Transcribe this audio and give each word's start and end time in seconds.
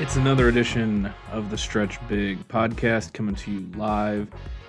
It's 0.00 0.16
another 0.16 0.48
edition 0.48 1.12
of 1.32 1.50
the 1.50 1.58
Stretch 1.58 1.98
Big 2.08 2.46
podcast 2.48 3.12
coming 3.12 3.34
to 3.36 3.50
you 3.50 3.70
live 3.76 4.28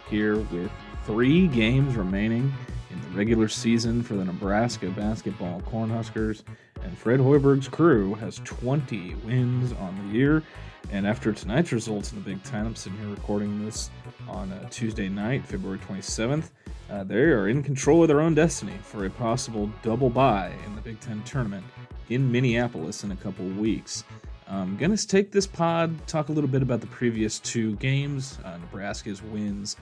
here 0.09 0.37
with 0.37 0.71
three 1.05 1.47
games 1.47 1.95
remaining 1.95 2.53
in 2.91 3.01
the 3.01 3.07
regular 3.09 3.47
season 3.47 4.03
for 4.03 4.15
the 4.15 4.25
Nebraska 4.25 4.89
basketball 4.89 5.61
Cornhuskers. 5.61 6.43
And 6.83 6.97
Fred 6.97 7.19
Hoiberg's 7.19 7.67
crew 7.67 8.15
has 8.15 8.39
20 8.45 9.15
wins 9.25 9.73
on 9.73 10.07
the 10.07 10.17
year. 10.17 10.43
And 10.91 11.05
after 11.05 11.31
tonight's 11.31 11.71
results 11.71 12.11
in 12.11 12.17
the 12.17 12.23
Big 12.23 12.43
Ten, 12.43 12.65
I'm 12.65 12.75
sitting 12.75 12.97
here 12.99 13.09
recording 13.09 13.63
this 13.63 13.91
on 14.27 14.51
uh, 14.51 14.67
Tuesday 14.69 15.07
night, 15.07 15.45
February 15.45 15.79
27th. 15.79 16.49
Uh, 16.89 17.03
they 17.03 17.15
are 17.15 17.47
in 17.47 17.61
control 17.61 18.01
of 18.01 18.07
their 18.07 18.21
own 18.21 18.33
destiny 18.33 18.73
for 18.81 19.05
a 19.05 19.09
possible 19.09 19.69
double 19.83 20.09
bye 20.09 20.51
in 20.65 20.75
the 20.75 20.81
Big 20.81 20.99
Ten 20.99 21.21
tournament 21.23 21.63
in 22.09 22.31
Minneapolis 22.31 23.03
in 23.03 23.11
a 23.11 23.15
couple 23.15 23.45
weeks. 23.45 24.03
I'm 24.47 24.77
going 24.77 24.95
to 24.95 25.07
take 25.07 25.31
this 25.31 25.45
pod, 25.45 25.95
talk 26.07 26.29
a 26.29 26.31
little 26.31 26.49
bit 26.49 26.63
about 26.63 26.81
the 26.81 26.87
previous 26.87 27.39
two 27.39 27.75
games 27.75 28.39
uh, 28.43 28.57
Nebraska's 28.57 29.21
wins 29.21 29.75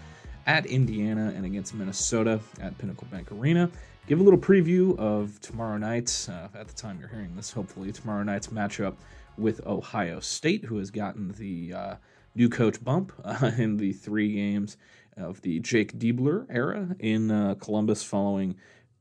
at 0.45 0.65
Indiana 0.65 1.33
and 1.35 1.45
against 1.45 1.73
Minnesota 1.73 2.41
at 2.59 2.77
Pinnacle 2.77 3.07
Bank 3.09 3.31
Arena. 3.31 3.69
Give 4.07 4.19
a 4.19 4.23
little 4.23 4.39
preview 4.39 4.97
of 4.97 5.39
tomorrow 5.41 5.77
night, 5.77 6.27
uh, 6.29 6.47
at 6.57 6.67
the 6.67 6.73
time 6.73 6.97
you're 6.99 7.09
hearing 7.09 7.33
this, 7.35 7.51
hopefully, 7.51 7.91
tomorrow 7.91 8.23
night's 8.23 8.47
matchup 8.47 8.95
with 9.37 9.65
Ohio 9.65 10.19
State, 10.19 10.65
who 10.65 10.77
has 10.77 10.91
gotten 10.91 11.31
the 11.33 11.73
uh, 11.73 11.95
new 12.35 12.49
coach 12.49 12.83
bump 12.83 13.11
uh, 13.23 13.51
in 13.57 13.77
the 13.77 13.93
three 13.93 14.33
games 14.33 14.77
of 15.17 15.41
the 15.41 15.59
Jake 15.59 15.97
Diebler 15.97 16.45
era 16.49 16.95
in 16.99 17.31
uh, 17.31 17.55
Columbus 17.55 18.03
following 18.03 18.55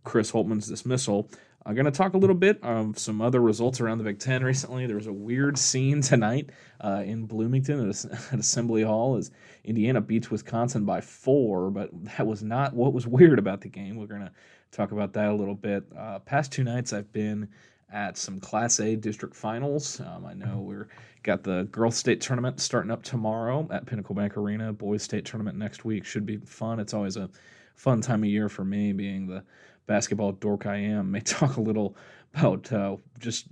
Chris 0.05 0.31
Holtmann's 0.31 0.69
dismissal. 0.69 1.31
I'm 1.67 1.75
going 1.75 1.87
to 1.87 1.91
talk 1.91 2.15
a 2.15 2.19
little 2.19 2.37
bit 2.37 2.63
of 2.63 2.97
some 2.97 3.21
other 3.21 3.41
results 3.41 3.81
around 3.81 3.99
the 3.99 4.05
Big 4.05 4.21
Ten 4.21 4.45
recently. 4.45 4.87
There 4.87 4.97
was 4.97 5.09
a 5.09 5.13
weird 5.13 5.59
scene 5.59 6.01
tonight 6.01 6.51
uh, 6.81 7.03
in 7.05 7.27
Bloomington 7.27 7.91
at, 7.91 8.05
at, 8.33 8.39
Assembly 8.39 8.83
Hall 8.83 9.17
as 9.17 9.33
Indiana 9.65 10.01
beats 10.01 10.31
Wisconsin 10.31 10.85
by 10.85 11.01
four, 11.01 11.71
but 11.71 11.91
that 12.17 12.27
was 12.27 12.43
not 12.43 12.73
what 12.73 12.93
was 12.93 13.07
weird 13.07 13.39
about 13.39 13.61
the 13.61 13.69
game. 13.69 13.97
We're 13.97 14.07
going 14.07 14.21
to 14.21 14.33
talk 14.71 14.93
about 14.93 15.13
that 15.15 15.29
a 15.29 15.35
little 15.35 15.57
bit. 15.57 15.85
Uh, 15.97 16.21
past 16.21 16.53
two 16.53 16.63
nights, 16.63 16.93
I've 16.93 17.13
been 17.13 17.49
at 17.93 18.17
some 18.17 18.41
Class 18.41 18.81
A 18.81 18.97
district 18.97 19.35
finals. 19.35 20.01
Um, 20.01 20.27
I 20.27 20.35
know 20.35 20.59
we're 20.59 20.89
got 21.23 21.43
the 21.43 21.69
girls 21.71 21.97
state 21.97 22.21
tournament 22.21 22.61
starting 22.61 22.91
up 22.91 23.03
tomorrow 23.03 23.67
at 23.71 23.87
Pinnacle 23.87 24.15
Bank 24.15 24.37
Arena. 24.37 24.73
Boys 24.73 25.03
state 25.03 25.25
tournament 25.25 25.59
next 25.59 25.85
week 25.85 26.05
should 26.05 26.27
be 26.27 26.39
fun. 26.39 26.79
It's 26.81 26.95
always 26.95 27.17
a 27.17 27.29
fun 27.75 28.01
time 28.01 28.23
of 28.23 28.29
year 28.29 28.49
for 28.49 28.65
me, 28.65 28.93
being 28.93 29.27
the 29.27 29.43
basketball 29.87 30.33
dork 30.33 30.67
I 30.67 30.77
am, 30.77 31.11
may 31.11 31.21
talk 31.25 31.57
a 31.57 31.61
little 31.61 31.97
about 32.35 32.73
uh, 32.73 32.97
just 33.19 33.47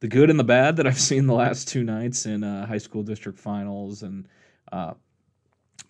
the 0.00 0.08
good 0.08 0.30
and 0.30 0.38
the 0.38 0.44
bad 0.44 0.76
that 0.76 0.86
I've 0.86 1.00
seen 1.00 1.26
the 1.26 1.34
last 1.34 1.68
two 1.68 1.82
nights 1.82 2.26
in 2.26 2.44
uh, 2.44 2.66
high 2.66 2.78
school 2.78 3.02
district 3.02 3.38
finals, 3.38 4.02
and 4.02 4.28
uh, 4.72 4.94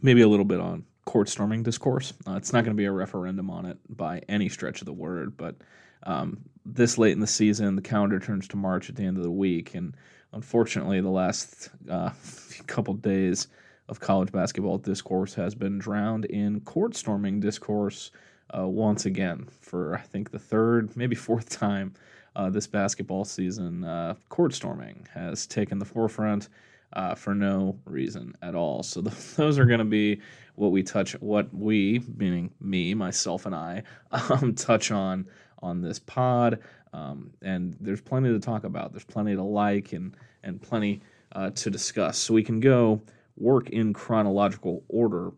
maybe 0.00 0.22
a 0.22 0.28
little 0.28 0.44
bit 0.44 0.60
on 0.60 0.84
court 1.04 1.28
storming 1.28 1.62
discourse. 1.62 2.12
Uh, 2.26 2.34
it's 2.34 2.52
not 2.52 2.64
going 2.64 2.76
to 2.76 2.80
be 2.80 2.84
a 2.84 2.92
referendum 2.92 3.50
on 3.50 3.66
it 3.66 3.78
by 3.88 4.20
any 4.28 4.48
stretch 4.48 4.80
of 4.80 4.86
the 4.86 4.92
word, 4.92 5.36
but 5.36 5.56
um, 6.04 6.38
this 6.64 6.98
late 6.98 7.12
in 7.12 7.20
the 7.20 7.26
season, 7.26 7.76
the 7.76 7.82
calendar 7.82 8.18
turns 8.18 8.48
to 8.48 8.56
March 8.56 8.88
at 8.88 8.96
the 8.96 9.04
end 9.04 9.16
of 9.16 9.22
the 9.22 9.30
week, 9.30 9.74
and 9.74 9.94
unfortunately, 10.32 11.00
the 11.00 11.08
last 11.08 11.70
uh, 11.90 12.10
couple 12.66 12.94
days 12.94 13.48
of 13.88 14.00
college 14.00 14.32
basketball 14.32 14.78
discourse 14.78 15.34
has 15.34 15.54
been 15.54 15.78
drowned 15.78 16.24
in 16.26 16.60
court 16.60 16.96
storming 16.96 17.38
discourse 17.38 18.10
uh, 18.56 18.66
once 18.66 19.06
again 19.06 19.48
for 19.60 19.96
I 19.96 20.00
think 20.00 20.30
the 20.30 20.38
third, 20.38 20.96
maybe 20.96 21.14
fourth 21.14 21.48
time 21.48 21.94
uh, 22.36 22.50
this 22.50 22.66
basketball 22.66 23.24
season. 23.24 23.84
Uh, 23.84 24.14
court 24.28 24.54
storming 24.54 25.06
has 25.14 25.46
taken 25.46 25.78
the 25.78 25.84
forefront 25.84 26.48
uh, 26.92 27.14
for 27.14 27.34
no 27.34 27.78
reason 27.84 28.34
at 28.42 28.54
all. 28.54 28.82
So 28.82 29.00
those 29.36 29.58
are 29.58 29.64
going 29.64 29.78
to 29.78 29.84
be 29.84 30.20
what 30.54 30.70
we 30.70 30.82
touch, 30.82 31.12
what 31.20 31.52
we, 31.54 32.02
meaning 32.16 32.50
me, 32.60 32.94
myself, 32.94 33.46
and 33.46 33.54
I, 33.54 33.82
um, 34.12 34.54
touch 34.54 34.90
on 34.90 35.26
on 35.62 35.80
this 35.80 35.98
pod. 35.98 36.60
Um, 36.92 37.30
and 37.42 37.76
there's 37.80 38.00
plenty 38.00 38.30
to 38.30 38.40
talk 38.40 38.64
about. 38.64 38.92
There's 38.92 39.04
plenty 39.04 39.34
to 39.34 39.42
like 39.42 39.92
and 39.92 40.16
and 40.42 40.60
plenty 40.60 41.00
uh, 41.32 41.50
to 41.50 41.70
discuss. 41.70 42.18
So 42.18 42.34
we 42.34 42.42
can 42.42 42.60
go 42.60 43.02
work 43.36 43.70
in 43.70 43.92
chronological 43.92 44.84
order. 44.88 45.32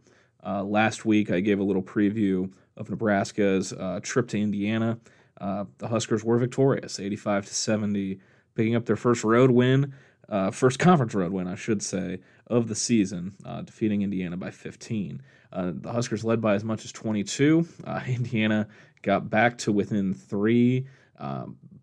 Uh, 0.45 0.63
last 0.63 1.05
week 1.05 1.31
I 1.31 1.41
gave 1.41 1.59
a 1.59 1.65
little 1.65 1.83
preview 1.83 2.53
of 2.77 2.91
Nebraska's 2.91 3.73
uh, 3.73 4.01
trip 4.03 4.29
to 4.29 4.41
Indiana. 4.41 4.99
Uh, 5.41 5.65
the 5.79 5.89
Huskers 5.89 6.25
were 6.25 6.39
victorious, 6.39 7.01
85 7.01 7.47
to 7.47 7.55
70, 7.55 8.21
picking 8.55 8.77
up 8.77 8.87
their 8.87 8.97
first 8.97 9.25
road 9.25 9.51
win, 9.51 9.95
uh, 10.29 10.51
first 10.51 10.79
conference 10.79 11.15
road 11.15 11.33
win, 11.33 11.47
I 11.47 11.55
should 11.55 11.83
say, 11.83 12.21
of 12.47 12.69
the 12.69 12.75
season, 12.75 13.35
uh, 13.45 13.63
defeating 13.63 14.03
Indiana 14.03 14.37
by 14.37 14.51
15. 14.51 15.23
Uh, 15.53 15.73
the 15.75 15.93
Huskers 15.93 16.25
led 16.25 16.41
by 16.41 16.55
as 16.55 16.65
much 16.65 16.85
as 16.85 16.93
22. 16.93 17.67
Uh, 17.85 18.01
Indiana 18.07 18.69
got 19.03 19.31
back 19.31 19.59
to 19.59 19.73
within 19.73 20.15
three. 20.15 20.87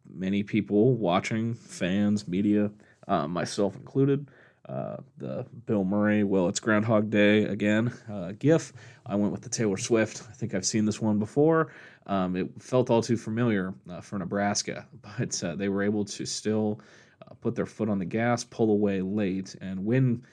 many 0.08 0.44
people 0.44 0.96
watching, 0.96 1.54
fans, 1.54 2.28
media, 2.28 2.72
myself 3.08 3.76
included, 3.76 4.30
uh, 4.68 4.98
the 5.18 5.46
Bill 5.66 5.84
Murray, 5.84 6.24
well, 6.24 6.48
it's 6.48 6.60
Groundhog 6.60 7.10
Day 7.10 7.44
again 7.44 7.94
uh, 8.12 8.32
GIF. 8.38 8.74
I 9.06 9.16
went 9.16 9.32
with 9.32 9.42
the 9.42 9.50
Taylor 9.50 9.78
Swift. 9.78 10.24
I 10.28 10.34
think 10.34 10.56
I've 10.56 10.66
seen 10.66 10.86
this 10.86 11.00
one 11.00 11.20
before. 11.20 11.72
Um, 12.08 12.36
it 12.36 12.50
felt 12.60 12.90
all 12.90 13.02
too 13.02 13.18
familiar 13.18 13.74
uh, 13.90 14.02
for 14.02 14.18
Nebraska, 14.18 14.88
but 15.18 15.44
uh, 15.44 15.56
they 15.56 15.70
were 15.70 15.84
able 15.84 16.06
to 16.06 16.26
still 16.26 16.80
uh, 17.22 17.36
put 17.36 17.56
their 17.56 17.68
foot 17.68 17.90
on 17.90 18.00
the 18.00 18.06
gas, 18.06 18.44
pull 18.44 18.72
away 18.72 19.02
late, 19.02 19.56
and 19.62 19.86
win 19.86 20.24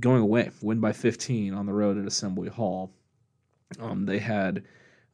going 0.00 0.22
away, 0.22 0.50
win 0.62 0.80
by 0.80 0.92
15 0.92 1.52
on 1.52 1.66
the 1.66 1.72
road 1.72 1.98
at 1.98 2.06
Assembly 2.06 2.48
Hall. 2.48 2.90
Um, 3.78 4.06
they 4.06 4.18
had 4.18 4.64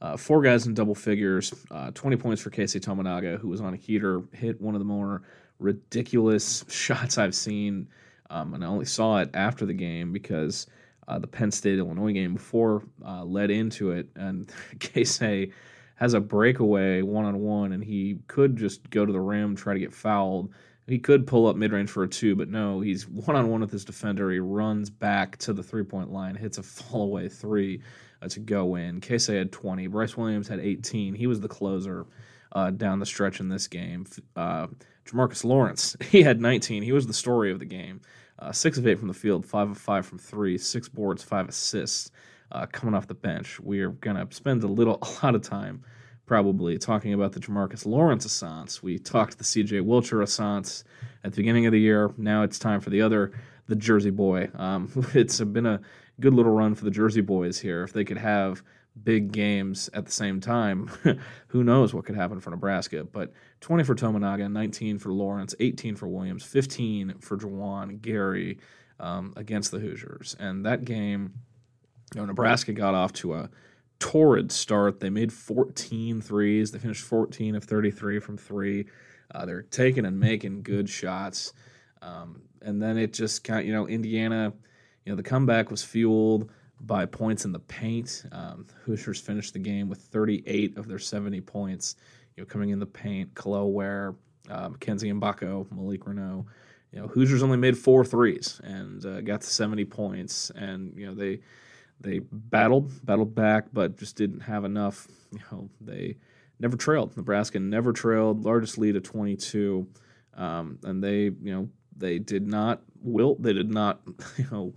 uh, 0.00 0.16
four 0.16 0.42
guys 0.42 0.66
in 0.66 0.74
double 0.74 0.94
figures, 0.94 1.52
20 1.94 2.16
points 2.16 2.40
for 2.40 2.50
Keisei 2.50 2.80
Tominaga, 2.80 3.38
who 3.38 3.48
was 3.48 3.60
on 3.60 3.74
a 3.74 3.76
heater, 3.76 4.22
hit 4.32 4.60
one 4.60 4.74
of 4.74 4.80
the 4.80 4.84
more 4.84 5.22
ridiculous 5.58 6.64
shots 6.70 7.18
I've 7.18 7.34
seen 7.34 7.88
um, 8.30 8.54
and 8.54 8.64
I 8.64 8.68
only 8.68 8.84
saw 8.84 9.18
it 9.18 9.30
after 9.34 9.66
the 9.66 9.74
game 9.74 10.12
because 10.12 10.66
uh, 11.08 11.18
the 11.18 11.26
Penn 11.26 11.50
State 11.50 11.78
Illinois 11.78 12.12
game 12.12 12.34
before 12.34 12.84
uh, 13.04 13.24
led 13.24 13.50
into 13.50 13.90
it, 13.90 14.08
and 14.14 14.50
Keisei 14.78 15.52
has 15.96 16.14
a 16.14 16.20
breakaway 16.20 17.02
one 17.02 17.24
on 17.24 17.40
one, 17.40 17.72
and 17.72 17.84
he 17.84 18.20
could 18.28 18.56
just 18.56 18.88
go 18.90 19.04
to 19.04 19.12
the 19.12 19.20
rim, 19.20 19.56
try 19.56 19.74
to 19.74 19.80
get 19.80 19.92
fouled. 19.92 20.50
He 20.86 20.98
could 20.98 21.26
pull 21.26 21.46
up 21.46 21.56
mid 21.56 21.72
range 21.72 21.90
for 21.90 22.04
a 22.04 22.08
two, 22.08 22.34
but 22.34 22.48
no, 22.48 22.80
he's 22.80 23.06
one 23.06 23.36
on 23.36 23.48
one 23.48 23.60
with 23.60 23.70
his 23.70 23.84
defender. 23.84 24.30
He 24.30 24.38
runs 24.38 24.90
back 24.90 25.36
to 25.38 25.52
the 25.52 25.62
three 25.62 25.84
point 25.84 26.12
line, 26.12 26.36
hits 26.36 26.58
a 26.58 26.62
fall 26.62 27.02
away 27.02 27.28
three 27.28 27.82
uh, 28.22 28.28
to 28.28 28.40
go 28.40 28.76
in. 28.76 29.00
Keisei 29.00 29.38
had 29.38 29.52
20. 29.52 29.86
Brice 29.88 30.16
Williams 30.16 30.48
had 30.48 30.60
18. 30.60 31.14
He 31.14 31.26
was 31.26 31.40
the 31.40 31.48
closer 31.48 32.06
uh, 32.52 32.70
down 32.70 32.98
the 32.98 33.06
stretch 33.06 33.40
in 33.40 33.48
this 33.48 33.66
game. 33.66 34.06
Uh, 34.36 34.68
Jamarques 35.06 35.44
Lawrence, 35.44 35.96
he 36.10 36.22
had 36.22 36.40
19. 36.40 36.82
He 36.82 36.92
was 36.92 37.06
the 37.06 37.14
story 37.14 37.50
of 37.50 37.58
the 37.58 37.64
game. 37.64 38.00
Uh, 38.38 38.52
six 38.52 38.78
of 38.78 38.86
eight 38.86 38.98
from 38.98 39.08
the 39.08 39.14
field, 39.14 39.44
five 39.44 39.70
of 39.70 39.76
five 39.76 40.06
from 40.06 40.18
three, 40.18 40.56
six 40.56 40.88
boards, 40.88 41.22
five 41.22 41.48
assists 41.48 42.10
uh, 42.52 42.66
coming 42.66 42.94
off 42.94 43.06
the 43.06 43.14
bench. 43.14 43.60
We 43.60 43.80
are 43.80 43.90
going 43.90 44.16
to 44.16 44.34
spend 44.34 44.64
a 44.64 44.66
little, 44.66 44.98
a 45.02 45.24
lot 45.24 45.34
of 45.34 45.42
time 45.42 45.82
probably 46.26 46.78
talking 46.78 47.12
about 47.12 47.32
the 47.32 47.40
Jamarques 47.40 47.84
Lawrence 47.84 48.24
assance. 48.24 48.82
We 48.82 48.98
talked 48.98 49.36
the 49.36 49.44
CJ 49.44 49.84
Wilcher 49.84 50.22
assance 50.22 50.84
at 51.24 51.32
the 51.32 51.36
beginning 51.36 51.66
of 51.66 51.72
the 51.72 51.80
year. 51.80 52.14
Now 52.16 52.44
it's 52.44 52.58
time 52.58 52.80
for 52.80 52.90
the 52.90 53.02
other, 53.02 53.32
the 53.66 53.76
Jersey 53.76 54.10
boy. 54.10 54.48
Um, 54.54 54.90
it's 55.14 55.40
been 55.40 55.66
a 55.66 55.80
good 56.20 56.34
little 56.34 56.52
run 56.52 56.74
for 56.74 56.84
the 56.84 56.90
Jersey 56.90 57.20
boys 57.20 57.58
here. 57.58 57.82
If 57.82 57.92
they 57.92 58.04
could 58.04 58.18
have 58.18 58.62
big 59.02 59.32
games 59.32 59.88
at 59.94 60.04
the 60.04 60.12
same 60.12 60.40
time, 60.40 60.90
who 61.48 61.64
knows 61.64 61.94
what 61.94 62.04
could 62.04 62.16
happen 62.16 62.40
for 62.40 62.50
Nebraska. 62.50 63.04
But 63.04 63.32
20 63.60 63.84
for 63.84 63.94
Tominaga, 63.94 64.50
19 64.50 64.98
for 64.98 65.12
Lawrence, 65.12 65.54
18 65.60 65.96
for 65.96 66.08
Williams, 66.08 66.44
15 66.44 67.18
for 67.20 67.36
Juwan 67.36 68.00
Gary 68.00 68.58
um, 68.98 69.32
against 69.36 69.70
the 69.70 69.78
Hoosiers. 69.78 70.36
And 70.38 70.66
that 70.66 70.84
game, 70.84 71.34
you 72.14 72.20
know, 72.20 72.26
Nebraska 72.26 72.72
got 72.72 72.94
off 72.94 73.12
to 73.14 73.34
a 73.34 73.50
torrid 73.98 74.50
start. 74.50 75.00
They 75.00 75.10
made 75.10 75.32
14 75.32 76.20
threes. 76.20 76.72
They 76.72 76.78
finished 76.78 77.04
14 77.04 77.54
of 77.54 77.64
33 77.64 78.18
from 78.18 78.36
three. 78.36 78.86
Uh, 79.32 79.46
they're 79.46 79.62
taking 79.62 80.04
and 80.04 80.18
making 80.18 80.62
good 80.62 80.88
shots. 80.88 81.52
Um, 82.02 82.42
and 82.62 82.82
then 82.82 82.98
it 82.98 83.12
just 83.12 83.44
kind 83.44 83.60
of, 83.60 83.66
you 83.66 83.72
know, 83.72 83.86
Indiana, 83.86 84.52
you 85.10 85.16
know, 85.16 85.16
the 85.16 85.28
comeback 85.28 85.72
was 85.72 85.82
fueled 85.82 86.52
by 86.82 87.04
points 87.04 87.44
in 87.44 87.50
the 87.50 87.58
paint. 87.58 88.24
Um, 88.30 88.64
Hoosiers 88.84 89.18
finished 89.18 89.54
the 89.54 89.58
game 89.58 89.88
with 89.88 89.98
38 89.98 90.78
of 90.78 90.86
their 90.86 91.00
70 91.00 91.40
points. 91.40 91.96
You 92.36 92.44
know, 92.44 92.46
coming 92.46 92.70
in 92.70 92.78
the 92.78 92.86
paint, 92.86 93.34
Kel'el 93.34 93.72
Ware, 93.72 94.14
uh, 94.48 94.68
Mackenzie 94.68 95.10
Mgbako, 95.10 95.66
Malik 95.72 96.04
Reneau, 96.04 96.46
you 96.92 97.00
know, 97.00 97.08
Hoosiers 97.08 97.42
only 97.42 97.56
made 97.56 97.76
four 97.76 98.04
threes 98.04 98.60
and 98.62 99.04
uh, 99.04 99.20
got 99.22 99.40
to 99.40 99.48
70 99.48 99.84
points, 99.86 100.50
and 100.50 100.96
you 100.96 101.06
know 101.06 101.14
they 101.14 101.40
they 102.00 102.20
battled 102.20 103.04
battled 103.04 103.34
back, 103.34 103.66
but 103.72 103.98
just 103.98 104.14
didn't 104.14 104.40
have 104.40 104.64
enough. 104.64 105.08
You 105.32 105.40
know, 105.50 105.70
they 105.80 106.18
never 106.60 106.76
trailed. 106.76 107.16
Nebraska 107.16 107.58
never 107.58 107.92
trailed. 107.92 108.44
Largest 108.44 108.78
lead 108.78 108.94
of 108.94 109.02
22, 109.02 109.88
um, 110.34 110.78
and 110.84 111.02
they 111.02 111.24
you 111.24 111.52
know 111.52 111.68
they 111.96 112.20
did 112.20 112.46
not 112.46 112.82
wilt. 113.02 113.42
They 113.42 113.52
did 113.52 113.72
not 113.72 114.00
you 114.36 114.46
know 114.52 114.74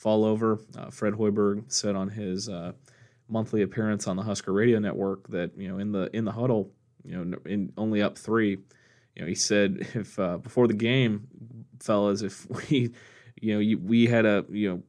fall 0.00 0.24
over. 0.24 0.58
Uh, 0.76 0.88
Fred 0.90 1.12
Hoiberg 1.12 1.70
said 1.70 1.94
on 1.94 2.08
his 2.08 2.48
uh, 2.48 2.72
monthly 3.28 3.60
appearance 3.60 4.06
on 4.06 4.16
the 4.16 4.22
Husker 4.22 4.52
Radio 4.52 4.78
Network 4.78 5.28
that 5.28 5.50
you 5.56 5.68
know 5.68 5.78
in 5.78 5.92
the 5.92 6.08
in 6.16 6.24
the 6.24 6.32
huddle, 6.32 6.72
you 7.04 7.22
know, 7.22 7.38
in 7.44 7.72
only 7.76 8.00
up 8.00 8.16
three. 8.16 8.58
You 9.14 9.22
know, 9.22 9.26
he 9.26 9.34
said 9.34 9.88
if 9.94 10.18
uh, 10.18 10.38
before 10.38 10.66
the 10.66 10.74
game, 10.74 11.28
fellas, 11.80 12.22
if 12.22 12.48
we, 12.70 12.92
you 13.40 13.54
know, 13.54 13.60
you, 13.60 13.78
we 13.78 14.06
had 14.06 14.24
a 14.24 14.46
you 14.48 14.82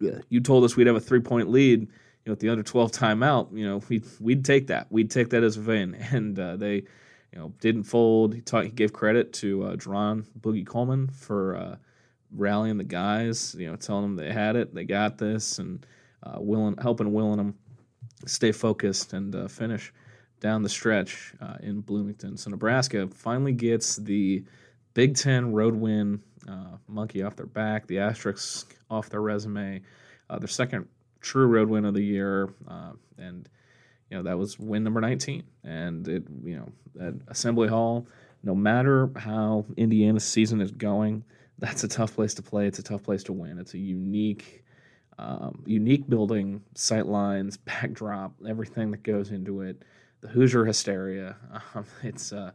know, 0.00 0.20
you 0.28 0.40
told 0.40 0.64
us 0.64 0.76
we'd 0.76 0.88
have 0.88 0.96
a 0.96 1.00
three 1.00 1.20
point 1.20 1.48
lead 1.48 1.88
you 2.24 2.30
know, 2.30 2.32
at 2.32 2.40
the 2.40 2.48
under 2.48 2.62
12 2.62 2.90
timeout, 2.90 3.54
you 3.56 3.66
know, 3.66 3.82
we'd, 3.90 4.04
we'd 4.18 4.44
take 4.46 4.68
that. 4.68 4.86
We'd 4.90 5.10
take 5.10 5.28
that 5.30 5.44
as 5.44 5.58
a 5.58 5.60
win. 5.60 5.94
And 6.10 6.38
uh, 6.38 6.56
they, 6.56 6.76
you 6.76 7.38
know, 7.38 7.52
didn't 7.60 7.82
fold. 7.82 8.34
He, 8.34 8.40
taught, 8.40 8.64
he 8.64 8.70
gave 8.70 8.94
credit 8.94 9.34
to 9.34 9.64
uh, 9.64 9.76
Boogie 9.76 10.66
Coleman 10.66 11.08
for 11.08 11.54
uh, 11.54 11.76
rallying 12.34 12.76
the 12.76 12.84
guys, 12.84 13.54
you 13.58 13.70
know, 13.70 13.76
telling 13.76 14.02
them 14.02 14.16
they 14.16 14.32
had 14.32 14.56
it, 14.56 14.74
they 14.74 14.84
got 14.84 15.18
this, 15.18 15.58
and 15.58 15.86
uh, 16.22 16.36
willing, 16.38 16.76
helping 16.80 17.12
willing 17.12 17.36
them 17.36 17.54
stay 18.26 18.52
focused 18.52 19.12
and 19.12 19.34
uh, 19.34 19.48
finish 19.48 19.92
down 20.40 20.62
the 20.62 20.68
stretch 20.68 21.34
uh, 21.40 21.56
in 21.60 21.80
Bloomington. 21.80 22.36
So 22.36 22.50
Nebraska 22.50 23.08
finally 23.08 23.52
gets 23.52 23.96
the 23.96 24.44
Big 24.94 25.16
Ten 25.16 25.52
road 25.52 25.74
win, 25.74 26.22
uh, 26.48 26.76
monkey 26.86 27.22
off 27.22 27.36
their 27.36 27.46
back, 27.46 27.86
the 27.86 27.98
asterisk 27.98 28.76
off 28.90 29.08
their 29.08 29.22
resume, 29.22 29.82
uh, 30.30 30.38
their 30.38 30.48
second 30.48 30.86
true 31.20 31.46
road 31.46 31.68
win 31.68 31.84
of 31.84 31.94
the 31.94 32.02
year, 32.02 32.50
uh, 32.68 32.92
and 33.18 33.48
you 34.10 34.16
know 34.16 34.22
that 34.22 34.38
was 34.38 34.58
win 34.58 34.84
number 34.84 35.00
19. 35.00 35.42
And 35.64 36.06
it, 36.06 36.24
you 36.44 36.56
know, 36.56 36.72
at 37.00 37.14
Assembly 37.28 37.68
Hall, 37.68 38.06
no 38.42 38.54
matter 38.54 39.10
how 39.16 39.64
Indiana's 39.76 40.24
season 40.24 40.60
is 40.60 40.70
going, 40.70 41.24
that's 41.64 41.82
a 41.82 41.88
tough 41.88 42.14
place 42.14 42.34
to 42.34 42.42
play. 42.42 42.66
It's 42.66 42.78
a 42.78 42.82
tough 42.82 43.02
place 43.02 43.22
to 43.24 43.32
win. 43.32 43.58
It's 43.58 43.72
a 43.72 43.78
unique, 43.78 44.64
um, 45.18 45.62
unique 45.64 46.06
building, 46.08 46.62
sight 46.74 47.06
lines, 47.06 47.56
backdrop, 47.56 48.34
everything 48.46 48.90
that 48.90 49.02
goes 49.02 49.30
into 49.30 49.62
it. 49.62 49.82
The 50.20 50.28
Hoosier 50.28 50.64
hysteria. 50.64 51.36
Um, 51.74 51.86
it's 52.02 52.32
uh, 52.32 52.50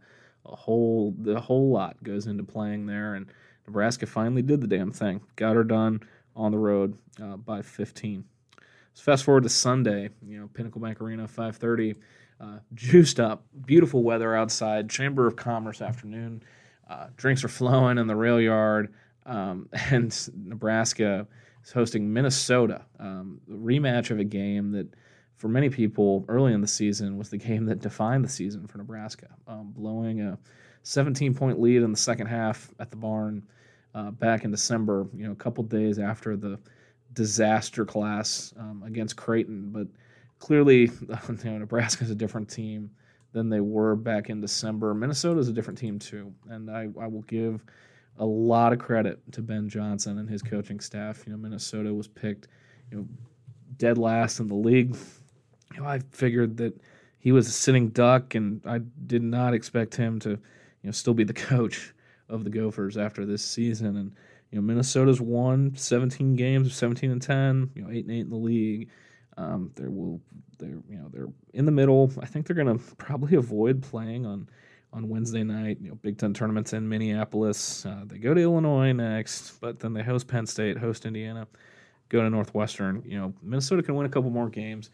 a 0.45 0.55
whole, 0.55 1.13
the 1.17 1.39
whole 1.39 1.71
lot 1.71 2.01
goes 2.03 2.27
into 2.27 2.43
playing 2.43 2.85
there, 2.85 3.15
and 3.15 3.25
Nebraska 3.67 4.05
finally 4.05 4.41
did 4.41 4.61
the 4.61 4.67
damn 4.67 4.91
thing. 4.91 5.21
Got 5.35 5.55
her 5.55 5.63
done 5.63 6.01
on 6.35 6.51
the 6.51 6.57
road 6.57 6.97
uh, 7.21 7.35
by 7.37 7.61
15. 7.61 8.23
So 8.93 9.03
fast 9.03 9.23
forward 9.23 9.43
to 9.43 9.49
Sunday, 9.49 10.09
you 10.25 10.39
know, 10.39 10.49
Pinnacle 10.53 10.81
Bank 10.81 11.01
Arena, 11.01 11.27
5:30, 11.27 11.95
uh, 12.39 12.59
juiced 12.73 13.19
up, 13.19 13.43
beautiful 13.65 14.03
weather 14.03 14.35
outside, 14.35 14.89
Chamber 14.89 15.27
of 15.27 15.35
Commerce 15.35 15.81
afternoon. 15.81 16.43
Uh, 16.89 17.07
drinks 17.15 17.43
are 17.43 17.49
flowing 17.49 17.97
in 17.97 18.07
the 18.07 18.15
rail 18.15 18.41
yard, 18.41 18.93
um, 19.25 19.69
and 19.91 20.29
Nebraska 20.35 21.27
is 21.63 21.71
hosting 21.71 22.11
Minnesota. 22.11 22.81
Um, 22.99 23.39
rematch 23.49 24.09
of 24.11 24.19
a 24.19 24.23
game 24.23 24.71
that, 24.71 24.87
for 25.37 25.47
many 25.47 25.69
people 25.69 26.25
early 26.27 26.53
in 26.53 26.61
the 26.61 26.67
season, 26.67 27.17
was 27.17 27.29
the 27.29 27.37
game 27.37 27.65
that 27.67 27.79
defined 27.79 28.25
the 28.25 28.29
season 28.29 28.67
for 28.67 28.79
Nebraska, 28.79 29.27
um, 29.47 29.71
blowing 29.75 30.21
a 30.21 30.37
17 30.83 31.33
point 31.35 31.59
lead 31.59 31.83
in 31.83 31.91
the 31.91 31.97
second 31.97 32.27
half 32.27 32.73
at 32.79 32.89
the 32.89 32.97
barn 32.97 33.43
uh, 33.93 34.11
back 34.11 34.43
in 34.43 34.51
December. 34.51 35.07
You 35.15 35.27
know, 35.27 35.31
a 35.31 35.35
couple 35.35 35.63
days 35.63 35.99
after 35.99 36.35
the 36.35 36.59
disaster 37.13 37.85
class 37.85 38.53
um, 38.57 38.83
against 38.85 39.15
Creighton, 39.15 39.69
but 39.71 39.87
clearly, 40.39 40.81
you 41.01 41.37
know, 41.43 41.57
Nebraska 41.59 42.03
is 42.03 42.09
a 42.09 42.15
different 42.15 42.49
team 42.49 42.89
than 43.31 43.49
they 43.49 43.59
were 43.59 43.95
back 43.95 44.29
in 44.29 44.41
December. 44.41 44.93
Minnesota 44.93 45.39
is 45.39 45.47
a 45.47 45.53
different 45.53 45.79
team 45.79 45.99
too, 45.99 46.33
and 46.49 46.69
I, 46.69 46.87
I 46.99 47.07
will 47.07 47.21
give 47.23 47.63
a 48.17 48.25
lot 48.25 48.73
of 48.73 48.79
credit 48.79 49.19
to 49.31 49.41
Ben 49.41 49.69
Johnson 49.69 50.17
and 50.17 50.29
his 50.29 50.41
coaching 50.41 50.79
staff. 50.79 51.23
You 51.25 51.31
know, 51.31 51.37
Minnesota 51.37 51.93
was 51.93 52.07
picked, 52.07 52.47
you 52.91 52.97
know, 52.97 53.07
dead 53.77 53.97
last 53.97 54.39
in 54.39 54.47
the 54.47 54.55
league. 54.55 54.95
You 55.73 55.81
know, 55.81 55.87
I 55.87 55.99
figured 56.11 56.57
that 56.57 56.79
he 57.19 57.31
was 57.31 57.47
a 57.47 57.51
sitting 57.51 57.89
duck, 57.89 58.35
and 58.35 58.61
I 58.65 58.79
did 59.07 59.23
not 59.23 59.53
expect 59.53 59.95
him 59.95 60.19
to, 60.19 60.29
you 60.31 60.37
know, 60.83 60.91
still 60.91 61.13
be 61.13 61.23
the 61.23 61.33
coach 61.49 61.93
of 62.27 62.43
the 62.43 62.49
Gophers 62.49 62.97
after 62.97 63.25
this 63.25 63.43
season. 63.43 63.97
And 63.97 64.11
you 64.51 64.57
know, 64.57 64.61
Minnesota's 64.61 65.21
won 65.21 65.75
17 65.75 66.35
games, 66.35 66.75
17 66.75 67.11
and 67.11 67.21
10. 67.21 67.71
You 67.75 67.83
know, 67.83 67.89
eight 67.91 68.05
and 68.05 68.13
eight 68.13 68.21
in 68.21 68.29
the 68.29 68.35
league. 68.35 68.89
Um, 69.39 69.71
they 69.75 69.87
will, 69.87 70.19
they're 70.57 70.81
you 70.89 70.97
know, 70.97 71.07
they're 71.11 71.29
in 71.53 71.65
the 71.65 71.71
middle. 71.71 72.11
I 72.21 72.25
think 72.25 72.45
they're 72.45 72.55
going 72.55 72.77
to 72.79 72.95
probably 72.97 73.37
avoid 73.37 73.81
playing 73.81 74.25
on 74.25 74.49
on 74.91 75.07
Wednesday 75.07 75.43
night. 75.43 75.77
You 75.81 75.89
know, 75.89 75.95
Big 75.95 76.17
Ten 76.17 76.33
tournaments 76.33 76.73
in 76.73 76.87
Minneapolis. 76.87 77.85
Uh, 77.85 78.03
they 78.05 78.17
go 78.17 78.33
to 78.33 78.41
Illinois 78.41 78.91
next, 78.91 79.61
but 79.61 79.79
then 79.79 79.93
they 79.93 80.03
host 80.03 80.27
Penn 80.27 80.45
State, 80.45 80.77
host 80.77 81.05
Indiana, 81.05 81.47
go 82.09 82.21
to 82.21 82.29
Northwestern. 82.29 83.01
You 83.05 83.19
know, 83.19 83.33
Minnesota 83.41 83.81
can 83.81 83.95
win 83.95 84.05
a 84.05 84.09
couple 84.09 84.29
more 84.29 84.49
games, 84.49 84.91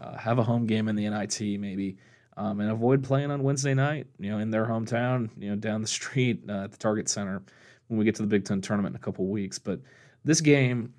uh, 0.00 0.16
have 0.16 0.38
a 0.38 0.44
home 0.44 0.66
game 0.66 0.88
in 0.88 0.94
the 0.96 1.08
NIT 1.08 1.40
maybe. 1.60 1.98
Um, 2.34 2.60
and 2.60 2.70
avoid 2.70 3.04
playing 3.04 3.30
on 3.30 3.42
Wednesday 3.42 3.74
night, 3.74 4.06
you 4.18 4.30
know, 4.30 4.38
in 4.38 4.50
their 4.50 4.64
hometown, 4.64 5.28
you 5.36 5.50
know, 5.50 5.56
down 5.56 5.82
the 5.82 5.86
street 5.98 6.44
uh, 6.48 6.64
at 6.64 6.72
the 6.72 6.78
Target 6.78 7.08
Center 7.10 7.42
when 7.88 7.98
we 7.98 8.06
get 8.06 8.14
to 8.14 8.22
the 8.22 8.28
Big 8.28 8.44
Ten 8.44 8.62
tournament 8.62 8.94
in 8.94 8.96
a 8.96 9.04
couple 9.04 9.26
weeks. 9.26 9.58
But 9.58 9.80
this 10.24 10.40
game, 10.40 10.94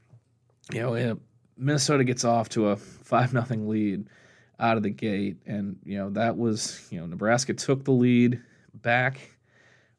you 0.72 0.82
know, 0.82 1.18
Minnesota 1.58 2.04
gets 2.04 2.24
off 2.24 2.50
to 2.50 2.70
a 2.70 2.76
five 3.04 3.34
nothing 3.34 3.68
lead 3.68 4.08
out 4.60 4.78
of 4.78 4.84
the 4.84 4.90
gate, 4.90 5.38
and 5.46 5.78
you 5.84 5.98
know 5.98 6.10
that 6.12 6.38
was 6.38 6.88
you 6.92 7.00
know 7.00 7.06
Nebraska 7.06 7.54
took 7.54 7.84
the 7.84 7.92
lead 7.92 8.42
back 8.74 9.20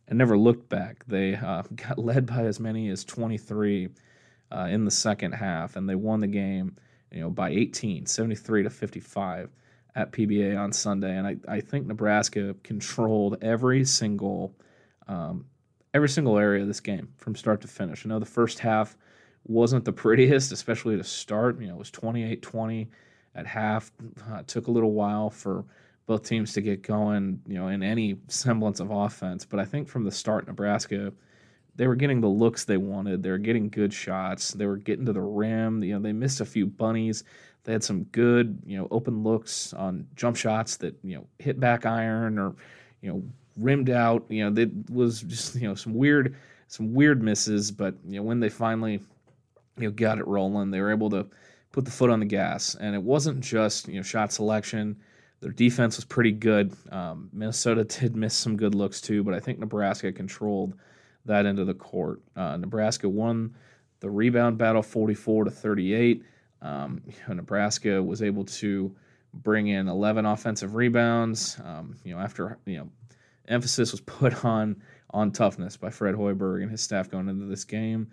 and 0.09 0.19
never 0.19 0.37
looked 0.37 0.69
back. 0.69 1.05
They 1.07 1.35
uh, 1.35 1.63
got 1.75 1.99
led 1.99 2.27
by 2.27 2.45
as 2.45 2.61
many 2.61 2.89
as 2.89 3.05
23 3.05 3.89
uh, 4.53 4.69
in 4.71 4.85
the 4.85 4.91
second 4.91 5.33
half, 5.33 5.77
and 5.77 5.89
they 5.89 5.95
won 5.95 6.21
the 6.21 6.27
game, 6.27 6.77
you 7.11 7.21
know, 7.21 7.31
by 7.31 7.51
18, 7.51 8.07
73 8.07 8.65
to 8.65 8.71
55 8.71 9.51
at 9.97 10.13
PBA 10.13 10.59
on 10.59 10.73
Sunday. 10.73 11.17
And 11.17 11.27
I, 11.27 11.37
I 11.49 11.61
think 11.61 11.87
Nebraska 11.87 12.55
controlled 12.63 13.39
every 13.43 13.85
single 13.85 14.55
um, 15.07 15.47
every 15.93 16.09
single 16.09 16.39
area 16.39 16.63
of 16.63 16.67
this 16.67 16.81
game 16.81 17.09
from 17.19 17.37
start 17.37 17.61
to 17.61 17.69
finish. 17.69 18.05
I 18.05 18.09
know 18.09 18.19
the 18.19 18.27
first 18.27 18.59
half 18.59 18.97
wasn't 19.47 19.85
the 19.85 19.93
prettiest, 19.93 20.53
especially 20.53 20.97
to 20.97 21.05
start. 21.05 21.61
You 21.61 21.69
know, 21.69 21.75
it 21.75 21.79
was 21.79 21.91
28 21.91 22.43
20 22.43 22.89
at 23.35 23.47
half. 23.47 23.91
Uh, 24.31 24.37
it 24.37 24.49
took 24.49 24.69
a 24.69 24.71
little 24.71 24.93
while 24.93 25.31
for 25.31 25.65
both 26.07 26.23
teams 26.23 26.53
to 26.53 26.61
get 26.61 26.83
going, 26.83 27.41
you 27.47 27.55
know, 27.55 27.69
in 27.69 27.83
any 27.83 28.17
semblance 28.29 28.81
of 28.81 28.91
offense. 28.91 29.45
But 29.45 29.61
I 29.61 29.65
think 29.65 29.89
from 29.89 30.05
the 30.05 30.13
start, 30.13 30.47
Nebraska, 30.47 31.13
they 31.77 31.87
were 31.87 31.97
getting 31.97 32.21
the 32.21 32.29
looks 32.29 32.65
they 32.65 32.77
wanted. 32.77 33.23
They 33.23 33.31
were 33.31 33.39
getting 33.39 33.69
good 33.69 33.93
shots. 33.93 34.53
They 34.53 34.67
were 34.67 34.77
getting 34.77 35.07
to 35.07 35.13
the 35.13 35.21
rim. 35.21 35.83
You 35.83 35.95
know, 35.95 36.01
they 36.01 36.13
missed 36.13 36.41
a 36.41 36.45
few 36.45 36.67
bunnies. 36.67 37.25
They 37.65 37.73
had 37.73 37.83
some 37.83 38.05
good, 38.05 38.59
you 38.67 38.77
know, 38.77 38.87
open 38.91 39.23
looks 39.23 39.73
on 39.73 40.07
jump 40.15 40.37
shots 40.37 40.77
that, 40.77 40.95
you 41.03 41.17
know, 41.17 41.27
hit 41.39 41.59
back 41.59 41.87
iron 41.87 42.39
or, 42.39 42.55
you 43.01 43.11
know, 43.11 43.23
rimmed 43.59 43.91
out. 43.91 44.25
You 44.29 44.51
know, 44.51 44.61
it 44.63 44.71
was 44.91 45.23
just 45.23 45.55
you 45.57 45.69
know 45.69 45.75
some 45.75 45.95
weird 45.95 46.37
some 46.69 46.95
weird 46.95 47.23
misses, 47.23 47.71
but 47.71 47.95
you 48.07 48.17
know 48.17 48.23
when 48.23 48.41
they 48.41 48.49
finally 48.49 49.01
you 49.79 49.85
know 49.85 49.91
got 49.91 50.19
it 50.19 50.27
rolling, 50.27 50.71
they 50.71 50.81
were 50.81 50.91
able 50.91 51.11
to 51.11 51.27
put 51.73 51.85
the 51.85 51.91
foot 51.91 52.11
on 52.11 52.21
the 52.21 52.27
gas, 52.27 52.77
and 52.77 52.95
it 52.95 53.03
wasn't 53.03 53.41
just 53.41 53.89
you 53.89 53.97
know 53.97 54.03
shot 54.03 54.33
selection. 54.33 54.97
Their 55.41 55.53
defense 55.53 55.97
was 55.97 56.05
pretty 56.05 56.33
good. 56.33 56.75
Um, 56.91 57.29
Minnesota 57.33 57.85
did 58.01 58.17
miss 58.17 58.35
some 58.35 58.57
good 58.57 58.75
looks 58.75 59.01
too, 59.01 59.23
but 59.23 59.35
I 59.35 59.41
think 59.41 59.59
Nebraska 59.59 60.13
controlled 60.13 60.75
that 61.27 61.47
end 61.47 61.59
of 61.59 61.67
the 61.67 61.75
court. 61.75 62.21
Uh, 62.37 62.57
Nebraska 62.57 63.09
won 63.09 63.55
the 64.01 64.11
rebound 64.11 64.59
battle 64.59 64.83
44 64.83 65.45
to 65.45 65.51
38. 65.51 66.23
Um, 66.63 67.03
you 67.07 67.15
know, 67.29 67.35
Nebraska 67.35 68.03
was 68.03 68.23
able 68.23 68.45
to 68.45 68.95
bring 69.33 69.69
in 69.69 69.89
11 69.89 70.27
offensive 70.27 70.75
rebounds. 70.75 71.59
Um, 71.65 71.97
you 72.05 72.15
know, 72.15 72.21
after 72.21 72.59
you 72.67 72.79
know 72.79 72.91
emphasis 73.49 73.93
was 73.93 74.01
put 74.07 74.45
on 74.45 74.81
on 75.11 75.31
toughness 75.31 75.77
by 75.77 75.91
Fred 75.91 76.15
Hoiberg 76.15 76.63
and 76.63 76.71
his 76.71 76.81
staff 76.81 77.11
going 77.11 77.29
into 77.29 77.47
this 77.47 77.65
game. 77.65 78.11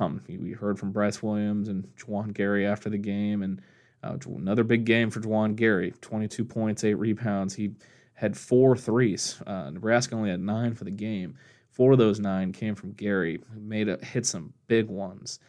Um, 0.00 0.22
we 0.28 0.52
heard 0.52 0.78
from 0.78 0.92
Brice 0.92 1.22
Williams 1.22 1.68
and 1.68 1.88
Juwan 1.96 2.32
Gary 2.32 2.66
after 2.66 2.88
the 2.88 2.98
game, 2.98 3.42
and 3.42 3.60
uh, 4.02 4.16
another 4.26 4.64
big 4.64 4.84
game 4.84 5.10
for 5.10 5.20
Juwan 5.20 5.56
Gary 5.56 5.92
22 6.00 6.44
points, 6.44 6.84
eight 6.84 6.94
rebounds. 6.94 7.54
He 7.54 7.72
had 8.14 8.36
four 8.36 8.76
threes. 8.76 9.40
Uh, 9.46 9.70
Nebraska 9.70 10.14
only 10.14 10.30
had 10.30 10.40
nine 10.40 10.74
for 10.74 10.84
the 10.84 10.90
game. 10.90 11.36
Four 11.70 11.92
of 11.92 11.98
those 11.98 12.20
nine 12.20 12.52
came 12.52 12.74
from 12.74 12.92
Gary, 12.92 13.40
who 13.52 13.60
made 13.60 13.88
a, 13.88 13.96
hit 14.04 14.26
some 14.26 14.52
big 14.66 14.88
ones. 14.88 15.40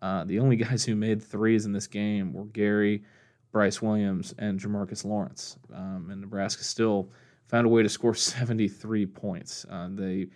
Uh, 0.00 0.24
the 0.24 0.38
only 0.38 0.56
guys 0.56 0.84
who 0.84 0.94
made 0.96 1.22
threes 1.22 1.66
in 1.66 1.72
this 1.72 1.86
game 1.86 2.32
were 2.32 2.44
Gary, 2.46 3.02
Brice 3.50 3.82
Williams, 3.82 4.34
and 4.38 4.58
Jamarques 4.58 5.04
Lawrence. 5.04 5.58
Um, 5.74 6.08
and 6.10 6.20
Nebraska 6.20 6.64
still 6.64 7.10
found 7.48 7.66
a 7.66 7.70
way 7.70 7.82
to 7.82 7.88
score 7.88 8.14
73 8.14 9.06
points. 9.06 9.66
Uh, 9.70 9.88
they, 9.90 10.28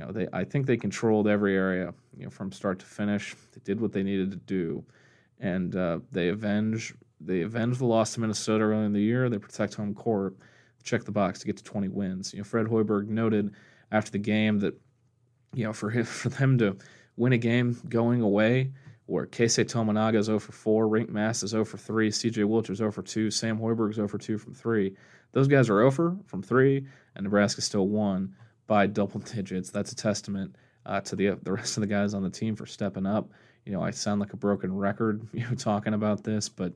you 0.00 0.06
know, 0.06 0.12
they 0.12 0.28
I 0.32 0.44
think 0.44 0.66
they 0.66 0.76
controlled 0.76 1.28
every 1.28 1.54
area, 1.54 1.92
you 2.16 2.24
know, 2.24 2.30
from 2.30 2.52
start 2.52 2.78
to 2.78 2.86
finish. 2.86 3.34
They 3.52 3.60
did 3.64 3.80
what 3.80 3.92
they 3.92 4.02
needed 4.02 4.30
to 4.30 4.36
do, 4.38 4.82
and 5.38 5.76
uh, 5.76 5.98
they 6.10 6.28
avenge 6.28 6.94
they 7.20 7.42
avenge 7.42 7.78
the 7.78 7.84
loss 7.84 8.14
to 8.14 8.20
Minnesota 8.20 8.64
early 8.64 8.86
in 8.86 8.92
the 8.94 9.00
year. 9.00 9.28
They 9.28 9.38
protect 9.38 9.74
home 9.74 9.94
court, 9.94 10.36
check 10.82 11.04
the 11.04 11.12
box 11.12 11.40
to 11.40 11.46
get 11.46 11.58
to 11.58 11.64
20 11.64 11.88
wins. 11.88 12.32
You 12.32 12.38
know, 12.38 12.44
Fred 12.44 12.66
Hoiberg 12.66 13.08
noted 13.08 13.52
after 13.92 14.10
the 14.10 14.18
game 14.18 14.58
that 14.60 14.74
you 15.54 15.64
know 15.64 15.72
for 15.74 15.90
him, 15.90 16.04
for 16.06 16.30
them 16.30 16.56
to 16.58 16.78
win 17.16 17.34
a 17.34 17.38
game 17.38 17.78
going 17.88 18.22
away 18.22 18.72
where 19.04 19.26
Keisei 19.26 19.64
Tominaga 19.64 20.16
is 20.16 20.26
0 20.26 20.38
for 20.38 20.52
4, 20.52 20.86
Rienk 20.86 21.08
Mast 21.08 21.42
is 21.42 21.50
0 21.50 21.64
for 21.64 21.76
3, 21.76 22.10
CJ 22.10 22.44
Wilcher 22.44 22.70
is 22.70 22.78
0 22.78 22.92
for 22.92 23.02
2, 23.02 23.28
Sam 23.32 23.58
Hoiberg 23.58 23.90
is 23.90 23.96
0 23.96 24.06
for 24.06 24.18
2 24.18 24.38
from 24.38 24.54
3. 24.54 24.94
Those 25.32 25.48
guys 25.48 25.68
are 25.68 25.80
0 25.80 25.90
for 25.90 26.16
from 26.26 26.42
3, 26.42 26.86
and 27.16 27.24
Nebraska 27.24 27.60
still 27.60 27.88
won 27.88 28.36
by 28.70 28.86
double 28.86 29.18
digits. 29.34 29.70
That's 29.70 29.90
a 29.90 29.96
testament 29.96 30.54
uh, 30.86 31.00
to 31.02 31.16
the 31.16 31.36
the 31.42 31.52
rest 31.52 31.76
of 31.76 31.80
the 31.82 31.88
guys 31.88 32.14
on 32.14 32.22
the 32.22 32.30
team 32.30 32.54
for 32.54 32.64
stepping 32.64 33.04
up. 33.04 33.28
You 33.66 33.72
know, 33.72 33.82
I 33.82 33.90
sound 33.90 34.20
like 34.20 34.32
a 34.32 34.36
broken 34.36 34.74
record, 34.74 35.26
you 35.32 35.42
know, 35.42 35.54
talking 35.56 35.92
about 35.92 36.22
this, 36.22 36.48
but 36.48 36.72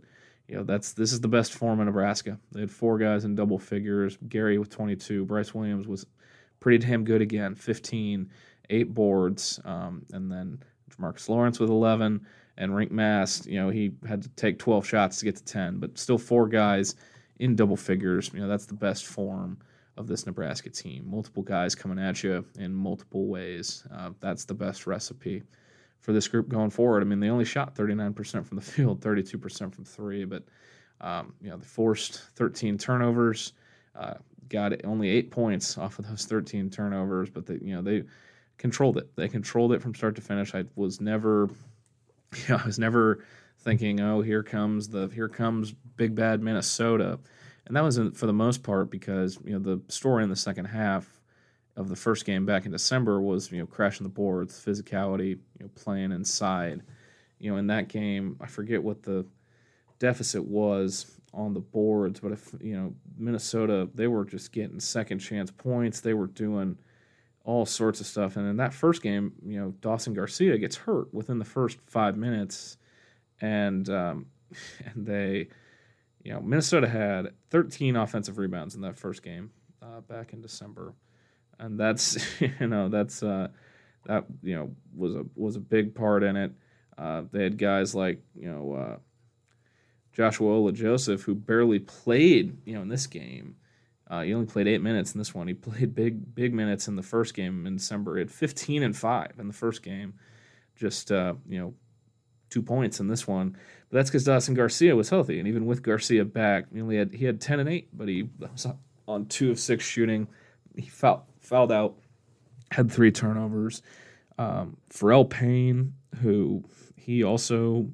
you 0.49 0.57
know 0.57 0.65
that's 0.65 0.93
this 0.93 1.13
is 1.13 1.21
the 1.21 1.29
best 1.29 1.55
form 1.55 1.79
in 1.79 1.87
Nebraska. 1.87 2.39
They 2.51 2.61
had 2.61 2.71
four 2.71 2.99
guys 2.99 3.25
in 3.25 3.37
double 3.37 3.59
figures. 3.59 4.19
Gary 4.29 4.59
with 4.59 4.71
22. 4.71 5.25
Brice 5.25 5.55
Williams 5.55 5.87
was 5.87 6.05
pretty 6.59 6.85
damn 6.85 7.05
good 7.05 7.23
again, 7.23 7.55
15, 7.55 8.29
eight 8.71 8.93
boards, 8.93 9.61
um, 9.65 10.05
and 10.13 10.31
then 10.31 10.59
Marcus 10.99 11.29
Lawrence 11.29 11.61
with 11.61 11.71
11, 11.71 12.27
and 12.57 12.73
Rienk 12.73 12.91
Mast. 12.91 13.47
You 13.47 13.61
know 13.61 13.71
he 13.71 13.93
had 14.07 14.21
to 14.23 14.29
take 14.31 14.59
12 14.59 14.85
shots 14.85 15.21
to 15.21 15.27
get 15.27 15.37
to 15.37 15.45
10, 15.45 15.79
but 15.79 15.97
still 15.97 16.19
four 16.19 16.49
guys 16.49 16.97
in 17.39 17.55
double 17.55 17.77
figures. 17.77 18.33
You 18.35 18.41
know 18.41 18.49
that's 18.49 18.67
the 18.67 18.75
best 18.75 19.07
form 19.07 19.59
of 19.97 20.07
this 20.07 20.27
Nebraska 20.27 20.71
team. 20.71 21.09
Multiple 21.09 21.43
guys 21.43 21.75
coming 21.75 21.99
at 21.99 22.23
you 22.23 22.45
in 22.59 22.75
multiple 22.75 23.27
ways. 23.27 23.87
Uh, 23.95 24.11
that's 24.21 24.45
the 24.45 24.55
best 24.55 24.87
recipe 24.87 25.43
for 26.01 26.13
this 26.13 26.29
group 26.29 26.49
going 26.49 26.71
forward. 26.71 27.03
I 27.03 27.07
mean, 27.07 27.21
they 27.21 27.31
only 27.31 27.45
shot 27.45 27.75
39% 27.75 28.45
from 28.45 28.57
the 28.57 28.63
field, 28.63 29.01
32% 29.01 29.75
from 29.75 29.85
three, 29.85 30.25
but 30.25 30.45
um, 31.01 31.35
you 31.41 31.51
know 31.51 31.57
they 31.57 31.67
forced 31.67 32.21
13 32.37 32.79
turnovers, 32.79 33.53
uh, 33.97 34.15
got 34.49 34.73
only 34.85 35.09
eight 35.09 35.31
points 35.31 35.77
off 35.77 35.99
of 35.99 36.09
those 36.09 36.25
13 36.25 36.71
turnovers, 36.71 37.31
but 37.31 37.47
they 37.47 37.55
you 37.55 37.75
know 37.75 37.83
they 37.83 38.05
controlled 38.59 38.97
it. 38.97 39.15
They 39.17 39.29
controlled 39.29 39.73
it 39.73 39.83
from 39.83 39.95
start 39.95 40.15
to 40.17 40.23
finish. 40.23 40.55
I 40.55 40.65
was 40.77 41.01
never, 41.01 41.51
you 42.37 42.43
know, 42.49 42.61
I 42.63 42.67
was 42.67 42.79
never 42.79 43.25
thinking, 43.61 44.01
oh, 44.01 44.21
here 44.21 44.43
comes 44.43 44.89
the 44.89 45.09
here 45.09 45.29
comes 45.29 45.73
big 45.97 46.15
bad 46.15 46.43
Minnesota 46.43 47.19
and 47.67 47.77
that 47.77 47.83
was 47.83 47.99
for 48.15 48.27
the 48.27 48.33
most 48.33 48.63
part 48.63 48.91
because 48.91 49.39
you 49.45 49.53
know 49.53 49.59
the 49.59 49.81
story 49.93 50.23
in 50.23 50.31
the 50.31 50.37
second 50.37 50.67
half 50.67 51.21
of 51.77 51.89
the 51.89 51.97
first 51.97 52.25
game 52.25 52.47
back 52.47 52.67
in 52.67 52.73
December 52.73 53.21
was 53.21 53.51
you 53.51 53.59
know 53.59 53.67
crashing 53.67 54.05
the 54.05 54.13
boards, 54.13 54.63
physicality, 54.65 55.31
you 55.31 55.61
know 55.61 55.71
playing 55.75 56.13
inside. 56.13 56.83
You 57.39 57.51
know 57.51 57.57
in 57.57 57.67
that 57.69 57.89
game, 57.89 58.37
I 58.41 58.47
forget 58.47 58.83
what 58.83 59.03
the 59.03 59.27
deficit 59.99 60.45
was 60.45 61.21
on 61.33 61.53
the 61.53 61.61
boards, 61.61 62.21
but 62.21 62.33
if 62.33 62.55
you 62.61 62.77
know 62.77 62.95
Minnesota, 63.17 63.89
they 63.95 64.07
were 64.07 64.25
just 64.25 64.53
getting 64.53 64.81
second 64.81 65.19
chance 65.19 65.51
points. 65.51 66.01
They 66.01 66.15
were 66.15 66.27
doing 66.29 66.79
all 67.45 67.67
sorts 67.67 68.01
of 68.01 68.07
stuff, 68.07 68.37
and 68.37 68.49
in 68.49 68.57
that 68.59 68.75
first 68.75 69.03
game, 69.03 69.33
you 69.45 69.61
know 69.61 69.75
Dawson 69.81 70.15
Garcia 70.15 70.59
gets 70.59 70.77
hurt 70.77 71.13
within 71.13 71.39
the 71.39 71.45
first 71.45 71.79
five 71.87 72.17
minutes, 72.17 72.77
and 73.41 73.89
um, 73.89 74.27
and 74.85 75.07
they 75.07 75.49
you 76.25 76.33
know, 76.33 76.41
Minnesota 76.41 76.89
had 76.89 77.33
13 77.51 77.97
offensive 77.97 78.39
rebounds 78.39 78.75
in 78.75 78.81
that 78.81 78.97
first 78.97 79.23
game 79.23 79.51
uh, 79.83 80.01
back 80.01 80.33
in 80.33 80.41
December, 80.41 80.95
and 81.59 81.79
that's 81.79 82.19
you 82.41 82.67
know 82.67 82.89
that's 82.89 83.23
uh, 83.23 83.49
that 84.07 84.25
you 84.43 84.57
know 84.57 84.71
was 84.97 85.15
a 85.15 85.25
was 85.37 85.57
a 85.57 85.61
big 85.61 85.95
part 85.95 86.23
in 86.23 86.37
it. 86.37 86.53
Uh, 86.97 87.23
they 87.31 87.45
had 87.45 87.59
guys 87.59 87.95
like 87.95 88.23
you 88.35 88.51
know 88.51 88.73
uh, 88.73 88.97
Joshua 90.15 90.51
Ola 90.51 90.73
Joseph 90.73 91.23
who 91.23 91.35
barely 91.35 91.79
played 91.79 92.57
you 92.65 92.75
know 92.75 92.83
in 92.83 92.89
this 92.89 93.07
game. 93.07 93.57
Uh, 94.09 94.23
he 94.23 94.35
only 94.35 94.47
played 94.47 94.69
eight 94.69 94.83
minutes 94.83 95.15
in 95.15 95.19
this 95.19 95.35
one. 95.35 95.47
He 95.47 95.55
played 95.55 95.95
big 95.95 96.35
big 96.35 96.55
minutes 96.55 96.89
in 96.89 96.97
the 96.97 97.03
first 97.03 97.35
game 97.35 97.67
in 97.67 97.77
December. 97.77 98.17
He 98.17 98.21
had 98.21 98.31
15 98.31 98.83
and 98.83 98.97
five 98.97 99.33
in 99.39 99.47
the 99.47 99.55
first 99.55 99.83
game. 99.83 100.15
Just 100.75 101.13
uh, 101.13 101.35
you 101.47 101.61
know 101.61 101.75
two 102.49 102.63
points 102.63 103.01
in 103.01 103.09
this 103.09 103.27
one. 103.27 103.57
That's 103.95 104.11
because 104.11 104.25
Dawson 104.25 104.55
Garcia 104.55 104.97
was 104.97 105.09
healthy, 105.09 105.39
and 105.39 105.47
even 105.47 105.67
with 105.67 105.81
Garcia 105.81 106.25
back, 106.25 106.65
he 106.73 106.81
only 106.81 106.97
had 106.97 107.15
he 107.15 107.27
had 107.27 107.41
ten 107.41 107.61
and 107.61 107.69
eight, 107.69 107.89
but 107.93 108.09
he 108.09 108.29
was 108.41 108.67
on 109.07 109.27
two 109.27 109.53
of 109.53 109.61
six 109.61 109.85
shooting. 109.85 110.27
He 110.75 110.89
fouled 110.89 111.23
fouled 111.39 111.71
out, 111.71 111.95
had 112.73 112.91
three 112.91 113.13
turnovers. 113.13 113.83
Um, 114.37 114.79
Pharrel 114.93 115.31
Payne, 115.31 115.95
who 116.21 116.65
he 116.97 117.23
also 117.23 117.89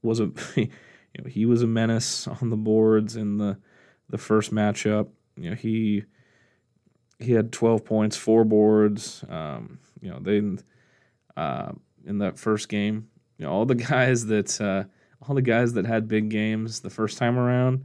was 0.00 0.20
a 0.20 0.30
you 0.54 0.68
know 1.18 1.28
he 1.28 1.44
was 1.44 1.62
a 1.62 1.66
menace 1.66 2.28
on 2.28 2.50
the 2.50 2.56
boards 2.56 3.16
in 3.16 3.38
the 3.38 3.58
the 4.08 4.18
first 4.18 4.54
matchup. 4.54 5.08
You 5.36 5.50
know 5.50 5.56
he 5.56 6.04
he 7.18 7.32
had 7.32 7.50
12 7.50 7.84
points, 7.84 8.16
four 8.16 8.44
boards. 8.44 9.24
Um, 9.28 9.80
you 10.00 10.08
know 10.08 10.20
they 10.20 10.40
uh, 11.36 11.72
in 12.04 12.18
that 12.18 12.38
first 12.38 12.68
game 12.68 13.08
you 13.38 13.46
know, 13.46 13.52
all 13.52 13.66
the 13.66 13.74
guys 13.74 14.26
that 14.26 14.60
uh, 14.60 14.84
all 15.22 15.34
the 15.34 15.42
guys 15.42 15.72
that 15.74 15.86
had 15.86 16.08
big 16.08 16.28
games 16.28 16.80
the 16.80 16.90
first 16.90 17.18
time 17.18 17.38
around 17.38 17.84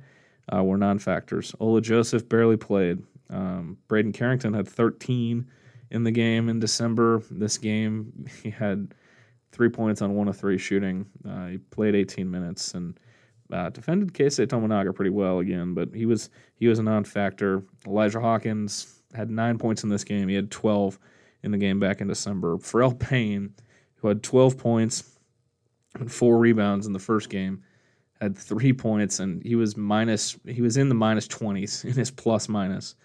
uh, 0.53 0.63
were 0.63 0.77
non-factors. 0.77 1.55
Ola 1.59 1.81
Joseph 1.81 2.27
barely 2.27 2.57
played. 2.57 3.03
Um, 3.29 3.77
Braeden 3.87 4.11
Carrington 4.11 4.53
had 4.53 4.67
13 4.67 5.49
in 5.91 6.03
the 6.03 6.11
game 6.11 6.49
in 6.49 6.59
December. 6.59 7.21
This 7.29 7.57
game, 7.57 8.25
he 8.43 8.49
had 8.49 8.93
three 9.51 9.69
points 9.69 10.01
on 10.01 10.15
one 10.15 10.27
of 10.27 10.37
three 10.37 10.57
shooting. 10.57 11.05
Uh, 11.27 11.47
he 11.47 11.57
played 11.57 11.95
18 11.95 12.29
minutes 12.29 12.73
and 12.73 12.99
uh, 13.51 13.69
defended 13.69 14.13
Keisei 14.13 14.47
Tominaga 14.47 14.95
pretty 14.95 15.11
well 15.11 15.39
again, 15.39 15.73
but 15.73 15.89
he 15.93 16.05
was 16.05 16.29
he 16.55 16.67
was 16.67 16.79
a 16.79 16.83
non-factor. 16.83 17.63
Elijah 17.85 18.21
Hawkins 18.21 19.01
had 19.13 19.29
nine 19.29 19.57
points 19.57 19.83
in 19.83 19.89
this 19.89 20.05
game. 20.05 20.29
He 20.29 20.35
had 20.35 20.49
12 20.51 20.97
in 21.43 21.51
the 21.51 21.57
game 21.57 21.79
back 21.79 21.99
in 21.99 22.07
December. 22.07 22.57
Pharrel 22.57 22.97
Payne, 22.97 23.53
who 23.95 24.07
had 24.07 24.23
12 24.23 24.57
points, 24.57 25.19
four 26.07 26.37
rebounds 26.37 26.87
in 26.87 26.93
the 26.93 26.99
first 26.99 27.29
game, 27.29 27.63
had 28.19 28.37
three 28.37 28.73
points, 28.73 29.19
and 29.19 29.43
he 29.43 29.55
was 29.55 29.75
minus. 29.75 30.37
He 30.45 30.61
was 30.61 30.77
in 30.77 30.89
the 30.89 30.95
minus 30.95 31.27
twenties 31.27 31.83
in 31.85 31.93
his 31.93 32.11
plus 32.11 32.47
minus 32.47 32.95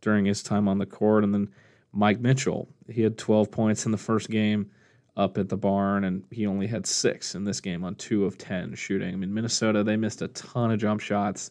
during 0.00 0.24
his 0.24 0.42
time 0.42 0.68
on 0.68 0.78
the 0.78 0.86
court. 0.86 1.24
And 1.24 1.32
then 1.32 1.48
Mike 1.92 2.20
Mitchell, 2.20 2.68
he 2.88 3.02
had 3.02 3.16
twelve 3.16 3.50
points 3.50 3.86
in 3.86 3.92
the 3.92 3.98
first 3.98 4.30
game 4.30 4.70
up 5.16 5.38
at 5.38 5.48
the 5.48 5.56
barn, 5.56 6.04
and 6.04 6.24
he 6.30 6.46
only 6.46 6.66
had 6.66 6.86
six 6.86 7.34
in 7.34 7.44
this 7.44 7.60
game 7.60 7.84
on 7.84 7.94
two 7.94 8.24
of 8.24 8.36
ten 8.36 8.74
shooting. 8.74 9.14
I 9.14 9.16
mean, 9.16 9.32
Minnesota 9.32 9.84
they 9.84 9.96
missed 9.96 10.22
a 10.22 10.28
ton 10.28 10.72
of 10.72 10.80
jump 10.80 11.00
shots. 11.00 11.50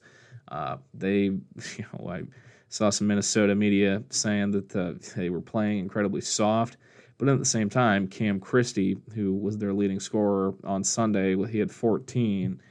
Uh, 0.49 0.77
they, 0.93 1.15
you 1.77 1.85
know, 1.93 2.09
I 2.09 2.23
saw 2.69 2.89
some 2.89 3.07
Minnesota 3.07 3.55
media 3.55 4.03
saying 4.09 4.51
that 4.51 4.75
uh, 4.75 4.93
they 5.15 5.29
were 5.29 5.41
playing 5.41 5.79
incredibly 5.79 6.21
soft. 6.21 6.77
But 7.17 7.29
at 7.29 7.39
the 7.39 7.45
same 7.45 7.69
time, 7.69 8.07
Cam 8.07 8.39
Christie, 8.39 8.97
who 9.13 9.33
was 9.33 9.57
their 9.57 9.73
leading 9.73 9.99
scorer 9.99 10.55
on 10.63 10.83
Sunday, 10.83 11.35
he 11.47 11.59
had 11.59 11.71
14. 11.71 12.61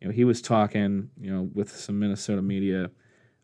You 0.00 0.08
know, 0.08 0.12
he 0.12 0.24
was 0.24 0.42
talking, 0.42 1.10
you 1.20 1.32
know, 1.32 1.48
with 1.54 1.74
some 1.74 1.98
Minnesota 1.98 2.42
media 2.42 2.90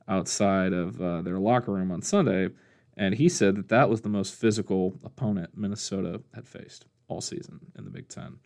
outside 0.09 0.73
of 0.73 1.01
uh, 1.01 1.23
their 1.23 1.39
locker 1.39 1.73
room 1.73 1.93
on 1.93 2.03
Sunday, 2.03 2.49
and 2.97 3.15
he 3.15 3.29
said 3.29 3.57
that 3.57 3.69
that 3.69 3.89
was 3.89 4.01
the 4.01 4.09
most 4.09 4.35
physical 4.35 4.99
opponent 5.05 5.51
Minnesota 5.57 6.21
had 6.35 6.49
faced 6.49 6.87
all 7.07 7.21
season 7.21 7.61
in 7.77 7.85
the 7.85 7.91
Big 7.91 8.09
Ten, 8.09 8.39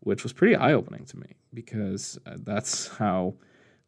which 0.00 0.22
was 0.22 0.32
pretty 0.32 0.56
eye-opening 0.56 1.04
to 1.06 1.18
me 1.18 1.36
because 1.54 2.18
uh, 2.26 2.36
that's 2.38 2.88
how 2.88 3.34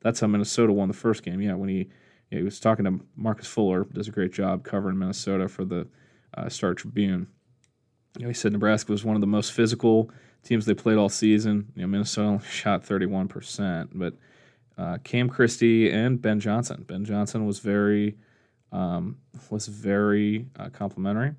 that's 0.00 0.20
how 0.20 0.26
Minnesota 0.26 0.72
won 0.72 0.88
the 0.88 0.94
first 0.94 1.22
game. 1.22 1.40
Yeah, 1.40 1.54
when 1.54 1.68
he 1.68 1.88
he 2.30 2.42
was 2.42 2.60
talking 2.60 2.84
to 2.84 3.00
Marcus 3.16 3.46
Fuller, 3.46 3.84
does 3.84 4.08
a 4.08 4.12
great 4.12 4.32
job 4.32 4.64
covering 4.64 4.98
Minnesota 4.98 5.48
for 5.48 5.64
the 5.64 5.88
uh, 6.34 6.48
Star 6.48 6.74
Tribune 6.74 7.26
you 8.18 8.22
know, 8.22 8.28
he 8.28 8.34
said 8.34 8.52
Nebraska 8.52 8.92
was 8.92 9.04
one 9.04 9.16
of 9.16 9.20
the 9.20 9.26
most 9.26 9.52
physical 9.52 10.10
teams 10.42 10.66
they 10.66 10.74
played 10.74 10.98
all 10.98 11.08
season. 11.08 11.72
You 11.74 11.82
know, 11.82 11.88
Minnesota 11.88 12.28
only 12.28 12.44
shot 12.50 12.84
31%, 12.84 13.88
but 13.94 14.14
uh, 14.78 14.98
Cam 15.04 15.28
Christie 15.28 15.90
and 15.90 16.20
Ben 16.20 16.40
Johnson. 16.40 16.84
Ben 16.86 17.04
Johnson 17.04 17.46
was 17.46 17.58
very 17.58 18.16
um, 18.72 19.18
was 19.50 19.66
very 19.66 20.46
uh, 20.58 20.70
complimentary 20.70 21.34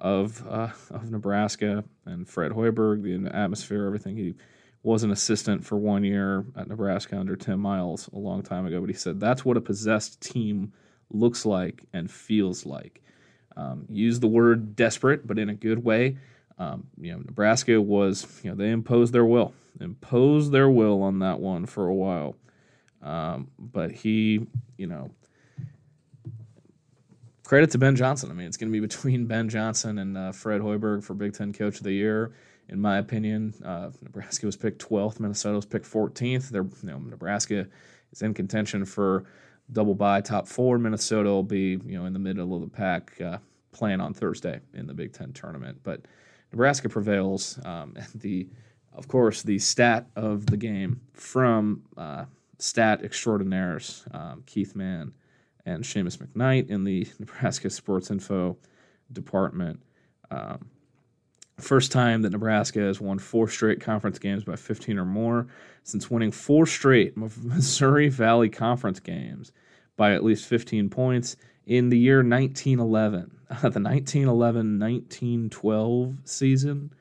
of 0.00 0.44
uh, 0.48 0.68
of 0.90 1.10
Nebraska 1.10 1.84
and 2.04 2.28
Fred 2.28 2.52
Hoiberg, 2.52 3.02
the 3.02 3.34
atmosphere, 3.34 3.86
everything. 3.86 4.16
He 4.16 4.34
was 4.82 5.02
an 5.02 5.10
assistant 5.10 5.64
for 5.64 5.78
one 5.78 6.04
year 6.04 6.44
at 6.56 6.68
Nebraska 6.68 7.18
under 7.18 7.36
Tim 7.36 7.60
Miles 7.60 8.08
a 8.12 8.18
long 8.18 8.42
time 8.42 8.66
ago, 8.66 8.80
but 8.80 8.90
he 8.90 8.94
said 8.94 9.18
that's 9.20 9.44
what 9.44 9.56
a 9.56 9.60
possessed 9.60 10.20
team 10.20 10.72
looks 11.10 11.46
like 11.46 11.84
and 11.92 12.10
feels 12.10 12.66
like. 12.66 13.02
Um, 13.56 13.86
use 13.88 14.20
the 14.20 14.26
word 14.26 14.76
desperate, 14.76 15.26
but 15.26 15.38
in 15.38 15.48
a 15.48 15.54
good 15.54 15.84
way. 15.84 16.16
Um, 16.58 16.86
you 17.00 17.12
know, 17.12 17.18
Nebraska 17.18 17.80
was, 17.80 18.26
you 18.42 18.50
know, 18.50 18.56
they 18.56 18.70
imposed 18.70 19.12
their 19.12 19.24
will, 19.24 19.52
imposed 19.80 20.52
their 20.52 20.70
will 20.70 21.02
on 21.02 21.18
that 21.20 21.40
one 21.40 21.66
for 21.66 21.88
a 21.88 21.94
while. 21.94 22.36
Um, 23.02 23.50
but 23.58 23.92
he, 23.92 24.46
you 24.76 24.86
know, 24.86 25.10
credit 27.44 27.70
to 27.72 27.78
Ben 27.78 27.96
Johnson. 27.96 28.30
I 28.30 28.34
mean, 28.34 28.46
it's 28.46 28.56
going 28.56 28.72
to 28.72 28.72
be 28.72 28.80
between 28.86 29.26
Ben 29.26 29.48
Johnson 29.48 29.98
and 29.98 30.16
uh, 30.16 30.32
Fred 30.32 30.60
Hoiberg 30.60 31.04
for 31.04 31.14
Big 31.14 31.34
Ten 31.34 31.52
Coach 31.52 31.78
of 31.78 31.84
the 31.84 31.92
Year. 31.92 32.32
In 32.68 32.80
my 32.80 32.96
opinion, 32.96 33.52
uh, 33.62 33.90
Nebraska 34.00 34.46
was 34.46 34.56
picked 34.56 34.80
12th, 34.88 35.20
Minnesota 35.20 35.56
was 35.56 35.66
picked 35.66 35.84
14th. 35.84 36.48
They're, 36.48 36.62
you 36.62 36.72
know, 36.82 36.98
Nebraska 36.98 37.66
is 38.10 38.22
in 38.22 38.32
contention 38.32 38.86
for 38.86 39.24
double 39.72 39.94
bye 39.94 40.20
top 40.20 40.46
four. 40.46 40.78
Minnesota 40.78 41.28
will 41.28 41.42
be, 41.42 41.78
you 41.84 41.98
know, 41.98 42.06
in 42.06 42.12
the 42.12 42.18
middle 42.18 42.54
of 42.54 42.60
the 42.60 42.68
pack, 42.68 43.20
uh, 43.20 43.38
playing 43.72 44.00
on 44.00 44.14
Thursday 44.14 44.60
in 44.74 44.86
the 44.86 44.94
Big 44.94 45.12
Ten 45.12 45.32
tournament. 45.32 45.78
But 45.82 46.02
Nebraska 46.52 46.88
prevails. 46.88 47.58
Um, 47.64 47.94
the, 48.14 48.48
of 48.92 49.08
course, 49.08 49.42
the 49.42 49.58
stat 49.58 50.06
of 50.16 50.46
the 50.46 50.56
game 50.56 51.00
from 51.12 51.82
uh, 51.96 52.26
stat 52.58 53.02
extraordinaires 53.02 54.04
um, 54.12 54.42
Keith 54.46 54.76
Mann 54.76 55.12
and 55.66 55.82
Seamus 55.82 56.18
McKnight 56.18 56.68
in 56.68 56.84
the 56.84 57.06
Nebraska 57.18 57.70
Sports 57.70 58.10
Info 58.10 58.56
department. 59.12 59.82
Um, 60.30 60.70
first 61.58 61.92
time 61.92 62.22
that 62.22 62.30
Nebraska 62.30 62.80
has 62.80 63.00
won 63.00 63.18
four 63.18 63.48
straight 63.48 63.80
conference 63.80 64.18
games 64.18 64.44
by 64.44 64.56
15 64.56 64.98
or 64.98 65.04
more 65.04 65.46
since 65.82 66.10
winning 66.10 66.32
four 66.32 66.66
straight 66.66 67.16
Missouri 67.16 68.08
Valley 68.08 68.48
Conference 68.48 69.00
games 69.00 69.52
by 69.96 70.14
at 70.14 70.24
least 70.24 70.46
15 70.46 70.90
points 70.90 71.36
in 71.66 71.88
the 71.88 71.98
year 71.98 72.18
1911, 72.18 73.30
uh, 73.50 73.54
the 73.54 73.80
1911 73.80 74.78
1912 74.78 76.14
season. 76.24 76.92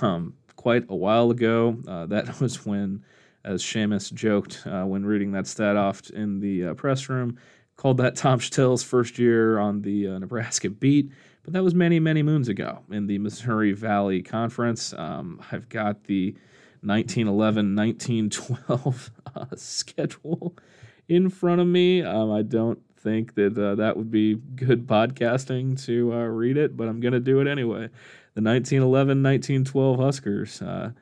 Um, 0.00 0.34
quite 0.62 0.84
a 0.88 0.94
while 0.94 1.30
ago. 1.30 1.76
Uh, 1.86 2.06
that 2.06 2.40
was 2.40 2.64
when, 2.64 3.04
as 3.44 3.62
Seamus 3.62 4.12
joked 4.12 4.62
uh, 4.66 4.84
when 4.84 5.04
reading 5.04 5.32
that 5.32 5.46
stat 5.46 5.76
off 5.76 6.08
in 6.10 6.40
the 6.40 6.66
uh, 6.66 6.74
press 6.74 7.08
room, 7.08 7.38
called 7.76 7.96
that 7.96 8.14
Tom 8.14 8.38
Shatel's 8.38 8.82
first 8.82 9.18
year 9.18 9.58
on 9.58 9.82
the 9.82 10.08
uh, 10.08 10.18
Nebraska 10.18 10.70
beat. 10.70 11.10
But 11.42 11.54
that 11.54 11.64
was 11.64 11.74
many, 11.74 11.98
many 11.98 12.22
moons 12.22 12.48
ago 12.48 12.80
in 12.90 13.06
the 13.06 13.18
Missouri 13.18 13.72
Valley 13.72 14.22
Conference. 14.22 14.92
Um, 14.92 15.40
I've 15.50 15.68
got 15.68 16.04
the 16.04 16.36
1911 16.82 17.74
1912 17.74 19.10
uh, 19.36 19.46
schedule 19.56 20.54
in 21.08 21.28
front 21.28 21.60
of 21.60 21.66
me. 21.66 22.02
Um, 22.02 22.30
I 22.30 22.42
don't 22.42 22.80
think 22.96 23.34
that 23.34 23.58
uh, 23.58 23.74
that 23.74 23.96
would 23.96 24.10
be 24.10 24.36
good 24.54 24.86
podcasting 24.86 25.82
to 25.86 26.12
uh, 26.12 26.24
read 26.24 26.56
it, 26.56 26.76
but 26.76 26.88
I'm 26.88 27.00
going 27.00 27.12
to 27.12 27.20
do 27.20 27.40
it 27.40 27.48
anyway. 27.48 27.88
The 28.34 28.42
1911 28.42 29.22
1912 29.22 29.98
Huskers 29.98 30.62
uh, 30.62 30.92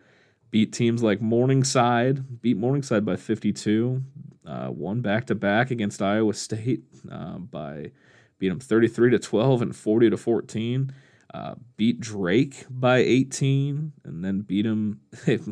beat 0.51 0.73
teams 0.73 1.03
like 1.03 1.21
Morningside, 1.21 2.41
beat 2.41 2.57
Morningside 2.57 3.05
by 3.05 3.17
52, 3.17 4.03
uh, 4.47 4.69
won 4.71 5.01
back 5.01 5.27
to 5.27 5.35
back 5.35 5.71
against 5.71 6.03
Iowa 6.03 6.35
State 6.35 6.83
uh, 7.11 7.39
by 7.39 7.93
beat 8.41 8.49
them 8.49 8.59
33 8.59 9.11
to 9.11 9.21
12 9.21 9.63
and 9.63 9.77
40 9.77 10.11
to 10.11 10.17
14. 10.17 10.93
Uh, 11.33 11.55
beat 11.77 12.01
Drake 12.01 12.67
by 12.69 12.99
18 12.99 13.93
and 14.03 14.25
then 14.25 14.41
beat 14.41 14.63
them. 14.63 15.01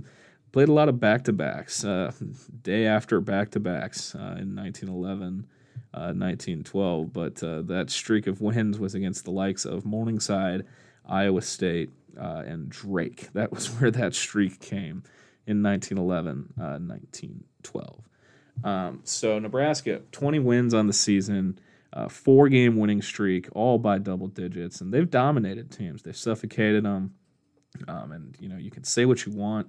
They 0.51 0.65
played 0.65 0.71
a 0.71 0.73
lot 0.73 0.89
of 0.89 0.99
back 0.99 1.25
to 1.25 1.33
backs, 1.33 1.85
day 2.63 2.87
after 2.87 3.21
back 3.21 3.51
to 3.51 3.61
backs 3.61 4.15
in 4.15 4.57
1911 4.57 5.47
uh, 5.95 6.13
1912. 6.13 7.13
But 7.13 7.43
uh, 7.43 7.63
that 7.63 7.91
streak 7.91 8.27
of 8.27 8.41
wins 8.41 8.79
was 8.79 8.95
against 8.95 9.25
the 9.25 9.31
likes 9.31 9.65
of 9.65 9.85
Morningside, 9.85 10.65
Iowa 11.07 11.43
State, 11.43 11.91
uh, 12.19 12.43
and 12.47 12.69
Drake. 12.69 13.33
That 13.33 13.53
was 13.53 13.69
where 13.81 13.91
that 13.91 14.15
streak 14.15 14.61
came 14.61 15.03
in 15.47 15.63
1911, 15.63 16.53
1912. 16.57 18.01
Uh, 18.65 18.69
um, 18.69 19.01
so 19.05 19.39
Nebraska, 19.39 20.03
20 20.13 20.41
wins 20.41 20.75
on 20.75 20.89
the 20.89 20.93
season, 20.93 21.59
uh, 21.93 22.09
four 22.09 22.49
game 22.49 22.77
winning 22.77 23.03
streak, 23.03 23.49
all 23.53 23.79
by 23.79 23.99
double 23.99 24.29
digits, 24.29 24.81
and 24.81 24.93
they've 24.93 25.11
dominated 25.11 25.71
teams. 25.71 26.03
They've 26.03 26.17
suffocated 26.17 26.85
them. 26.85 27.15
Um, 27.87 28.13
and 28.13 28.37
you 28.41 28.49
know 28.49 28.57
you 28.57 28.71
can 28.71 28.85
say 28.85 29.05
what 29.05 29.25
you 29.27 29.33
want 29.33 29.69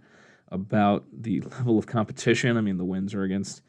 about 0.52 1.06
the 1.14 1.42
level 1.58 1.78
of 1.78 1.88
competition. 1.88 2.58
I 2.58 2.62
mean, 2.62 2.78
the 2.78 2.86
wins 2.86 3.14
are 3.14 3.24
against 3.24 3.62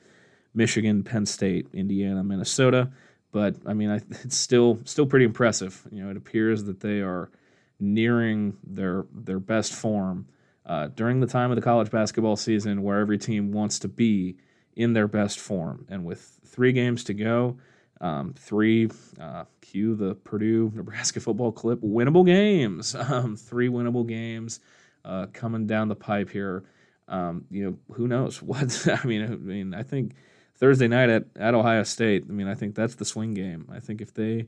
Michigan, 0.54 1.02
Penn 1.04 1.26
State, 1.26 1.68
Indiana, 1.72 2.24
Minnesota. 2.24 2.90
But 3.32 3.56
I 3.66 3.74
mean, 3.74 3.90
it's 4.10 4.36
still 4.36 4.80
still 4.84 5.06
pretty 5.06 5.24
impressive. 5.24 5.86
You 5.90 6.04
know, 6.04 6.10
it 6.10 6.16
appears 6.16 6.64
that 6.64 6.80
they 6.80 7.00
are 7.00 7.30
nearing 7.78 8.56
their 8.64 9.06
their 9.12 9.40
best 9.40 9.72
form 9.72 10.26
uh, 10.66 10.88
during 10.88 11.20
the 11.20 11.26
time 11.26 11.50
of 11.50 11.56
the 11.56 11.62
college 11.62 11.90
basketball 11.90 12.36
season, 12.36 12.82
where 12.82 13.00
every 13.00 13.18
team 13.18 13.52
wants 13.52 13.78
to 13.80 13.88
be 13.88 14.36
in 14.76 14.92
their 14.92 15.08
best 15.08 15.38
form. 15.38 15.86
And 15.88 16.04
with 16.04 16.38
three 16.46 16.72
games 16.72 17.04
to 17.04 17.14
go, 17.14 17.58
um, 18.00 18.34
three 18.34 18.90
uh, 19.20 19.44
cue 19.60 19.94
the 19.94 20.14
Purdue 20.14 20.72
Nebraska 20.74 21.20
football 21.20 21.52
clip 21.52 21.80
winnable 21.80 22.24
games. 22.24 22.96
Um, 23.10 23.34
three 23.36 23.68
winnable 23.68 24.06
games 24.06 24.60
uh, 25.04 25.26
coming 25.32 25.66
down 25.66 25.88
the 25.88 25.96
pipe 25.96 26.30
here. 26.30 26.62
Um, 27.08 27.44
you 27.50 27.64
know, 27.64 27.94
who 27.94 28.06
knows 28.06 28.40
what? 28.42 28.86
I 28.88 29.04
mean, 29.06 29.22
I 29.22 29.28
mean, 29.28 29.74
I 29.74 29.82
think 29.82 30.14
Thursday 30.54 30.86
night 30.86 31.10
at, 31.10 31.24
at 31.36 31.54
Ohio 31.54 31.82
State. 31.82 32.24
I 32.28 32.32
mean, 32.32 32.46
I 32.46 32.54
think 32.54 32.74
that's 32.74 32.94
the 32.94 33.04
swing 33.04 33.34
game. 33.34 33.66
I 33.72 33.80
think 33.80 34.00
if 34.00 34.14
they, 34.14 34.46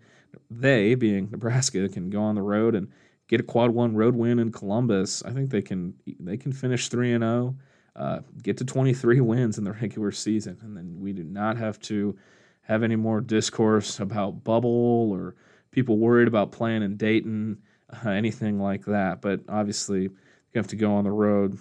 they 0.50 0.94
being 0.94 1.30
Nebraska, 1.30 1.88
can 1.88 2.08
go 2.08 2.22
on 2.22 2.36
the 2.36 2.42
road 2.42 2.74
and 2.74 2.88
get 3.32 3.40
a 3.40 3.44
quad 3.44 3.70
one 3.70 3.96
road 3.96 4.14
win 4.14 4.38
in 4.38 4.52
Columbus, 4.52 5.22
I 5.24 5.32
think 5.32 5.50
they 5.50 5.62
can 5.62 5.94
they 6.20 6.36
can 6.36 6.52
finish 6.52 6.88
three 6.88 7.12
and 7.12 7.22
zero, 7.22 7.56
oh, 7.96 8.00
uh, 8.00 8.20
get 8.42 8.58
to 8.58 8.64
twenty 8.64 8.92
three 8.92 9.20
wins 9.20 9.58
in 9.58 9.64
the 9.64 9.72
regular 9.72 10.12
season, 10.12 10.58
and 10.62 10.76
then 10.76 11.00
we 11.00 11.12
do 11.14 11.24
not 11.24 11.56
have 11.56 11.80
to 11.80 12.16
have 12.62 12.82
any 12.82 12.96
more 12.96 13.20
discourse 13.20 14.00
about 14.00 14.44
bubble 14.44 15.10
or 15.10 15.34
people 15.70 15.98
worried 15.98 16.28
about 16.28 16.52
playing 16.52 16.82
in 16.82 16.96
Dayton, 16.96 17.58
uh, 18.04 18.10
anything 18.10 18.60
like 18.60 18.84
that. 18.84 19.20
But 19.20 19.40
obviously, 19.48 20.02
you 20.02 20.10
have 20.54 20.68
to 20.68 20.76
go 20.76 20.94
on 20.94 21.04
the 21.04 21.10
road 21.10 21.58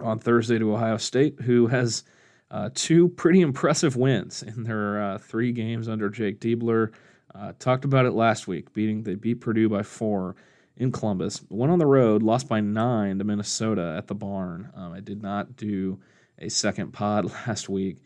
on 0.00 0.18
Thursday 0.18 0.58
to 0.58 0.74
Ohio 0.74 0.96
State, 0.96 1.40
who 1.40 1.66
has 1.68 2.04
uh, 2.50 2.70
two 2.74 3.08
pretty 3.08 3.40
impressive 3.40 3.96
wins 3.96 4.42
in 4.42 4.64
their 4.64 5.02
uh, 5.02 5.18
three 5.18 5.52
games 5.52 5.88
under 5.88 6.08
Jake 6.08 6.40
Diebler. 6.40 6.92
Uh, 7.34 7.52
talked 7.58 7.84
about 7.84 8.06
it 8.06 8.12
last 8.12 8.48
week, 8.48 8.72
beating 8.72 9.02
they 9.02 9.14
beat 9.14 9.40
Purdue 9.40 9.68
by 9.68 9.82
four 9.82 10.34
in 10.76 10.92
Columbus. 10.92 11.42
Went 11.50 11.72
on 11.72 11.78
the 11.78 11.86
road, 11.86 12.22
lost 12.22 12.48
by 12.48 12.60
nine 12.60 13.18
to 13.18 13.24
Minnesota 13.24 13.94
at 13.98 14.06
the 14.06 14.14
barn. 14.14 14.70
Um, 14.74 14.92
I 14.92 15.00
did 15.00 15.22
not 15.22 15.56
do 15.56 16.00
a 16.38 16.48
second 16.48 16.92
pod 16.92 17.24
last 17.46 17.68
week, 17.68 17.98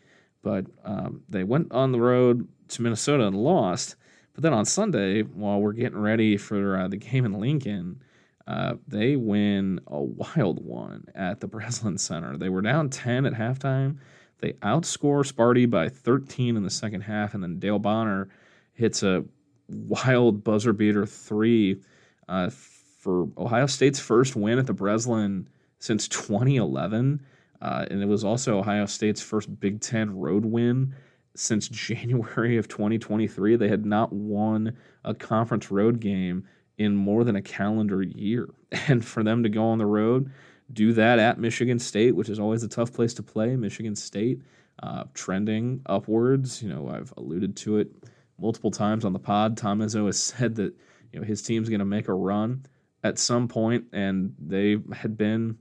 but 0.43 0.65
um, 0.83 1.23
they 1.29 1.43
went 1.43 1.71
on 1.71 1.91
the 1.91 1.99
road 1.99 2.47
to 2.67 2.81
Minnesota 2.81 3.25
and 3.25 3.35
lost. 3.35 3.95
But 4.33 4.43
then 4.43 4.53
on 4.53 4.65
Sunday, 4.65 5.21
while 5.21 5.59
we're 5.59 5.73
getting 5.73 5.99
ready 5.99 6.37
for 6.37 6.77
uh, 6.77 6.87
the 6.87 6.97
game 6.97 7.25
in 7.25 7.33
Lincoln, 7.33 8.03
uh, 8.45 8.73
they 8.87 9.15
win 9.15 9.79
a 9.87 10.01
wild 10.01 10.63
one 10.63 11.05
at 11.15 11.39
the 11.39 11.47
Breslin 11.53 11.97
Center. 11.97 12.37
They 12.37 12.49
were 12.49 12.61
down 12.61 12.89
10 12.89 13.25
at 13.25 13.33
halftime. 13.33 13.97
They 14.39 14.53
outscore 14.53 15.25
Sparty 15.25 15.69
by 15.69 15.87
13 15.87 16.57
in 16.57 16.63
the 16.63 16.69
second 16.69 17.01
half, 17.01 17.33
and 17.33 17.41
then 17.41 17.59
Dale 17.59 17.79
Bonner 17.79 18.27
hits 18.73 19.01
a 19.01 19.23
wild 19.69 20.43
buzzer 20.43 20.73
beater 20.73 21.05
three 21.05 21.79
uh, 22.27 22.49
for 22.49 23.29
Ohio 23.37 23.67
State's 23.67 23.99
first 23.99 24.35
win 24.35 24.59
at 24.59 24.67
the 24.67 24.73
Breslin 24.73 25.47
since 25.79 26.07
2011. 26.09 27.21
Uh, 27.63 27.85
and 27.89 28.03
it 28.03 28.07
was 28.07 28.23
also 28.23 28.59
Ohio 28.59 28.85
State's 28.85 29.21
first 29.21 29.59
Big 29.59 29.81
Ten 29.81 30.15
road 30.15 30.45
win 30.45 30.93
since 31.35 31.67
January 31.69 32.57
of 32.57 32.67
2023. 32.67 33.55
They 33.55 33.69
had 33.69 33.85
not 33.85 34.13
won 34.13 34.77
a 35.03 35.15
conference 35.15 35.71
road 35.71 35.99
game 35.99 36.45
in 36.77 36.95
more 36.95 37.23
than 37.23 37.35
a 37.35 37.41
calendar 37.41 38.03
year. 38.03 38.49
And 38.87 39.05
for 39.05 39.23
them 39.23 39.43
to 39.43 39.49
go 39.49 39.65
on 39.65 39.77
the 39.77 39.85
road 39.85 40.31
do 40.71 40.93
that 40.93 41.19
at 41.19 41.39
Michigan 41.39 41.79
State, 41.79 42.15
which 42.15 42.29
is 42.29 42.39
always 42.39 42.63
a 42.63 42.67
tough 42.67 42.93
place 42.93 43.13
to 43.15 43.23
play. 43.23 43.55
Michigan 43.55 43.95
State 43.95 44.41
uh, 44.81 45.03
trending 45.13 45.81
upwards. 45.85 46.61
You 46.61 46.69
know, 46.69 46.89
I've 46.89 47.13
alluded 47.17 47.55
to 47.57 47.77
it 47.77 47.91
multiple 48.39 48.71
times 48.71 49.05
on 49.05 49.13
the 49.13 49.19
pod. 49.19 49.57
Tom 49.57 49.79
Izzo 49.79 50.05
has 50.05 50.17
said 50.21 50.55
that 50.55 50.73
you 51.11 51.19
know 51.19 51.25
his 51.25 51.41
team's 51.41 51.69
going 51.69 51.79
to 51.79 51.85
make 51.85 52.07
a 52.07 52.13
run 52.13 52.65
at 53.03 53.19
some 53.19 53.47
point, 53.47 53.85
and 53.93 54.33
they 54.39 54.77
had 54.93 55.17
been 55.17 55.57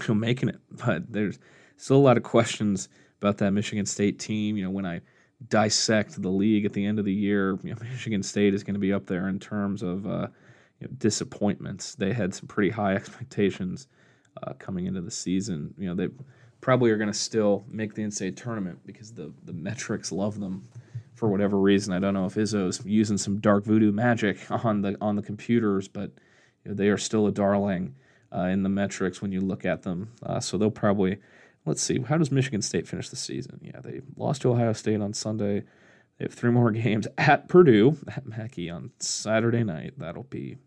you 0.00 0.08
know, 0.08 0.14
making 0.14 0.48
it. 0.50 0.58
But 0.84 1.12
there's 1.12 1.38
still 1.76 1.96
a 1.96 1.98
lot 1.98 2.16
of 2.16 2.22
questions 2.22 2.88
about 3.20 3.38
that 3.38 3.52
Michigan 3.52 3.86
State 3.86 4.18
team. 4.18 4.56
You 4.56 4.64
know, 4.64 4.70
when 4.70 4.86
I 4.86 5.00
dissect 5.48 6.20
the 6.20 6.28
league 6.28 6.64
at 6.64 6.72
the 6.72 6.84
end 6.84 6.98
of 6.98 7.04
the 7.04 7.12
year, 7.12 7.58
you 7.62 7.70
know, 7.70 7.76
Michigan 7.90 8.22
State 8.22 8.54
is 8.54 8.62
going 8.62 8.74
to 8.74 8.80
be 8.80 8.92
up 8.92 9.06
there 9.06 9.28
in 9.28 9.38
terms 9.38 9.82
of 9.82 10.06
uh, 10.06 10.28
you 10.80 10.88
know, 10.88 10.94
disappointments. 10.98 11.94
They 11.94 12.12
had 12.12 12.34
some 12.34 12.48
pretty 12.48 12.70
high 12.70 12.94
expectations 12.96 13.88
uh, 14.42 14.52
coming 14.54 14.86
into 14.86 15.00
the 15.00 15.10
season. 15.10 15.74
You 15.78 15.88
know, 15.88 15.94
they 15.94 16.08
probably 16.60 16.90
are 16.90 16.96
going 16.96 17.12
to 17.12 17.18
still 17.18 17.64
make 17.68 17.94
the 17.94 18.02
NCAA 18.02 18.36
tournament 18.36 18.80
because 18.84 19.12
the 19.12 19.32
the 19.44 19.52
metrics 19.52 20.12
love 20.12 20.38
them 20.40 20.68
for 21.14 21.28
whatever 21.28 21.58
reason. 21.58 21.92
I 21.92 21.98
don't 21.98 22.14
know 22.14 22.26
if 22.26 22.34
Izzo's 22.34 22.84
using 22.84 23.18
some 23.18 23.40
dark 23.40 23.64
voodoo 23.64 23.92
magic 23.92 24.38
on 24.50 24.82
the 24.82 24.96
on 25.00 25.16
the 25.16 25.22
computers, 25.22 25.88
but 25.88 26.12
you 26.64 26.70
know, 26.70 26.74
they 26.74 26.88
are 26.88 26.98
still 26.98 27.26
a 27.26 27.32
darling 27.32 27.94
uh, 28.34 28.42
in 28.42 28.62
the 28.62 28.68
metrics 28.68 29.22
when 29.22 29.32
you 29.32 29.40
look 29.40 29.64
at 29.64 29.82
them. 29.82 30.12
Uh, 30.22 30.40
so 30.40 30.58
they'll 30.58 30.70
probably 30.70 31.18
let's 31.64 31.82
see 31.82 32.00
how 32.00 32.16
does 32.16 32.32
Michigan 32.32 32.62
State 32.62 32.88
finish 32.88 33.08
the 33.08 33.16
season? 33.16 33.60
Yeah, 33.62 33.80
they 33.80 34.00
lost 34.16 34.42
to 34.42 34.52
Ohio 34.52 34.72
State 34.72 35.00
on 35.00 35.12
Sunday. 35.12 35.64
They 36.18 36.24
have 36.24 36.34
three 36.34 36.50
more 36.50 36.70
games 36.72 37.06
at 37.16 37.48
Purdue 37.48 37.96
at 38.08 38.26
Mackey 38.26 38.70
on 38.70 38.90
Saturday 38.98 39.64
night. 39.64 39.94
That'll 39.98 40.24
be 40.24 40.58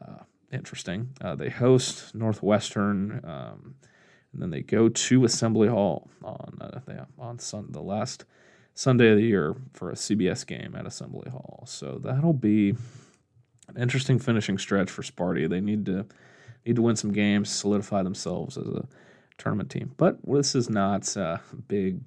uh, 0.00 0.24
interesting. 0.52 1.10
Uh, 1.20 1.34
they 1.34 1.50
host 1.50 2.14
Northwestern, 2.14 3.20
um, 3.24 3.76
and 4.32 4.42
then 4.42 4.50
they 4.50 4.62
go 4.62 4.88
to 4.88 5.24
Assembly 5.24 5.68
Hall 5.68 6.10
on 6.22 6.58
uh, 6.60 7.04
on 7.18 7.38
sun, 7.38 7.68
the 7.70 7.82
last 7.82 8.24
Sunday 8.74 9.10
of 9.10 9.16
the 9.16 9.24
year 9.24 9.56
for 9.72 9.90
a 9.90 9.94
CBS 9.94 10.46
game 10.46 10.74
at 10.76 10.86
Assembly 10.86 11.30
Hall. 11.30 11.64
So 11.66 11.98
that'll 12.02 12.34
be 12.34 12.74
an 13.68 13.76
interesting 13.80 14.18
finishing 14.18 14.58
stretch 14.58 14.90
for 14.90 15.02
Sparty. 15.02 15.48
They 15.48 15.60
need 15.60 15.86
to 15.86 16.06
need 16.66 16.76
to 16.76 16.82
win 16.82 16.96
some 16.96 17.12
games, 17.12 17.50
solidify 17.50 18.02
themselves 18.02 18.56
as 18.58 18.66
a 18.66 18.86
tournament 19.38 19.70
team. 19.70 19.92
But 19.96 20.18
this 20.26 20.54
is 20.54 20.68
not 20.68 21.16
a 21.16 21.40
big 21.68 22.00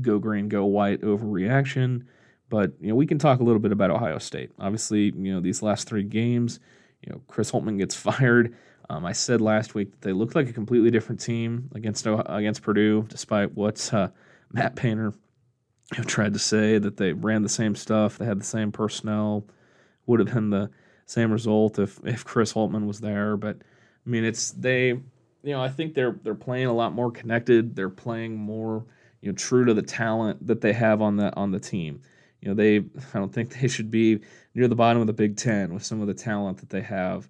go 0.00 0.18
green, 0.18 0.48
go 0.48 0.64
white 0.64 1.00
overreaction. 1.02 2.04
But 2.50 2.72
you 2.80 2.88
know, 2.88 2.94
we 2.94 3.06
can 3.06 3.18
talk 3.18 3.40
a 3.40 3.42
little 3.42 3.60
bit 3.60 3.72
about 3.72 3.90
Ohio 3.90 4.18
State. 4.18 4.50
Obviously, 4.58 5.12
you 5.16 5.34
know, 5.34 5.40
these 5.40 5.62
last 5.62 5.88
three 5.88 6.04
games, 6.04 6.60
you 7.02 7.12
know, 7.12 7.20
Chris 7.26 7.50
Holtmann 7.50 7.78
gets 7.78 7.94
fired. 7.94 8.54
Um, 8.90 9.06
I 9.06 9.12
said 9.12 9.40
last 9.40 9.74
week 9.74 9.92
that 9.92 10.02
they 10.02 10.12
looked 10.12 10.34
like 10.34 10.48
a 10.48 10.52
completely 10.52 10.90
different 10.90 11.20
team 11.20 11.70
against 11.74 12.06
against 12.06 12.62
Purdue, 12.62 13.06
despite 13.08 13.54
what 13.54 13.92
uh, 13.94 14.08
Matt 14.52 14.76
Painter 14.76 15.14
tried 16.06 16.34
to 16.34 16.38
say 16.38 16.78
that 16.78 16.96
they 16.96 17.12
ran 17.12 17.42
the 17.42 17.48
same 17.48 17.74
stuff, 17.74 18.18
they 18.18 18.24
had 18.26 18.40
the 18.40 18.44
same 18.44 18.72
personnel, 18.72 19.46
would 20.06 20.20
have 20.20 20.32
been 20.32 20.50
the 20.50 20.70
same 21.06 21.32
result 21.32 21.78
if 21.78 21.98
if 22.04 22.24
Chris 22.24 22.52
Holtmann 22.52 22.86
was 22.86 23.00
there. 23.00 23.36
But 23.38 23.58
I 24.06 24.10
mean, 24.10 24.24
it's 24.24 24.52
they, 24.52 24.88
you 24.88 25.02
know, 25.44 25.62
I 25.62 25.68
think 25.68 25.94
they're 25.94 26.18
they're 26.22 26.34
playing 26.34 26.66
a 26.66 26.72
lot 26.72 26.92
more 26.92 27.10
connected. 27.10 27.74
They're 27.74 27.88
playing 27.90 28.36
more, 28.36 28.84
you 29.20 29.30
know, 29.30 29.36
true 29.36 29.64
to 29.64 29.74
the 29.74 29.82
talent 29.82 30.46
that 30.46 30.60
they 30.60 30.72
have 30.72 31.00
on 31.00 31.16
the 31.16 31.34
on 31.36 31.50
the 31.50 31.60
team. 31.60 32.00
You 32.40 32.48
know, 32.48 32.54
they 32.54 32.78
I 32.78 33.18
don't 33.18 33.32
think 33.32 33.58
they 33.60 33.68
should 33.68 33.90
be 33.90 34.20
near 34.54 34.68
the 34.68 34.74
bottom 34.74 35.00
of 35.00 35.06
the 35.06 35.12
Big 35.12 35.36
Ten 35.36 35.72
with 35.72 35.84
some 35.84 36.00
of 36.00 36.06
the 36.06 36.14
talent 36.14 36.58
that 36.58 36.70
they 36.70 36.82
have 36.82 37.28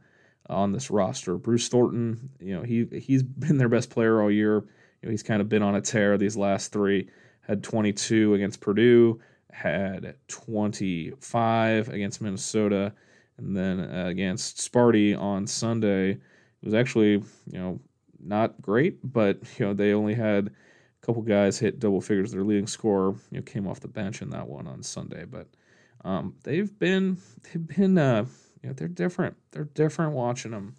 on 0.49 0.73
this 0.73 0.91
roster. 0.91 1.37
Bruce 1.37 1.69
Thornton, 1.69 2.31
you 2.41 2.55
know, 2.55 2.63
he 2.63 2.87
he's 3.01 3.23
been 3.23 3.59
their 3.59 3.69
best 3.69 3.91
player 3.91 4.21
all 4.21 4.31
year. 4.31 4.57
You 5.03 5.09
know, 5.09 5.11
he's 5.11 5.23
kind 5.23 5.41
of 5.41 5.49
been 5.49 5.63
on 5.63 5.77
a 5.77 5.81
tear 5.81 6.19
these 6.19 6.37
last 6.37 6.73
three. 6.73 7.09
Had 7.43 7.63
22 7.63 8.35
against 8.35 8.61
Purdue, 8.61 9.21
had 9.53 10.15
25 10.29 11.89
against 11.91 12.23
Minnesota, 12.23 12.93
and 13.37 13.55
then 13.55 13.81
uh, 13.81 14.07
against 14.07 14.57
Sparty 14.59 15.19
on 15.19 15.47
Sunday. 15.47 16.19
Was 16.65 16.75
actually, 16.75 17.13
you 17.13 17.59
know, 17.59 17.81
not 18.19 18.61
great, 18.61 18.99
but 19.05 19.39
you 19.59 19.67
know 19.67 19.75
they 19.75 19.93
only 19.93 20.15
had 20.15 20.49
a 20.49 21.07
couple 21.07 21.23
guys 21.23 21.59
hit 21.59 21.79
double 21.79 22.01
figures. 22.01 22.33
Their 22.33 22.45
leading 22.45 22.67
scorer, 22.67 23.15
you 23.31 23.39
know, 23.39 23.43
came 23.43 23.67
off 23.67 23.81
the 23.81 23.89
bench 23.89 24.23
in 24.23 24.31
that 24.31 24.49
one 24.49 24.67
on 24.67 24.83
Sunday, 24.83 25.25
but 25.25 25.47
um, 26.05 26.35
they've 26.45 26.77
been 26.79 27.19
they've 27.43 27.67
been 27.67 27.99
uh, 27.99 28.27
you 28.63 28.71
know, 28.71 28.75
they're 28.75 28.89
different. 28.89 29.37
They're 29.53 29.65
different 29.65 30.13
watching 30.13 30.53
them. 30.53 30.77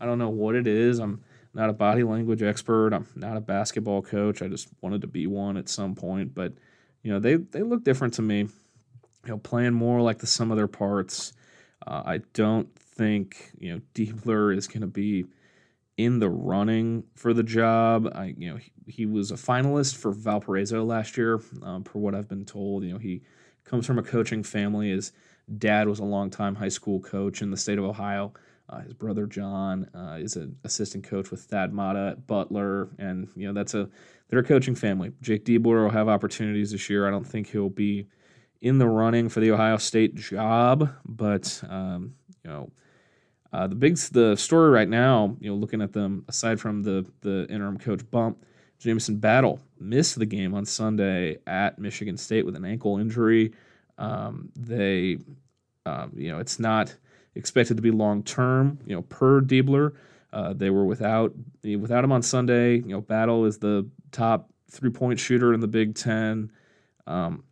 I 0.00 0.06
don't 0.06 0.18
know 0.18 0.28
what 0.28 0.56
it 0.56 0.66
is. 0.66 0.98
I'm 0.98 1.22
not 1.54 1.70
a 1.70 1.72
body 1.72 2.02
language 2.02 2.42
expert. 2.42 2.92
I'm 2.92 3.06
not 3.14 3.36
a 3.36 3.40
basketball 3.40 4.02
coach. 4.02 4.42
I 4.42 4.48
just 4.48 4.68
wanted 4.80 5.00
to 5.02 5.06
be 5.06 5.26
one 5.26 5.56
at 5.56 5.68
some 5.68 5.94
point, 5.94 6.34
but 6.34 6.54
you 7.02 7.12
know, 7.12 7.20
they 7.20 7.36
they 7.36 7.62
look 7.62 7.84
different 7.84 8.14
to 8.14 8.22
me. 8.22 8.48
You 9.24 9.34
know, 9.34 9.38
playing 9.38 9.74
more 9.74 10.00
like 10.00 10.18
the 10.18 10.26
sum 10.26 10.50
of 10.50 10.56
their 10.56 10.68
parts. 10.68 11.32
Uh, 11.86 12.02
I 12.04 12.18
don't 12.32 12.68
think 12.98 13.52
you 13.58 13.72
know 13.72 13.80
Diebler 13.94 14.54
is 14.54 14.66
going 14.66 14.82
to 14.82 14.86
be 14.86 15.24
in 15.96 16.18
the 16.18 16.28
running 16.28 17.04
for 17.14 17.32
the 17.32 17.42
job. 17.42 18.10
I 18.14 18.34
you 18.36 18.50
know 18.50 18.56
he, 18.56 18.72
he 18.86 19.06
was 19.06 19.30
a 19.30 19.36
finalist 19.36 19.96
for 19.96 20.12
Valparaiso 20.12 20.84
last 20.84 21.16
year, 21.16 21.40
um, 21.62 21.84
per 21.84 21.98
what 21.98 22.14
I've 22.14 22.28
been 22.28 22.44
told. 22.44 22.84
You 22.84 22.92
know 22.92 22.98
he 22.98 23.22
comes 23.64 23.86
from 23.86 23.98
a 23.98 24.02
coaching 24.02 24.42
family. 24.42 24.90
His 24.90 25.12
dad 25.56 25.88
was 25.88 26.00
a 26.00 26.04
longtime 26.04 26.56
high 26.56 26.68
school 26.68 27.00
coach 27.00 27.40
in 27.40 27.50
the 27.50 27.56
state 27.56 27.78
of 27.78 27.84
Ohio. 27.84 28.34
Uh, 28.68 28.80
his 28.80 28.92
brother 28.92 29.26
John 29.26 29.88
uh, 29.94 30.18
is 30.20 30.36
an 30.36 30.54
assistant 30.64 31.04
coach 31.04 31.30
with 31.30 31.40
Thad 31.40 31.72
Matta 31.72 32.10
at 32.12 32.26
Butler, 32.26 32.90
and 32.98 33.28
you 33.34 33.46
know 33.46 33.54
that's 33.54 33.74
a 33.74 33.88
they're 34.28 34.40
a 34.40 34.44
coaching 34.44 34.74
family. 34.74 35.12
Jake 35.22 35.44
Diebler 35.44 35.84
will 35.84 35.90
have 35.90 36.08
opportunities 36.08 36.72
this 36.72 36.90
year. 36.90 37.06
I 37.06 37.10
don't 37.10 37.26
think 37.26 37.48
he'll 37.48 37.70
be 37.70 38.08
in 38.60 38.78
the 38.78 38.88
running 38.88 39.28
for 39.28 39.40
the 39.40 39.52
Ohio 39.52 39.78
State 39.78 40.16
job, 40.16 40.90
but 41.06 41.62
um, 41.70 42.14
you 42.44 42.50
know 42.50 42.70
uh, 43.52 43.66
the 43.66 43.74
big 43.74 43.96
the 43.96 44.36
story 44.36 44.70
right 44.70 44.88
now, 44.88 45.36
you 45.40 45.50
know, 45.50 45.56
looking 45.56 45.80
at 45.80 45.92
them 45.92 46.24
aside 46.28 46.60
from 46.60 46.82
the 46.82 47.06
the 47.22 47.46
interim 47.48 47.78
coach 47.78 48.08
bump, 48.10 48.44
Jamison 48.78 49.16
Battle 49.16 49.60
missed 49.80 50.18
the 50.18 50.26
game 50.26 50.54
on 50.54 50.64
Sunday 50.64 51.38
at 51.46 51.78
Michigan 51.78 52.16
State 52.16 52.44
with 52.44 52.56
an 52.56 52.64
ankle 52.64 52.98
injury. 52.98 53.52
Um, 53.96 54.50
they, 54.54 55.18
um, 55.86 56.12
you 56.14 56.30
know, 56.30 56.38
it's 56.38 56.58
not 56.58 56.94
expected 57.34 57.76
to 57.76 57.82
be 57.82 57.90
long 57.90 58.22
term. 58.22 58.78
You 58.86 58.96
know, 58.96 59.02
per 59.02 59.40
Diebler, 59.40 59.94
uh, 60.32 60.52
they 60.52 60.70
were 60.70 60.84
without 60.84 61.34
without 61.62 62.04
him 62.04 62.12
on 62.12 62.22
Sunday. 62.22 62.76
You 62.76 62.88
know, 62.88 63.00
Battle 63.00 63.46
is 63.46 63.58
the 63.58 63.88
top 64.12 64.50
three 64.70 64.90
point 64.90 65.18
shooter 65.18 65.54
in 65.54 65.60
the 65.60 65.68
Big 65.68 65.94
Ten. 65.94 66.52
Um, 67.06 67.44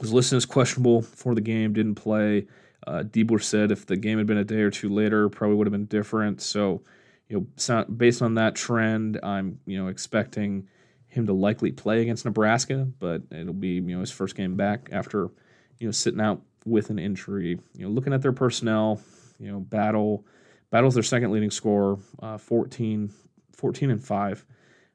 was 0.00 0.12
listed 0.12 0.36
as 0.36 0.46
questionable 0.46 1.02
for 1.02 1.34
the 1.34 1.40
game, 1.40 1.72
didn't 1.72 1.94
play. 1.94 2.46
Uh, 2.86 3.02
Diebler 3.02 3.42
said 3.42 3.72
if 3.72 3.86
the 3.86 3.96
game 3.96 4.18
had 4.18 4.26
been 4.26 4.38
a 4.38 4.44
day 4.44 4.60
or 4.60 4.70
two 4.70 4.88
later, 4.88 5.28
probably 5.28 5.56
would 5.56 5.66
have 5.66 5.72
been 5.72 5.86
different. 5.86 6.40
So, 6.40 6.82
you 7.28 7.46
know, 7.66 7.84
based 7.84 8.22
on 8.22 8.34
that 8.34 8.54
trend, 8.54 9.18
I'm 9.22 9.58
you 9.66 9.82
know 9.82 9.88
expecting 9.88 10.68
him 11.08 11.26
to 11.26 11.32
likely 11.32 11.72
play 11.72 12.02
against 12.02 12.24
Nebraska, 12.24 12.88
but 12.98 13.22
it'll 13.30 13.52
be 13.52 13.74
you 13.74 13.80
know 13.80 14.00
his 14.00 14.12
first 14.12 14.36
game 14.36 14.56
back 14.56 14.88
after 14.92 15.30
you 15.78 15.86
know, 15.86 15.92
sitting 15.92 16.20
out 16.20 16.42
with 16.64 16.90
an 16.90 16.98
injury. 16.98 17.58
You 17.74 17.86
know, 17.86 17.88
looking 17.88 18.12
at 18.12 18.22
their 18.22 18.32
personnel, 18.32 19.00
you 19.38 19.50
know, 19.50 19.60
Battle, 19.60 20.26
Battle's 20.70 20.94
their 20.94 21.02
second 21.02 21.32
leading 21.32 21.50
scorer, 21.50 21.98
uh, 22.20 22.38
14, 22.38 23.12
14 23.52 23.90
and 23.90 24.02
5. 24.02 24.46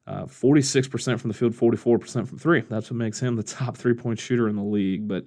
Uh, 0.08 0.23
46% 0.23 1.19
from 1.19 1.30
the 1.30 1.34
field, 1.34 1.54
44% 1.54 2.27
from 2.27 2.38
three. 2.38 2.62
That's 2.62 2.89
what 2.89 2.97
makes 2.97 3.19
him 3.19 3.36
the 3.36 3.43
top 3.43 3.77
three 3.77 3.93
point 3.93 4.19
shooter 4.19 4.49
in 4.49 4.56
the 4.56 4.63
league. 4.63 5.08
But 5.08 5.25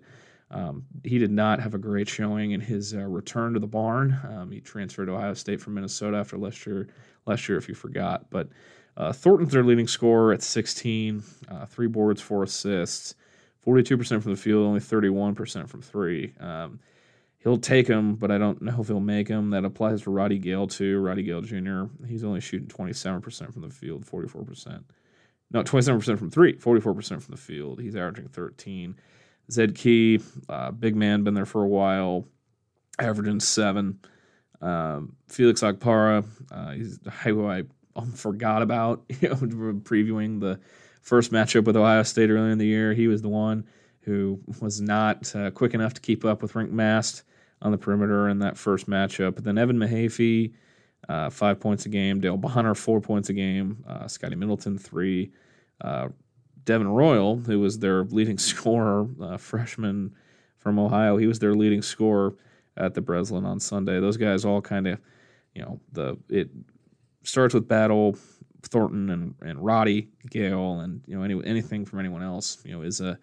um, 0.55 0.85
he 1.03 1.19
did 1.19 1.33
not 1.33 1.61
have 1.61 1.75
a 1.75 1.79
great 1.79 2.09
showing 2.09 2.53
in 2.53 2.61
his 2.61 2.95
uh, 2.95 3.01
return 3.01 3.55
to 3.55 3.61
the 3.61 3.67
barn. 3.67 4.19
Um, 4.31 4.53
he 4.53 4.61
transferred 4.61 5.07
to 5.07 5.13
Ohio 5.13 5.35
State 5.35 5.61
from 5.61 5.75
Minnesota 5.75 6.17
after 6.17 6.39
last 6.39 6.65
year, 6.65 6.87
last 7.27 7.49
year 7.49 7.59
if 7.59 7.69
you 7.69 7.75
forgot. 7.75 8.31
But 8.31 8.49
uh, 8.97 9.13
Thornton's 9.13 9.53
their 9.53 9.65
leading 9.65 9.89
scorer 9.89 10.33
at 10.33 10.43
16, 10.43 11.25
uh, 11.49 11.67
three 11.67 11.89
boards, 11.89 12.21
four 12.23 12.45
assists. 12.45 13.17
42% 13.67 14.23
from 14.23 14.33
the 14.33 14.37
field, 14.37 14.67
only 14.67 14.81
31% 14.81 15.69
from 15.69 15.81
three. 15.81 16.35
Um, 16.39 16.81
he'll 17.39 17.59
take 17.59 17.87
them, 17.87 18.15
but 18.15 18.31
I 18.31 18.39
don't 18.39 18.61
know 18.63 18.81
if 18.81 18.89
he'll 18.89 19.01
make 19.01 19.29
them. 19.29 19.51
That 19.51 19.65
applies 19.65 20.03
to 20.03 20.11
Roddy 20.11 20.39
Gayle 20.39 20.67
too. 20.67 21.01
Roddy 21.01 21.23
Gayle 21.23 21.41
Jr. 21.41 21.85
He's 22.07 22.25
only 22.25 22.41
shooting 22.41 22.69
27% 22.69 23.53
from 23.53 23.63
the 23.63 23.71
field, 23.71 24.05
44%. 24.05 24.85
No, 25.51 25.63
27% 25.63 26.19
from 26.19 26.31
three, 26.31 26.55
44% 26.55 27.23
from 27.23 27.35
the 27.35 27.41
field. 27.41 27.81
He's 27.81 27.97
averaging 27.97 28.29
13. 28.29 28.97
Zed 29.51 29.75
Key, 29.75 30.21
uh, 30.49 30.71
big 30.71 30.97
man, 30.97 31.23
been 31.23 31.35
there 31.35 31.47
for 31.47 31.63
a 31.63 31.69
while, 31.69 32.27
averaging 32.99 33.41
seven. 33.41 33.99
Um, 34.61 35.17
Felix 35.29 35.61
Okpara, 35.61 36.25
uh, 36.51 36.71
he's 36.73 36.99
who 37.25 37.47
I 37.49 37.65
forgot 38.15 38.63
about, 38.63 39.05
you 39.21 39.29
know, 39.29 39.37
previewing 39.37 40.41
the 40.41 40.59
first 41.03 41.33
matchup 41.33 41.65
with 41.65 41.77
Ohio 41.77 42.03
State 42.03 42.31
earlier 42.31 42.51
in 42.51 42.59
the 42.59 42.67
year. 42.67 42.95
He 42.95 43.09
was 43.09 43.23
the 43.23 43.29
one 43.29 43.67
who 44.01 44.41
was 44.61 44.81
not 44.81 45.35
uh, 45.35 45.51
quick 45.51 45.75
enough 45.75 45.95
to 45.95 46.01
keep 46.01 46.25
up 46.25 46.43
with 46.43 46.53
Rienk 46.53 46.71
Mast 46.71 47.23
on 47.63 47.73
the 47.73 47.79
perimeter 47.79 48.29
in 48.29 48.39
that 48.41 48.59
first 48.59 48.89
matchup. 48.89 49.35
But 49.35 49.45
then 49.45 49.59
Evan 49.59 49.79
Mahaffey, 49.79 50.53
uh, 51.09 51.31
five 51.31 51.61
points 51.61 51.87
a 51.87 51.89
game. 51.89 52.21
Dale 52.21 52.37
Bonner, 52.37 52.75
four 52.75 53.01
points 53.01 53.29
a 53.29 53.33
game. 53.33 53.83
Uh, 53.87 54.07
Scotty 54.07 54.37
Middleton, 54.37 54.79
three. 54.79 55.31
Uh, 55.81 56.09
Devin 56.65 56.89
Royal, 56.89 57.37
who 57.37 57.61
was 57.61 57.79
their 57.79 58.05
leading 58.05 58.39
scorer, 58.51 59.09
uh, 59.21 59.37
freshman 59.37 60.15
from 60.59 60.79
Ohio, 60.79 61.17
he 61.17 61.27
was 61.27 61.39
their 61.39 61.55
leading 61.55 61.83
scorer 61.83 62.35
at 62.77 62.95
the 62.95 63.01
Breslin 63.01 63.45
on 63.45 63.61
Sunday. 63.61 64.01
Those 64.01 64.17
guys 64.17 64.45
all 64.45 64.61
kind 64.61 64.87
of, 64.87 64.99
you 65.55 65.63
know, 65.63 65.81
the 65.93 66.17
it 66.29 66.51
starts 67.23 67.55
with 67.55 67.69
battle 67.69 68.17
Thornton 68.63 69.11
and, 69.11 69.35
and 69.43 69.65
Roddy 69.65 70.09
Gayle 70.31 70.81
and 70.81 71.03
you 71.07 71.17
know 71.17 71.23
any, 71.23 71.41
anything 71.45 71.85
from 71.85 71.99
anyone 71.99 72.23
else 72.23 72.59
you 72.65 72.73
know 72.73 72.83
is 72.83 73.01
a 73.01 73.19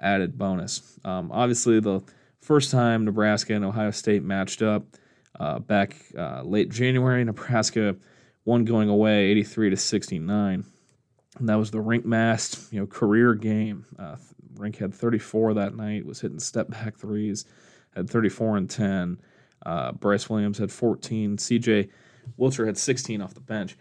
added 0.00 0.36
bonus. 0.38 0.98
Um, 1.04 1.30
obviously, 1.32 1.80
the 1.80 2.00
first 2.40 2.70
time 2.70 3.04
Nebraska 3.04 3.54
and 3.54 3.64
Ohio 3.64 3.90
State 3.90 4.22
matched 4.22 4.62
up 4.62 4.84
uh, 5.38 5.58
back 5.58 5.96
uh, 6.16 6.42
late 6.42 6.70
January, 6.70 7.24
Nebraska 7.24 7.96
won 8.44 8.64
going 8.64 8.88
away 8.88 9.26
83 9.26 9.70
to 9.70 9.76
69. 9.76 10.64
And 11.38 11.48
that 11.48 11.56
was 11.56 11.70
the 11.70 11.78
Rienk 11.78 12.04
Mast 12.04 12.72
you 12.72 12.80
know 12.80 12.86
career 12.86 13.34
game. 13.34 13.86
Uh, 13.98 14.16
Rienk 14.54 14.76
had 14.76 14.94
34 14.94 15.54
that 15.54 15.76
night, 15.76 16.06
was 16.06 16.20
hitting 16.20 16.38
step 16.38 16.68
back 16.70 16.96
threes, 16.96 17.44
had 17.94 18.08
34 18.08 18.56
and 18.56 18.70
10. 18.70 19.20
Uh, 19.66 19.92
Brice 19.92 20.28
Williams 20.28 20.58
had 20.58 20.70
14. 20.70 21.36
CJ 21.36 21.88
Wilcher 22.38 22.66
had 22.66 22.78
16 22.78 23.20
off 23.20 23.34
the 23.34 23.40
bench. 23.40 23.76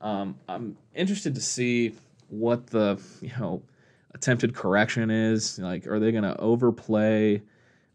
Um, 0.00 0.36
I'm 0.48 0.76
interested 0.94 1.34
to 1.34 1.40
see 1.40 1.94
what 2.28 2.66
the 2.68 3.00
you 3.20 3.32
know 3.38 3.62
attempted 4.14 4.54
correction 4.54 5.10
is. 5.10 5.58
Like, 5.58 5.86
are 5.86 5.98
they 5.98 6.12
going 6.12 6.24
to 6.24 6.38
overplay, 6.38 7.42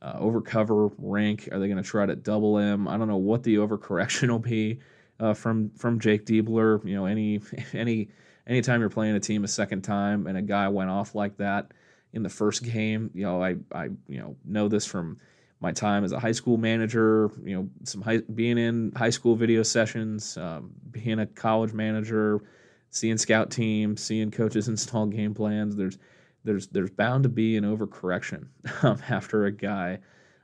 uh, 0.02 0.20
overcover 0.20 0.92
Rienk? 1.02 1.52
Are 1.52 1.60
they 1.60 1.68
going 1.68 1.82
to 1.82 1.84
try 1.84 2.06
to 2.06 2.16
double 2.16 2.58
him? 2.58 2.88
I 2.88 2.98
don't 2.98 3.08
know 3.08 3.18
what 3.18 3.44
the 3.44 3.56
overcorrection 3.56 4.30
will 4.30 4.40
be 4.40 4.80
uh, 5.20 5.34
from 5.34 5.70
from 5.72 6.00
Jake 6.00 6.26
Diebler. 6.26 6.84
You 6.86 6.96
know, 6.96 7.06
any 7.06 7.42
any 7.74 8.10
anytime 8.48 8.80
you're 8.80 8.90
playing 8.90 9.16
a 9.16 9.20
team 9.20 9.44
a 9.44 9.48
second 9.48 9.82
time 9.84 10.28
and 10.28 10.38
a 10.38 10.42
guy 10.42 10.68
went 10.68 10.90
off 10.90 11.16
like 11.16 11.38
that 11.38 11.72
in 12.14 12.24
the 12.24 12.30
first 12.30 12.64
game, 12.64 13.10
you 13.14 13.24
know, 13.24 13.44
I 13.44 13.56
I 13.72 13.86
you 14.08 14.20
know 14.20 14.36
know 14.46 14.68
this 14.68 14.86
from 14.86 15.18
my 15.60 15.72
time 15.72 16.04
as 16.04 16.12
a 16.12 16.20
high 16.20 16.32
school 16.32 16.58
manager. 16.58 17.32
You 17.44 17.56
know, 17.56 17.70
some 17.84 18.02
high, 18.02 18.22
being 18.34 18.58
in 18.58 18.92
high 18.96 19.10
school 19.10 19.36
video 19.36 19.64
sessions, 19.64 20.38
um, 20.38 20.72
being 20.92 21.20
a 21.20 21.26
college 21.26 21.74
manager, 21.74 22.42
seeing 22.90 23.18
scout 23.18 23.50
teams, 23.50 24.02
seeing 24.02 24.30
coaches 24.30 24.68
install 24.68 25.08
game 25.08 25.34
plans. 25.34 25.76
There's 25.76 25.98
there's 26.44 26.68
there's 26.68 26.92
bound 26.92 27.24
to 27.24 27.30
be 27.30 27.58
an 27.58 27.64
overcorrection 27.64 28.48
um, 28.84 29.00
after 29.10 29.46
a 29.46 29.52
guy 29.52 30.00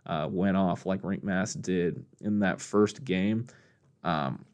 uh, 0.06 0.28
went 0.32 0.58
off 0.58 0.86
like 0.86 1.02
Rienk 1.02 1.24
Mast 1.24 1.62
did 1.62 2.04
in 2.22 2.40
that 2.40 2.60
first 2.60 3.04
game. 3.04 3.48
Um, 4.04 4.46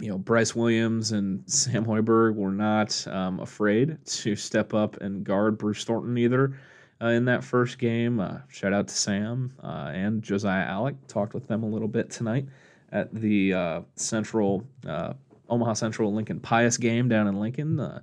you 0.00 0.08
know, 0.08 0.18
Brice 0.18 0.54
Williams 0.54 1.12
and 1.12 1.42
Sam 1.50 1.84
Hoiberg 1.84 2.34
were 2.34 2.52
not 2.52 3.06
um, 3.08 3.40
afraid 3.40 3.98
to 4.04 4.36
step 4.36 4.74
up 4.74 5.00
and 5.00 5.24
guard 5.24 5.58
Bruce 5.58 5.84
Thornton 5.84 6.16
either 6.18 6.58
uh, 7.00 7.08
in 7.08 7.24
that 7.26 7.44
first 7.44 7.78
game. 7.78 8.20
Uh, 8.20 8.38
shout 8.48 8.72
out 8.72 8.88
to 8.88 8.94
Sam 8.94 9.52
uh, 9.62 9.90
and 9.92 10.22
Josiah 10.22 10.66
Allick. 10.66 10.96
Talked 11.06 11.34
with 11.34 11.46
them 11.48 11.62
a 11.62 11.66
little 11.68 11.88
bit 11.88 12.10
tonight 12.10 12.46
at 12.92 13.12
the 13.14 13.52
uh, 13.52 13.80
Central 13.96 14.64
uh, 14.86 15.14
Omaha 15.48 15.74
Central 15.74 16.12
Lincoln 16.12 16.40
Pius 16.40 16.76
game 16.76 17.08
down 17.08 17.26
in 17.26 17.40
Lincoln. 17.40 17.80
Uh, 17.80 18.00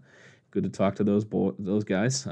good 0.52 0.64
to 0.64 0.70
talk 0.70 0.96
to 0.96 1.04
those 1.04 1.24
bo- 1.24 1.56
those 1.60 1.84
guys. 1.84 2.28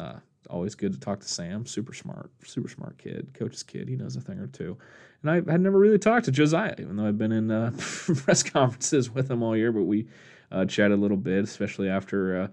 Always 0.49 0.75
good 0.75 0.93
to 0.93 0.99
talk 0.99 1.19
to 1.19 1.27
Sam. 1.27 1.65
Super 1.65 1.93
smart, 1.93 2.31
super 2.43 2.69
smart 2.69 2.97
kid, 2.97 3.33
coach's 3.33 3.63
kid. 3.63 3.87
He 3.87 3.95
knows 3.95 4.15
a 4.15 4.21
thing 4.21 4.39
or 4.39 4.47
two. 4.47 4.77
And 5.21 5.31
I 5.31 5.35
had 5.51 5.61
never 5.61 5.77
really 5.77 5.97
talked 5.97 6.25
to 6.25 6.31
Josiah, 6.31 6.75
even 6.79 6.97
though 6.97 7.07
I've 7.07 7.17
been 7.17 7.31
in 7.31 7.49
uh, 7.49 7.71
press 7.77 8.43
conferences 8.43 9.09
with 9.09 9.31
him 9.31 9.41
all 9.41 9.55
year. 9.55 9.71
But 9.71 9.83
we 9.83 10.07
uh, 10.51 10.65
chatted 10.65 10.97
a 10.97 11.01
little 11.01 11.17
bit, 11.17 11.43
especially 11.43 11.89
after 11.89 12.41
uh, 12.43 12.47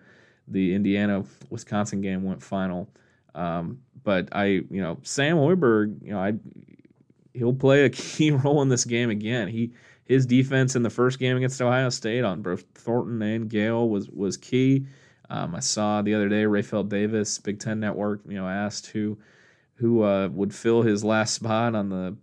the 0.48 0.74
Indiana 0.74 1.24
Wisconsin 1.50 2.00
game 2.00 2.22
went 2.22 2.42
final. 2.42 2.88
Um, 3.34 3.80
but 4.02 4.28
I, 4.32 4.44
you 4.44 4.80
know, 4.80 4.98
Sam 5.02 5.36
Hoiberg, 5.36 6.02
you 6.02 6.12
know, 6.12 6.20
I 6.20 6.34
he'll 7.34 7.54
play 7.54 7.84
a 7.84 7.90
key 7.90 8.30
role 8.30 8.62
in 8.62 8.68
this 8.68 8.84
game 8.84 9.10
again. 9.10 9.48
He 9.48 9.72
his 10.04 10.26
defense 10.26 10.74
in 10.74 10.82
the 10.82 10.90
first 10.90 11.18
game 11.20 11.36
against 11.36 11.62
Ohio 11.62 11.88
State 11.88 12.24
on 12.24 12.42
both 12.42 12.64
Thornton 12.74 13.22
and 13.22 13.48
Gayle 13.48 13.88
was 13.88 14.08
was 14.10 14.36
key. 14.36 14.86
Um, 15.30 15.54
I 15.54 15.60
saw 15.60 16.02
the 16.02 16.14
other 16.14 16.28
day 16.28 16.42
Rapheal 16.42 16.88
Davis, 16.88 17.38
Big 17.38 17.60
Ten 17.60 17.80
Network, 17.80 18.20
you 18.26 18.34
know, 18.34 18.48
asked 18.48 18.88
who 18.88 19.16
who 19.74 20.02
uh, 20.02 20.28
would 20.28 20.54
fill 20.54 20.82
his 20.82 21.02
last 21.02 21.32
spot 21.32 21.74
on 21.74 21.88
the 21.88 22.14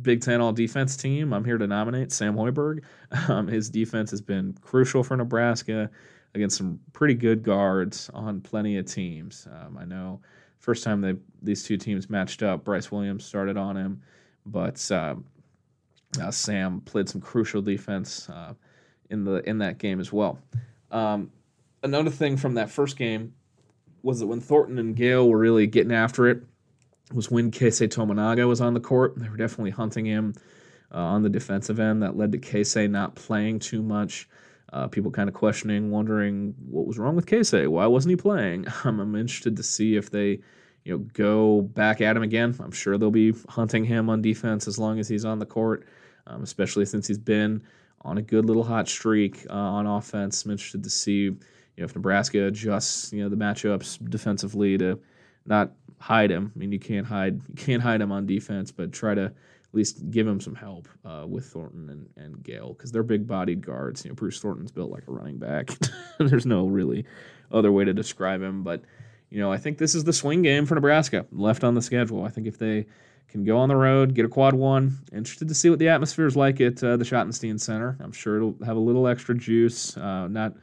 Big 0.00 0.20
Ten 0.20 0.40
All 0.40 0.52
Defense 0.52 0.96
team. 0.96 1.32
I'm 1.32 1.44
here 1.44 1.58
to 1.58 1.66
nominate 1.66 2.12
Sam 2.12 2.36
Hoiberg. 2.36 2.82
Um, 3.28 3.48
his 3.48 3.68
defense 3.68 4.12
has 4.12 4.20
been 4.20 4.56
crucial 4.62 5.02
for 5.02 5.16
Nebraska 5.16 5.90
against 6.34 6.56
some 6.56 6.78
pretty 6.92 7.14
good 7.14 7.42
guards 7.42 8.08
on 8.14 8.40
plenty 8.40 8.76
of 8.76 8.86
teams. 8.86 9.48
Um, 9.50 9.76
I 9.76 9.84
know 9.84 10.20
first 10.60 10.84
time 10.84 11.00
they 11.00 11.16
these 11.42 11.64
two 11.64 11.76
teams 11.76 12.08
matched 12.08 12.44
up, 12.44 12.64
Brice 12.64 12.92
Williams 12.92 13.24
started 13.24 13.56
on 13.56 13.76
him, 13.76 14.00
but 14.46 14.88
uh, 14.92 15.16
uh, 16.20 16.30
Sam 16.30 16.80
played 16.82 17.08
some 17.08 17.20
crucial 17.20 17.62
defense 17.62 18.28
uh, 18.28 18.54
in 19.10 19.24
the 19.24 19.48
in 19.48 19.58
that 19.58 19.78
game 19.78 19.98
as 19.98 20.12
well. 20.12 20.38
Um, 20.92 21.32
another 21.82 22.10
thing 22.10 22.36
from 22.36 22.54
that 22.54 22.70
first 22.70 22.96
game 22.96 23.34
was 24.02 24.20
that 24.20 24.26
when 24.26 24.40
Thornton 24.40 24.78
and 24.78 24.96
Gayle 24.96 25.28
were 25.28 25.38
really 25.38 25.66
getting 25.66 25.92
after 25.92 26.26
it, 26.28 26.42
was 27.12 27.30
when 27.30 27.50
Keisei 27.50 27.88
Tominaga 27.88 28.46
was 28.46 28.60
on 28.60 28.74
the 28.74 28.80
court. 28.80 29.14
They 29.16 29.28
were 29.28 29.36
definitely 29.36 29.70
hunting 29.70 30.04
him 30.04 30.34
uh, 30.92 30.98
on 30.98 31.22
the 31.22 31.28
defensive 31.28 31.80
end. 31.80 32.02
That 32.02 32.16
led 32.16 32.32
to 32.32 32.38
Keisei 32.38 32.88
not 32.88 33.14
playing 33.14 33.58
too 33.58 33.82
much. 33.82 34.28
Uh, 34.72 34.86
people 34.86 35.10
kind 35.10 35.28
of 35.28 35.34
questioning, 35.34 35.90
wondering 35.90 36.54
what 36.68 36.86
was 36.86 36.98
wrong 36.98 37.16
with 37.16 37.26
Keisei. 37.26 37.66
Why 37.66 37.86
wasn't 37.86 38.10
he 38.10 38.16
playing? 38.16 38.66
I'm 38.84 39.16
interested 39.16 39.56
to 39.56 39.62
see 39.64 39.96
if 39.96 40.10
they, 40.10 40.40
you 40.84 40.92
know, 40.92 40.98
go 41.12 41.62
back 41.62 42.00
at 42.00 42.16
him 42.16 42.22
again. 42.22 42.54
I'm 42.60 42.70
sure 42.70 42.96
they'll 42.96 43.10
be 43.10 43.34
hunting 43.48 43.84
him 43.84 44.08
on 44.08 44.22
defense 44.22 44.68
as 44.68 44.78
long 44.78 45.00
as 45.00 45.08
he's 45.08 45.24
on 45.24 45.40
the 45.40 45.46
court, 45.46 45.86
um, 46.28 46.44
especially 46.44 46.84
since 46.84 47.08
he's 47.08 47.18
been 47.18 47.62
on 48.02 48.18
a 48.18 48.22
good 48.22 48.44
little 48.44 48.62
hot 48.62 48.88
streak 48.88 49.44
uh, 49.50 49.54
on 49.54 49.86
offense. 49.86 50.44
I'm 50.44 50.52
interested 50.52 50.84
to 50.84 50.90
see, 50.90 51.36
you 51.80 51.84
know, 51.84 51.88
if 51.88 51.94
Nebraska 51.94 52.44
adjusts, 52.44 53.10
you 53.10 53.22
know, 53.22 53.30
the 53.30 53.36
matchups 53.36 53.98
defensively 54.10 54.76
to 54.76 55.00
not 55.46 55.72
hide 55.98 56.30
him. 56.30 56.52
I 56.54 56.58
mean, 56.58 56.72
you 56.72 56.78
can't 56.78 57.06
hide 57.06 57.40
you 57.48 57.54
can't 57.54 57.82
hide 57.82 58.02
him 58.02 58.12
on 58.12 58.26
defense, 58.26 58.70
but 58.70 58.92
try 58.92 59.14
to 59.14 59.24
at 59.24 59.32
least 59.72 60.10
give 60.10 60.26
him 60.26 60.42
some 60.42 60.54
help 60.54 60.88
uh, 61.06 61.24
with 61.26 61.46
Thornton 61.46 61.88
and, 61.88 62.06
and 62.22 62.42
Gayle 62.42 62.74
because 62.74 62.92
they're 62.92 63.02
big 63.02 63.26
bodied 63.26 63.64
guards. 63.64 64.04
You 64.04 64.10
know, 64.10 64.14
Bruce 64.14 64.38
Thornton's 64.40 64.70
built 64.70 64.90
like 64.90 65.08
a 65.08 65.10
running 65.10 65.38
back. 65.38 65.70
There's 66.18 66.44
no 66.44 66.66
really 66.66 67.06
other 67.50 67.72
way 67.72 67.86
to 67.86 67.94
describe 67.94 68.42
him. 68.42 68.62
But, 68.62 68.82
you 69.30 69.40
know, 69.40 69.50
I 69.50 69.56
think 69.56 69.78
this 69.78 69.94
is 69.94 70.04
the 70.04 70.12
swing 70.12 70.42
game 70.42 70.66
for 70.66 70.74
Nebraska 70.74 71.24
left 71.32 71.64
on 71.64 71.74
the 71.74 71.80
schedule. 71.80 72.24
I 72.24 72.28
think 72.28 72.46
if 72.46 72.58
they 72.58 72.84
can 73.28 73.42
go 73.42 73.56
on 73.56 73.70
the 73.70 73.76
road, 73.76 74.14
get 74.14 74.26
a 74.26 74.28
quad 74.28 74.52
one, 74.54 74.98
interested 75.14 75.48
to 75.48 75.54
see 75.54 75.70
what 75.70 75.78
the 75.78 75.88
atmosphere 75.88 76.26
is 76.26 76.36
like 76.36 76.60
at 76.60 76.84
uh, 76.84 76.98
the 76.98 77.04
Schottenstein 77.04 77.58
Center. 77.58 77.96
I'm 78.00 78.12
sure 78.12 78.36
it'll 78.36 78.56
have 78.66 78.76
a 78.76 78.80
little 78.80 79.06
extra 79.06 79.34
juice. 79.34 79.96
Uh, 79.96 80.28
not, 80.28 80.54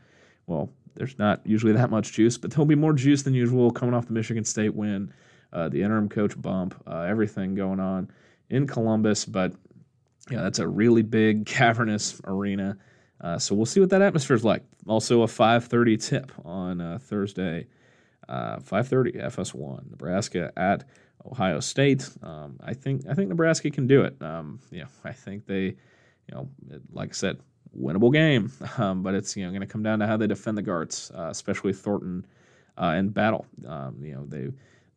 well, 0.46 0.70
there's 0.98 1.18
not 1.20 1.46
usually 1.46 1.74
that 1.74 1.90
much 1.90 2.12
juice, 2.12 2.38
but 2.38 2.52
there'll 2.52 2.66
be 2.66 2.76
more 2.76 2.94
juice 2.94 3.22
than 3.22 3.34
usual 3.34 3.72
coming 3.72 3.94
off 3.94 4.08
the 4.08 4.14
Michigan 4.14 4.44
State 4.44 4.74
win, 4.74 5.14
uh, 5.54 5.70
the 5.70 5.82
interim 5.82 6.10
coach 6.10 6.40
bump, 6.42 6.76
uh, 6.88 7.02
everything 7.02 7.56
going 7.56 7.80
on 7.80 8.10
in 8.50 8.66
Columbus. 8.68 9.24
But 9.24 9.54
yeah, 10.30 10.42
that's 10.42 10.60
a 10.60 10.68
really 10.68 11.04
big 11.04 11.46
cavernous 11.46 12.20
arena. 12.26 12.78
Uh, 13.22 13.38
so 13.38 13.56
we'll 13.56 13.66
see 13.66 13.80
what 13.80 13.90
that 13.92 14.02
atmosphere 14.02 14.36
is 14.36 14.44
like. 14.44 14.64
Also, 14.88 15.22
a 15.22 15.28
5:30 15.28 16.04
tip 16.04 16.32
on 16.44 16.82
uh, 16.82 16.98
Thursday, 17.00 17.68
5:30 18.30 19.24
uh, 19.24 19.30
FS1, 19.30 19.90
Nebraska 19.90 20.52
at 20.58 20.84
Ohio 21.26 21.60
State. 21.60 22.10
Um, 22.24 22.58
I 22.64 22.74
think 22.74 23.04
I 23.10 23.14
think 23.14 23.30
Nebraska 23.30 23.70
can 23.70 23.88
do 23.88 24.04
it. 24.04 24.22
Um, 24.22 24.60
yeah, 24.72 24.86
I 25.04 25.14
think 25.14 25.46
they, 25.46 25.64
you 25.64 26.32
know, 26.32 26.50
like 26.92 27.10
I 27.10 27.14
said, 27.14 27.40
winnable 27.76 28.12
game. 28.12 28.52
Um, 28.78 29.02
but 29.02 29.16
it's 29.16 29.36
you 29.36 29.44
know 29.44 29.50
going 29.50 29.62
to 29.62 29.68
come 29.68 29.82
down 29.82 30.00
to 30.00 30.08
how 30.08 30.18
they 30.18 30.28
defend 30.28 30.56
the 30.56 30.62
guards, 30.62 31.12
uh, 31.18 31.30
especially 31.30 31.74
Thornton 31.74 32.26
uh, 32.78 32.94
and 32.96 33.12
Battle. 33.12 33.46
Um, 33.66 33.96
you 34.04 34.14
know 34.14 34.26
they 34.26 34.50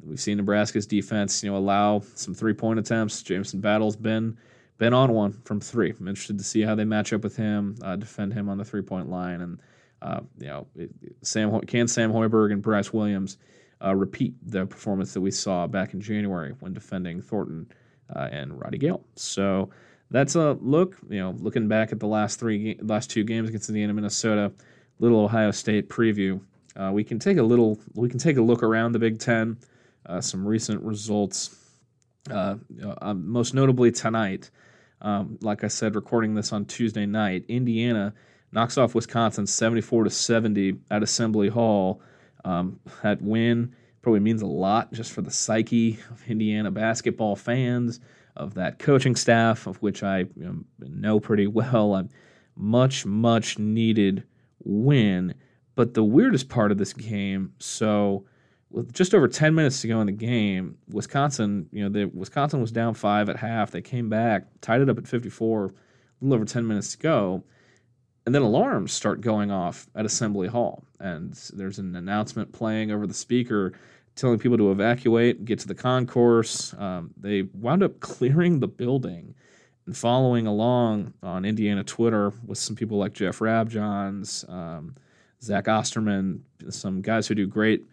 we've 0.04 0.20
seen 0.20 0.36
Nebraska's 0.36 0.86
defense 0.86 1.42
you 1.42 1.50
know 1.50 1.56
allow 1.56 2.02
some 2.14 2.34
three 2.34 2.52
point 2.52 2.78
attempts. 2.78 3.22
Jamison 3.22 3.60
Battle's 3.60 3.96
been 3.96 4.36
been 4.76 4.92
on 4.92 5.12
one 5.12 5.32
from 5.44 5.60
three. 5.60 5.94
I'm 5.98 6.08
interested 6.08 6.36
to 6.38 6.44
see 6.44 6.62
how 6.62 6.74
they 6.74 6.84
match 6.84 7.12
up 7.12 7.22
with 7.22 7.36
him, 7.36 7.76
uh, 7.82 7.96
defend 7.96 8.32
him 8.34 8.48
on 8.48 8.58
the 8.58 8.64
three 8.64 8.82
point 8.82 9.08
line, 9.08 9.40
and 9.40 9.60
uh, 10.02 10.20
you 10.38 10.48
know 10.48 10.66
Sam 11.22 11.58
can 11.62 11.88
Sam 11.88 12.12
Hoiberg 12.12 12.52
and 12.52 12.60
Brice 12.60 12.92
Williams 12.92 13.38
uh, 13.84 13.94
repeat 13.94 14.34
the 14.42 14.66
performance 14.66 15.14
that 15.14 15.20
we 15.20 15.30
saw 15.30 15.66
back 15.66 15.94
in 15.94 16.00
January 16.00 16.54
when 16.60 16.72
defending 16.72 17.20
Thornton 17.20 17.70
uh, 18.14 18.28
and 18.30 18.58
Roddy 18.60 18.78
Gayle. 18.78 19.04
So 19.14 19.70
that's 20.10 20.34
a 20.34 20.56
look. 20.60 20.96
You 21.08 21.20
know, 21.20 21.36
looking 21.38 21.68
back 21.68 21.92
at 21.92 22.00
the 22.00 22.06
last 22.06 22.40
three, 22.40 22.78
last 22.82 23.10
two 23.10 23.24
games 23.24 23.48
against 23.48 23.68
Indiana, 23.68 23.94
Minnesota, 23.94 24.52
little 24.98 25.20
Ohio 25.20 25.50
State 25.50 25.88
preview. 25.88 26.40
Uh, 26.76 26.90
we 26.92 27.04
can 27.04 27.18
take 27.18 27.38
a 27.38 27.42
little, 27.42 27.78
we 27.94 28.08
can 28.08 28.18
take 28.18 28.36
a 28.36 28.42
look 28.42 28.62
around 28.62 28.92
the 28.92 28.98
Big 28.98 29.18
Ten. 29.18 29.58
Uh, 30.06 30.20
some 30.20 30.46
recent 30.46 30.82
results, 30.82 31.56
uh, 32.30 32.56
uh 33.00 33.14
most 33.14 33.54
notably 33.54 33.92
tonight. 33.92 34.50
Um, 35.02 35.38
like 35.40 35.64
I 35.64 35.68
said, 35.68 35.94
recording 35.94 36.34
this 36.34 36.52
on 36.52 36.64
Tuesday 36.64 37.06
night, 37.06 37.44
Indiana 37.48 38.12
knocks 38.52 38.76
off 38.76 38.94
Wisconsin 38.94 39.46
74 39.46 40.04
to 40.04 40.10
70 40.10 40.76
at 40.90 41.02
Assembly 41.02 41.48
Hall. 41.48 42.02
Um, 42.44 42.80
that 43.02 43.22
win 43.22 43.74
probably 44.02 44.20
means 44.20 44.42
a 44.42 44.46
lot 44.46 44.92
just 44.92 45.12
for 45.12 45.22
the 45.22 45.30
psyche 45.30 45.98
of 46.10 46.22
Indiana 46.28 46.70
basketball 46.70 47.36
fans 47.36 48.00
of 48.40 48.54
that 48.54 48.78
coaching 48.78 49.14
staff, 49.14 49.66
of 49.66 49.76
which 49.82 50.02
I 50.02 50.20
you 50.20 50.28
know, 50.36 50.64
know 50.80 51.20
pretty 51.20 51.46
well. 51.46 51.94
A 51.94 52.08
much, 52.56 53.06
much 53.06 53.58
needed 53.58 54.24
win. 54.64 55.34
But 55.74 55.94
the 55.94 56.04
weirdest 56.04 56.48
part 56.48 56.72
of 56.72 56.78
this 56.78 56.92
game, 56.92 57.52
so 57.58 58.24
with 58.70 58.92
just 58.92 59.14
over 59.14 59.28
10 59.28 59.54
minutes 59.54 59.80
to 59.82 59.88
go 59.88 60.00
in 60.00 60.06
the 60.06 60.12
game, 60.12 60.76
Wisconsin, 60.88 61.68
you 61.72 61.82
know, 61.82 61.88
the, 61.88 62.04
Wisconsin 62.16 62.60
was 62.60 62.72
down 62.72 62.94
five 62.94 63.28
at 63.28 63.36
half. 63.36 63.70
They 63.70 63.82
came 63.82 64.08
back, 64.08 64.46
tied 64.60 64.80
it 64.80 64.88
up 64.88 64.98
at 64.98 65.06
54, 65.06 65.66
a 65.66 65.70
little 66.20 66.34
over 66.34 66.44
10 66.44 66.66
minutes 66.66 66.92
to 66.92 66.98
go. 66.98 67.44
And 68.26 68.34
then 68.34 68.42
alarms 68.42 68.92
start 68.92 69.22
going 69.22 69.50
off 69.50 69.88
at 69.94 70.04
Assembly 70.04 70.48
Hall. 70.48 70.84
And 71.00 71.32
there's 71.54 71.78
an 71.78 71.96
announcement 71.96 72.52
playing 72.52 72.90
over 72.90 73.06
the 73.06 73.14
speaker 73.14 73.72
telling 74.16 74.38
people 74.38 74.58
to 74.58 74.70
evacuate, 74.70 75.44
get 75.44 75.58
to 75.60 75.68
the 75.68 75.74
concourse. 75.74 76.74
Um, 76.78 77.10
they 77.16 77.42
wound 77.54 77.82
up 77.82 78.00
clearing 78.00 78.60
the 78.60 78.68
building 78.68 79.34
and 79.86 79.96
following 79.96 80.46
along 80.46 81.14
on 81.22 81.44
Indiana 81.44 81.82
Twitter 81.82 82.32
with 82.46 82.58
some 82.58 82.76
people 82.76 82.98
like 82.98 83.12
Jeff 83.12 83.38
Rabjohns, 83.38 84.48
um, 84.48 84.96
Zach 85.42 85.68
Osterman, 85.68 86.44
some 86.68 87.00
guys 87.00 87.26
who 87.26 87.34
do 87.34 87.46
great, 87.46 87.86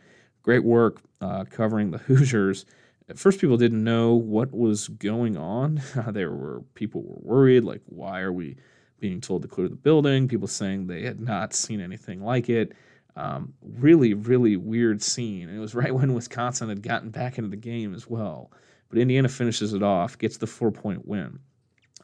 great 0.44 0.64
work 0.64 1.02
uh, 1.22 1.46
covering 1.46 1.92
the 1.92 1.98
Hoosiers. 2.08 2.66
At 3.10 3.18
first, 3.18 3.40
people 3.40 3.56
didn't 3.56 3.84
know 3.84 4.16
what 4.16 4.54
was 4.54 4.90
going 4.90 5.38
on. 5.38 5.82
there 6.10 6.32
were 6.32 6.62
people 6.76 7.04
were 7.04 7.36
worried, 7.36 7.64
like, 7.64 7.82
why 7.86 8.20
are 8.20 8.34
we 8.34 8.58
being 9.00 9.22
told 9.22 9.44
to 9.44 9.48
clear 9.48 9.70
the 9.70 9.76
building? 9.76 10.28
People 10.28 10.48
saying 10.48 10.88
they 10.88 11.04
had 11.04 11.20
not 11.20 11.54
seen 11.54 11.80
anything 11.80 12.22
like 12.22 12.50
it. 12.50 12.74
Um, 13.18 13.54
really, 13.62 14.14
really 14.14 14.58
weird 14.58 15.02
scene. 15.02 15.50
And 15.50 15.58
it 15.58 15.60
was 15.60 15.74
right 15.74 15.94
when 15.96 16.14
Wisconsin 16.14 16.70
had 16.70 16.84
gotten 16.84 17.10
back 17.10 17.38
into 17.38 17.50
the 17.50 17.58
game 17.58 17.94
as 17.94 18.08
well. 18.08 18.52
But 18.90 19.00
Indiana 19.00 19.28
finishes 19.28 19.74
it 19.74 19.84
off, 19.84 20.18
gets 20.18 20.38
the 20.38 20.48
four 20.48 20.72
point 20.72 21.06
win. 21.06 21.40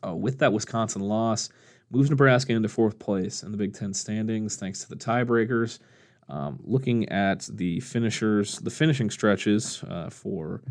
Uh, 0.06 0.16
with 0.16 0.40
that 0.40 0.52
Wisconsin 0.52 1.02
loss, 1.02 1.50
moves 1.90 2.10
Nebraska 2.10 2.52
into 2.52 2.68
fourth 2.68 3.00
place 3.00 3.44
in 3.44 3.52
the 3.52 3.58
Big 3.58 3.74
Ten 3.74 3.94
standings 3.94 4.58
thanks 4.58 4.82
to 4.82 4.90
the 4.90 4.96
tiebreakers. 4.98 5.80
Um, 6.28 6.60
looking 6.64 7.08
at 7.10 7.48
the 7.52 7.80
finishers, 7.80 8.60
the 8.60 8.72
finishing 8.72 9.10
stretches 9.10 9.84
uh, 9.88 10.10
for 10.10 10.62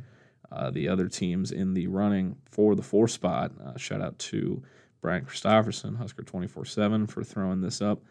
uh, 0.51 0.71
the 0.71 0.89
other 0.89 1.09
teams 1.09 1.53
in 1.53 1.73
the 1.73 1.87
running 1.87 2.37
for 2.51 2.75
the 2.75 2.83
four 2.83 3.09
spot, 3.09 3.53
uh, 3.65 3.77
shout 3.79 4.03
out 4.03 4.19
to 4.19 4.63
Brian 5.01 5.25
Christopherson, 5.25 5.95
Husker 5.95 6.23
24 6.23 6.65
7, 6.65 7.07
for 7.07 7.23
throwing 7.23 7.61
this 7.61 7.81
up 7.81 8.03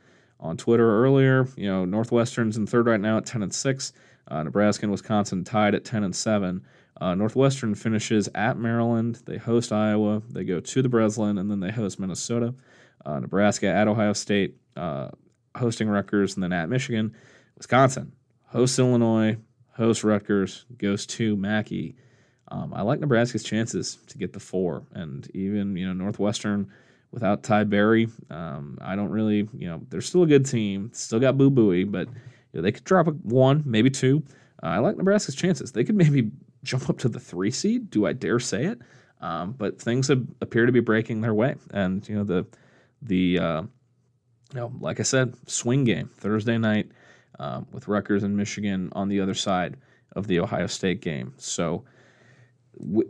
on 0.41 0.57
Twitter 0.57 1.03
earlier. 1.03 1.47
You 1.55 1.67
know, 1.67 1.85
Northwestern's 1.85 2.57
in 2.57 2.65
third 2.65 2.87
right 2.87 2.99
now 2.99 3.17
at 3.17 3.25
10 3.25 3.43
and 3.43 3.53
6. 3.53 3.93
Uh, 4.27 4.43
Nebraska 4.43 4.85
and 4.85 4.91
Wisconsin 4.91 5.43
tied 5.43 5.75
at 5.75 5.85
10 5.85 6.03
and 6.03 6.15
7. 6.15 6.61
Uh, 6.99 7.15
Northwestern 7.15 7.73
finishes 7.75 8.29
at 8.35 8.57
Maryland. 8.57 9.21
They 9.25 9.37
host 9.37 9.71
Iowa. 9.71 10.21
They 10.29 10.43
go 10.43 10.59
to 10.59 10.81
the 10.81 10.89
Breslin, 10.89 11.37
and 11.37 11.49
then 11.49 11.59
they 11.59 11.71
host 11.71 11.99
Minnesota. 11.99 12.53
Uh, 13.05 13.19
Nebraska 13.19 13.67
at 13.67 13.87
Ohio 13.87 14.13
State, 14.13 14.57
uh, 14.75 15.09
hosting 15.55 15.89
Rutgers, 15.89 16.35
and 16.35 16.43
then 16.43 16.53
at 16.53 16.69
Michigan. 16.69 17.15
Wisconsin 17.57 18.11
hosts 18.45 18.77
Illinois, 18.77 19.37
hosts 19.73 20.03
Rutgers, 20.03 20.65
goes 20.77 21.05
to 21.07 21.35
Mackey. 21.35 21.95
Um, 22.49 22.73
I 22.73 22.83
like 22.83 22.99
Nebraska's 22.99 23.43
chances 23.43 23.97
to 24.07 24.17
get 24.17 24.33
the 24.33 24.39
four, 24.39 24.83
and 24.91 25.29
even 25.33 25.75
you 25.75 25.87
know 25.87 25.93
Northwestern 25.93 26.71
without 27.11 27.43
Ty 27.43 27.65
Berry, 27.65 28.07
um, 28.29 28.77
I 28.81 28.95
don't 28.95 29.09
really 29.09 29.47
you 29.53 29.67
know 29.67 29.81
they're 29.89 30.01
still 30.01 30.23
a 30.23 30.27
good 30.27 30.45
team, 30.45 30.91
still 30.93 31.19
got 31.19 31.37
Boo 31.37 31.51
Buie, 31.51 31.89
but 31.89 32.07
you 32.07 32.59
know, 32.59 32.61
they 32.61 32.71
could 32.71 32.83
drop 32.83 33.07
one, 33.23 33.63
maybe 33.65 33.89
two. 33.89 34.23
Uh, 34.63 34.67
I 34.67 34.77
like 34.79 34.97
Nebraska's 34.97 35.35
chances. 35.35 35.71
They 35.71 35.83
could 35.83 35.95
maybe 35.95 36.31
jump 36.63 36.89
up 36.89 36.99
to 36.99 37.09
the 37.09 37.19
three 37.19 37.51
seed. 37.51 37.89
Do 37.89 38.05
I 38.05 38.13
dare 38.13 38.39
say 38.39 38.65
it? 38.65 38.79
Um, 39.21 39.53
but 39.53 39.79
things 39.79 40.07
have, 40.07 40.25
appear 40.41 40.65
to 40.65 40.71
be 40.71 40.79
breaking 40.79 41.21
their 41.21 41.33
way, 41.33 41.55
and 41.71 42.07
you 42.07 42.15
know 42.15 42.23
the 42.23 42.45
the 43.01 43.39
uh, 43.39 43.61
you 43.61 44.59
know 44.59 44.71
like 44.79 44.99
I 44.99 45.03
said, 45.03 45.35
swing 45.47 45.83
game 45.83 46.09
Thursday 46.17 46.57
night 46.57 46.91
um, 47.39 47.67
with 47.71 47.87
Rutgers 47.87 48.23
and 48.23 48.35
Michigan 48.35 48.89
on 48.93 49.09
the 49.09 49.19
other 49.19 49.33
side 49.33 49.77
of 50.15 50.27
the 50.27 50.39
Ohio 50.39 50.67
State 50.67 51.01
game. 51.01 51.33
So 51.37 51.83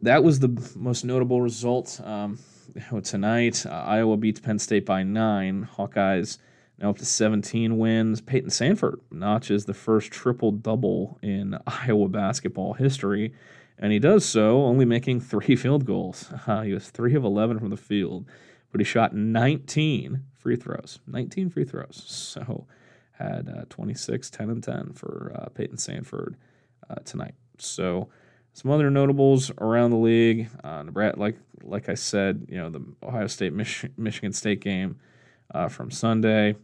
that 0.01 0.23
was 0.23 0.39
the 0.39 0.71
most 0.75 1.05
notable 1.05 1.41
result 1.41 1.99
um, 2.03 2.39
tonight. 3.03 3.65
Uh, 3.65 3.69
Iowa 3.69 4.17
beats 4.17 4.39
Penn 4.39 4.59
State 4.59 4.85
by 4.85 5.03
nine. 5.03 5.67
Hawkeyes 5.77 6.37
now 6.79 6.89
up 6.89 6.97
to 6.97 7.05
17 7.05 7.77
wins. 7.77 8.21
Payton 8.21 8.49
Sandfort 8.49 8.99
notches 9.11 9.65
the 9.65 9.73
first 9.73 10.11
triple 10.11 10.51
double 10.51 11.19
in 11.21 11.57
Iowa 11.67 12.07
basketball 12.09 12.73
history, 12.73 13.33
and 13.77 13.91
he 13.91 13.99
does 13.99 14.25
so 14.25 14.63
only 14.63 14.85
making 14.85 15.19
three 15.21 15.55
field 15.55 15.85
goals. 15.85 16.31
Uh, 16.47 16.61
he 16.61 16.73
was 16.73 16.89
three 16.89 17.15
of 17.15 17.23
11 17.23 17.59
from 17.59 17.69
the 17.69 17.77
field, 17.77 18.25
but 18.71 18.79
he 18.79 18.85
shot 18.85 19.15
19 19.15 20.23
free 20.33 20.55
throws. 20.55 20.99
19 21.07 21.49
free 21.49 21.65
throws. 21.65 22.03
So 22.05 22.65
had 23.13 23.49
uh, 23.49 23.65
26, 23.69 24.29
10, 24.29 24.49
and 24.49 24.63
10 24.63 24.93
for 24.93 25.31
uh, 25.35 25.49
Payton 25.49 25.77
Sandfort 25.77 26.35
uh, 26.89 26.95
tonight. 27.05 27.35
So 27.59 28.09
some 28.53 28.71
other 28.71 28.89
notables 28.89 29.51
around 29.59 29.91
the 29.91 29.97
league. 29.97 30.49
Uh, 30.63 30.83
Nebraska, 30.83 31.19
like 31.19 31.37
like 31.63 31.89
I 31.89 31.93
said, 31.93 32.47
you 32.49 32.57
know 32.57 32.69
the 32.69 32.83
Ohio 33.03 33.27
State 33.27 33.53
Mich- 33.53 33.89
Michigan 33.97 34.33
State 34.33 34.61
game 34.61 34.99
uh, 35.53 35.67
from 35.67 35.91
Sunday. 35.91 36.55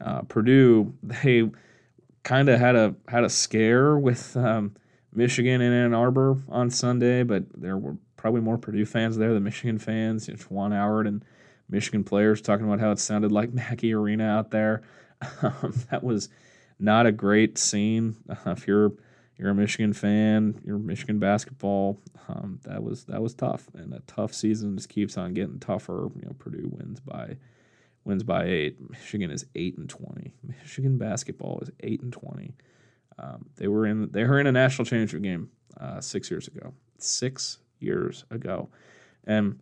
Uh, 0.00 0.22
Purdue 0.22 0.94
they 1.02 1.50
kind 2.22 2.48
of 2.48 2.58
had 2.58 2.76
a 2.76 2.94
had 3.08 3.24
a 3.24 3.28
scare 3.28 3.96
with 3.98 4.36
um, 4.36 4.74
Michigan 5.12 5.60
in 5.60 5.72
Ann 5.72 5.94
Arbor 5.94 6.38
on 6.48 6.70
Sunday, 6.70 7.22
but 7.22 7.44
there 7.54 7.76
were 7.76 7.96
probably 8.16 8.40
more 8.40 8.58
Purdue 8.58 8.86
fans 8.86 9.16
there 9.16 9.34
than 9.34 9.42
Michigan 9.42 9.78
fans. 9.78 10.28
Know, 10.28 10.34
Juwan 10.34 10.72
Howard 10.72 11.06
and 11.06 11.24
Michigan 11.68 12.04
players 12.04 12.40
talking 12.40 12.66
about 12.66 12.80
how 12.80 12.90
it 12.90 12.98
sounded 12.98 13.32
like 13.32 13.52
Mackey 13.54 13.94
Arena 13.94 14.24
out 14.24 14.50
there. 14.50 14.82
Um, 15.40 15.72
that 15.92 16.02
was 16.02 16.28
not 16.80 17.06
a 17.06 17.12
great 17.12 17.56
scene. 17.56 18.16
Uh, 18.28 18.50
if 18.50 18.66
you're 18.66 18.92
you're 19.36 19.50
a 19.50 19.54
Michigan 19.54 19.92
fan, 19.92 20.60
you're 20.64 20.78
Michigan 20.78 21.18
basketball. 21.18 21.98
Um, 22.28 22.60
that 22.64 22.82
was 22.82 23.04
that 23.04 23.22
was 23.22 23.34
tough, 23.34 23.66
and 23.74 23.92
a 23.92 24.00
tough 24.06 24.32
season 24.34 24.76
just 24.76 24.88
keeps 24.88 25.16
on 25.16 25.34
getting 25.34 25.58
tougher. 25.58 26.08
You 26.16 26.26
know, 26.26 26.34
Purdue 26.38 26.70
wins 26.70 27.00
by 27.00 27.36
wins 28.04 28.22
by 28.22 28.44
eight. 28.44 28.78
Michigan 28.90 29.30
is 29.30 29.46
eight 29.54 29.76
and 29.78 29.88
twenty. 29.88 30.34
Michigan 30.42 30.98
basketball 30.98 31.60
is 31.62 31.70
eight 31.80 32.02
and 32.02 32.12
twenty. 32.12 32.54
Um, 33.18 33.46
they 33.56 33.68
were 33.68 33.86
in 33.86 34.10
they 34.12 34.24
were 34.24 34.40
in 34.40 34.46
a 34.46 34.52
national 34.52 34.84
championship 34.84 35.22
game 35.22 35.50
uh, 35.80 36.00
six 36.00 36.30
years 36.30 36.48
ago. 36.48 36.72
Six 36.98 37.58
years 37.80 38.24
ago, 38.30 38.68
and 39.26 39.58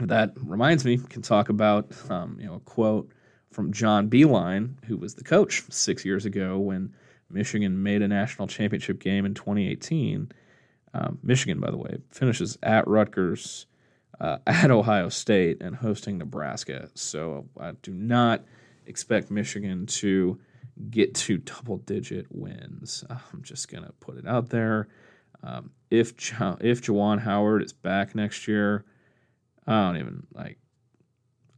that 0.00 0.32
reminds 0.36 0.84
me 0.84 0.98
can 0.98 1.22
talk 1.22 1.48
about 1.48 1.92
um, 2.10 2.38
you 2.40 2.46
know 2.46 2.54
a 2.54 2.60
quote 2.60 3.10
from 3.52 3.72
John 3.72 4.08
Beilein, 4.08 4.74
who 4.84 4.96
was 4.96 5.14
the 5.14 5.24
coach 5.24 5.64
six 5.70 6.04
years 6.04 6.24
ago 6.24 6.58
when 6.58 6.94
Michigan 7.30 7.82
made 7.82 8.02
a 8.02 8.08
national 8.08 8.48
championship 8.48 9.00
game 9.00 9.24
in 9.24 9.34
2018. 9.34 10.32
Um, 10.92 11.18
Michigan, 11.22 11.60
by 11.60 11.70
the 11.70 11.76
way, 11.76 11.98
finishes 12.10 12.58
at 12.62 12.86
Rutgers, 12.88 13.66
uh, 14.20 14.38
at 14.46 14.70
Ohio 14.70 15.08
State, 15.08 15.58
and 15.60 15.76
hosting 15.76 16.18
Nebraska. 16.18 16.90
So 16.94 17.46
I 17.58 17.72
do 17.82 17.92
not 17.92 18.44
expect 18.86 19.30
Michigan 19.30 19.86
to 19.86 20.40
get 20.90 21.14
to 21.14 21.38
double 21.38 21.78
digit 21.78 22.26
wins. 22.30 23.04
I'm 23.10 23.42
just 23.42 23.70
going 23.70 23.84
to 23.84 23.92
put 24.00 24.16
it 24.16 24.26
out 24.26 24.50
there. 24.50 24.88
Um, 25.42 25.70
if 25.90 26.16
jo- 26.16 26.58
if 26.60 26.82
Juwan 26.82 27.20
Howard 27.20 27.62
is 27.62 27.72
back 27.72 28.14
next 28.14 28.46
year, 28.46 28.84
I 29.66 29.86
don't 29.86 29.96
even 29.96 30.26
like 30.34 30.58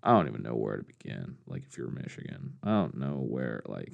I 0.02 0.12
don't 0.12 0.28
even 0.28 0.42
know 0.42 0.54
where 0.54 0.76
to 0.76 0.84
begin. 0.84 1.36
Like 1.46 1.62
if 1.68 1.76
you're 1.76 1.88
Michigan, 1.90 2.54
I 2.62 2.70
don't 2.70 2.96
know 2.96 3.24
where 3.24 3.62
like 3.66 3.92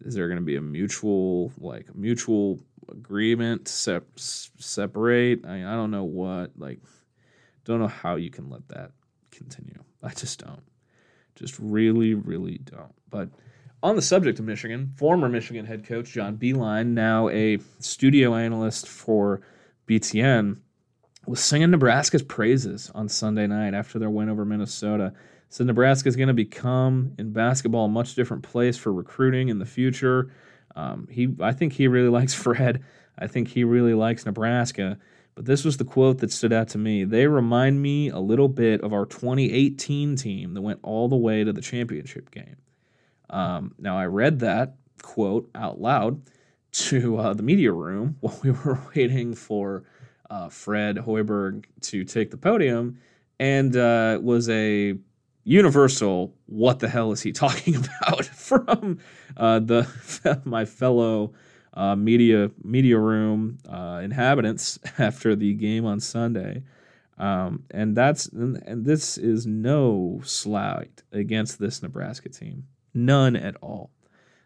is 0.00 0.14
there 0.14 0.28
going 0.28 0.38
to 0.38 0.44
be 0.44 0.56
a 0.56 0.60
mutual 0.60 1.52
like 1.58 1.94
mutual 1.94 2.60
agreement 2.90 3.66
to 3.66 3.72
sep- 3.72 4.18
separate? 4.18 5.44
I, 5.46 5.58
I 5.58 5.74
don't 5.74 5.90
know 5.90 6.04
what 6.04 6.52
like 6.56 6.80
don't 7.64 7.80
know 7.80 7.88
how 7.88 8.16
you 8.16 8.30
can 8.30 8.48
let 8.48 8.66
that 8.68 8.92
continue. 9.30 9.82
I 10.02 10.10
just 10.10 10.44
don't. 10.44 10.62
Just 11.34 11.58
really 11.58 12.14
really 12.14 12.58
don't. 12.58 12.94
But 13.08 13.28
on 13.82 13.96
the 13.96 14.02
subject 14.02 14.38
of 14.38 14.44
Michigan, 14.44 14.92
former 14.96 15.28
Michigan 15.28 15.64
head 15.64 15.86
coach 15.86 16.12
John 16.12 16.36
Beilein, 16.36 16.88
now 16.88 17.28
a 17.30 17.58
studio 17.78 18.34
analyst 18.34 18.88
for 18.88 19.40
BTN, 19.86 20.58
was 21.26 21.40
singing 21.40 21.70
Nebraska's 21.70 22.22
praises 22.22 22.90
on 22.94 23.08
Sunday 23.08 23.46
night 23.46 23.74
after 23.74 23.98
their 23.98 24.10
win 24.10 24.28
over 24.28 24.44
Minnesota. 24.44 25.12
Said 25.48 25.66
Nebraska 25.66 26.08
is 26.08 26.16
going 26.16 26.28
to 26.28 26.34
become 26.34 27.12
in 27.18 27.32
basketball 27.32 27.86
a 27.86 27.88
much 27.88 28.14
different 28.14 28.42
place 28.42 28.76
for 28.76 28.92
recruiting 28.92 29.48
in 29.48 29.58
the 29.58 29.66
future. 29.66 30.32
Um, 30.76 31.08
he, 31.10 31.34
I 31.40 31.52
think 31.52 31.72
he 31.72 31.88
really 31.88 32.08
likes 32.18 32.34
Fred. 32.34 32.82
I 33.18 33.26
think 33.26 33.48
he 33.48 33.64
really 33.64 33.94
likes 33.94 34.24
Nebraska. 34.24 34.98
But 35.34 35.44
this 35.44 35.64
was 35.64 35.76
the 35.76 35.84
quote 35.84 36.18
that 36.18 36.32
stood 36.32 36.52
out 36.52 36.68
to 36.68 36.78
me. 36.78 37.04
They 37.04 37.26
remind 37.26 37.80
me 37.80 38.08
a 38.08 38.18
little 38.18 38.48
bit 38.48 38.80
of 38.82 38.92
our 38.92 39.06
2018 39.06 40.16
team 40.16 40.54
that 40.54 40.62
went 40.62 40.80
all 40.82 41.08
the 41.08 41.16
way 41.16 41.44
to 41.44 41.52
the 41.52 41.60
championship 41.60 42.30
game. 42.30 42.56
Um, 43.28 43.74
now, 43.78 43.96
I 43.96 44.06
read 44.06 44.40
that 44.40 44.74
quote 45.02 45.48
out 45.54 45.80
loud 45.80 46.20
to 46.72 47.16
uh, 47.18 47.34
the 47.34 47.42
media 47.42 47.72
room 47.72 48.16
while 48.20 48.38
we 48.42 48.50
were 48.50 48.80
waiting 48.94 49.34
for 49.34 49.84
uh, 50.30 50.48
Fred 50.48 50.96
Hoiberg 50.96 51.64
to 51.82 52.04
take 52.04 52.30
the 52.30 52.36
podium, 52.36 52.98
and 53.38 53.76
uh, 53.76 54.18
was 54.22 54.48
a 54.48 54.94
universal 55.44 56.34
"What 56.46 56.78
the 56.78 56.88
hell 56.88 57.12
is 57.12 57.20
he 57.20 57.32
talking 57.44 57.76
about?" 57.76 58.24
from 58.26 58.98
uh, 59.36 59.58
the 59.58 60.40
my 60.44 60.64
fellow 60.64 61.32
uh, 61.74 61.96
media 61.96 62.50
media 62.62 62.98
room 62.98 63.58
uh, 63.68 64.00
inhabitants 64.02 64.78
after 64.98 65.36
the 65.36 65.54
game 65.54 65.84
on 65.84 66.00
Sunday. 66.00 66.62
Um, 67.18 67.64
and 67.70 67.94
that's 67.94 68.26
and, 68.26 68.62
and 68.64 68.84
this 68.84 69.18
is 69.18 69.46
no 69.46 70.20
slight 70.24 71.02
against 71.12 71.58
this 71.58 71.82
Nebraska 71.82 72.30
team, 72.30 72.64
none 72.94 73.36
at 73.36 73.56
all. 73.60 73.90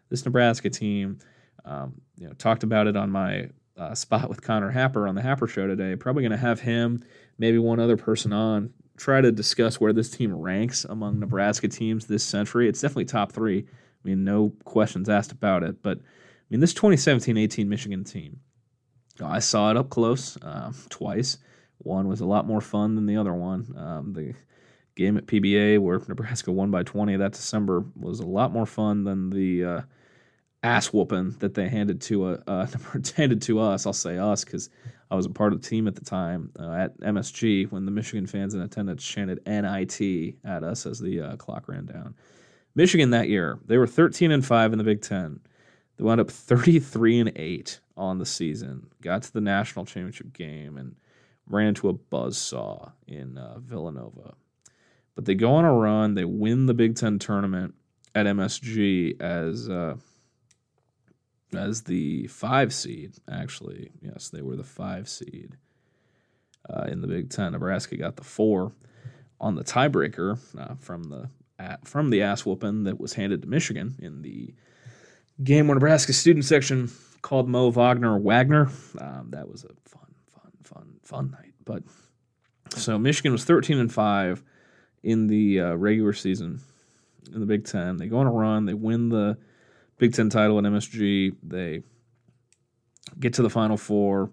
This 0.09 0.25
Nebraska 0.25 0.69
team, 0.69 1.19
um, 1.63 2.01
you 2.17 2.27
know, 2.27 2.33
talked 2.33 2.63
about 2.63 2.87
it 2.87 2.97
on 2.97 3.09
my 3.09 3.49
uh, 3.77 3.93
spot 3.93 4.29
with 4.29 4.41
Connor 4.41 4.71
Happer 4.71 5.07
on 5.07 5.15
the 5.15 5.21
Happer 5.21 5.47
Show 5.47 5.67
today. 5.67 5.95
Probably 5.95 6.23
going 6.23 6.31
to 6.31 6.37
have 6.37 6.61
him, 6.61 7.03
maybe 7.37 7.57
one 7.57 7.79
other 7.79 7.97
person 7.97 8.33
on, 8.33 8.73
try 8.97 9.21
to 9.21 9.31
discuss 9.31 9.79
where 9.79 9.93
this 9.93 10.09
team 10.09 10.33
ranks 10.33 10.85
among 10.85 11.19
Nebraska 11.19 11.67
teams 11.67 12.05
this 12.05 12.23
century. 12.23 12.69
It's 12.69 12.81
definitely 12.81 13.05
top 13.05 13.31
three. 13.31 13.59
I 13.59 14.07
mean, 14.07 14.23
no 14.23 14.53
questions 14.63 15.09
asked 15.09 15.31
about 15.31 15.63
it. 15.63 15.81
But 15.81 15.97
I 15.97 16.01
mean, 16.49 16.59
this 16.59 16.73
2017-18 16.73 17.67
Michigan 17.67 18.03
team, 18.03 18.39
I 19.23 19.39
saw 19.39 19.71
it 19.71 19.77
up 19.77 19.89
close 19.89 20.37
uh, 20.41 20.71
twice. 20.89 21.37
One 21.79 22.07
was 22.07 22.21
a 22.21 22.25
lot 22.25 22.47
more 22.47 22.61
fun 22.61 22.95
than 22.95 23.05
the 23.05 23.17
other 23.17 23.33
one. 23.33 23.73
Um, 23.77 24.13
the 24.13 24.33
game 24.95 25.17
at 25.17 25.25
PBA 25.25 25.79
where 25.79 26.01
Nebraska 26.07 26.51
won 26.51 26.71
by 26.71 26.83
20 26.83 27.17
that 27.17 27.33
December 27.33 27.83
was 27.99 28.19
a 28.21 28.25
lot 28.25 28.53
more 28.53 28.65
fun 28.65 29.03
than 29.03 29.29
the 29.29 29.63
uh, 29.63 29.81
ass 30.65 30.87
whooping 30.87 31.31
that 31.39 31.53
they 31.53 31.69
handed 31.69 32.01
to 32.01 32.25
uh, 32.25 32.37
uh 32.47 32.67
handed 33.15 33.41
to 33.43 33.59
us. 33.59 33.85
I'll 33.85 33.93
say 33.93 34.17
us 34.17 34.43
because 34.43 34.69
I 35.11 35.15
was 35.15 35.25
a 35.25 35.29
part 35.29 35.53
of 35.53 35.61
the 35.61 35.67
team 35.67 35.87
at 35.87 35.95
the 35.95 36.03
time 36.03 36.51
uh, 36.59 36.71
at 36.71 36.99
MSG 36.99 37.71
when 37.71 37.85
the 37.85 37.91
Michigan 37.91 38.25
fans 38.25 38.53
in 38.53 38.61
attendance 38.61 39.03
chanted 39.03 39.39
"NIT" 39.45 40.35
at 40.43 40.63
us 40.63 40.85
as 40.85 40.99
the 40.99 41.21
uh, 41.21 41.35
clock 41.37 41.67
ran 41.67 41.85
down. 41.85 42.15
Michigan 42.73 43.11
that 43.11 43.29
year 43.29 43.59
they 43.65 43.77
were 43.77 43.87
13 43.87 44.31
and 44.31 44.45
five 44.45 44.71
in 44.71 44.77
the 44.77 44.83
Big 44.83 45.01
Ten. 45.01 45.39
They 45.97 46.03
wound 46.03 46.19
up 46.19 46.29
33 46.29 47.19
and 47.19 47.31
eight 47.35 47.79
on 47.95 48.17
the 48.17 48.25
season. 48.25 48.87
Got 49.01 49.23
to 49.23 49.33
the 49.33 49.41
national 49.41 49.85
championship 49.85 50.33
game 50.33 50.77
and 50.77 50.95
ran 51.47 51.67
into 51.67 51.87
a 51.87 51.93
buzz 51.93 52.37
saw 52.37 52.89
in 53.07 53.37
uh, 53.37 53.59
Villanova. 53.59 54.33
But 55.13 55.23
they 55.23 55.35
go 55.35 55.53
on 55.53 55.63
a 55.63 55.71
run. 55.71 56.15
They 56.15 56.25
win 56.25 56.65
the 56.65 56.73
Big 56.73 56.95
Ten 56.95 57.19
tournament 57.19 57.75
at 58.13 58.25
MSG 58.25 59.21
as 59.21 59.69
uh, 59.69 59.95
as 61.57 61.83
the 61.83 62.27
five 62.27 62.73
seed. 62.73 63.13
Actually, 63.29 63.91
yes, 64.01 64.29
they 64.29 64.41
were 64.41 64.55
the 64.55 64.63
five 64.63 65.09
seed 65.09 65.57
uh, 66.69 66.83
in 66.83 67.01
the 67.01 67.07
Big 67.07 67.29
Ten. 67.29 67.51
Nebraska 67.53 67.97
got 67.97 68.15
the 68.15 68.23
four 68.23 68.71
on 69.39 69.55
the 69.55 69.63
tiebreaker 69.63 70.39
uh, 70.57 70.75
from 70.75 71.03
the 71.03 71.29
at, 71.57 71.87
from 71.87 72.09
the 72.09 72.21
ass 72.21 72.45
whooping 72.45 72.83
that 72.83 72.99
was 72.99 73.13
handed 73.13 73.41
to 73.41 73.47
Michigan 73.47 73.95
in 73.99 74.21
the 74.21 74.53
game 75.43 75.67
where 75.67 75.75
Nebraska 75.75 76.13
student 76.13 76.45
section 76.45 76.89
called 77.21 77.47
Mo 77.47 77.69
Wagner 77.69 78.17
Wagner. 78.17 78.69
Um, 78.99 79.29
that 79.31 79.49
was 79.49 79.63
a 79.63 79.89
fun, 79.89 80.13
fun, 80.27 80.51
fun, 80.63 80.93
fun 81.01 81.31
night. 81.31 81.53
But 81.63 81.83
so 82.75 82.97
Michigan 82.97 83.31
was 83.31 83.45
13 83.45 83.79
and 83.79 83.91
five 83.91 84.43
in 85.03 85.27
the 85.27 85.61
uh, 85.61 85.73
regular 85.75 86.13
season 86.13 86.61
in 87.33 87.39
the 87.39 87.45
Big 87.45 87.65
Ten. 87.65 87.97
They 87.97 88.07
go 88.07 88.19
on 88.19 88.27
a 88.27 88.31
run. 88.31 88.65
They 88.65 88.73
win 88.73 89.09
the 89.09 89.37
Big 89.97 90.13
Ten 90.13 90.29
title 90.29 90.57
at 90.57 90.65
MSG. 90.65 91.35
They 91.43 91.83
get 93.19 93.33
to 93.35 93.41
the 93.41 93.49
Final 93.49 93.77
Four. 93.77 94.31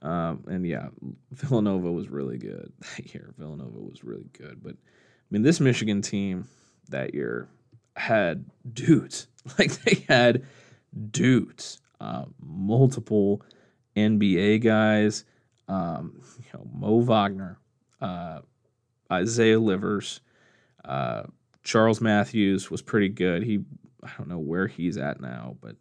Um, 0.00 0.44
and 0.48 0.66
yeah, 0.66 0.88
Villanova 1.30 1.90
was 1.92 2.08
really 2.08 2.38
good 2.38 2.72
that 2.96 3.14
year. 3.14 3.34
Villanova 3.38 3.78
was 3.78 4.02
really 4.02 4.28
good. 4.36 4.60
But 4.62 4.72
I 4.72 5.26
mean, 5.30 5.42
this 5.42 5.60
Michigan 5.60 6.02
team 6.02 6.48
that 6.88 7.14
year 7.14 7.48
had 7.96 8.44
dudes. 8.72 9.28
Like 9.58 9.72
they 9.82 10.04
had 10.08 10.44
dudes, 11.10 11.80
uh, 12.00 12.26
multiple 12.40 13.42
NBA 13.96 14.62
guys. 14.62 15.24
Um, 15.66 16.22
you 16.38 16.44
know, 16.54 16.64
Mo 16.72 17.00
Wagner, 17.00 17.58
uh, 18.00 18.42
Isaiah 19.10 19.58
Livers, 19.58 20.20
uh, 20.84 21.24
Charles 21.64 22.00
Matthews 22.00 22.70
was 22.70 22.82
pretty 22.82 23.08
good. 23.08 23.42
He 23.42 23.64
I 24.02 24.10
don't 24.18 24.28
know 24.28 24.38
where 24.38 24.66
he's 24.66 24.96
at 24.96 25.20
now, 25.20 25.56
but 25.60 25.76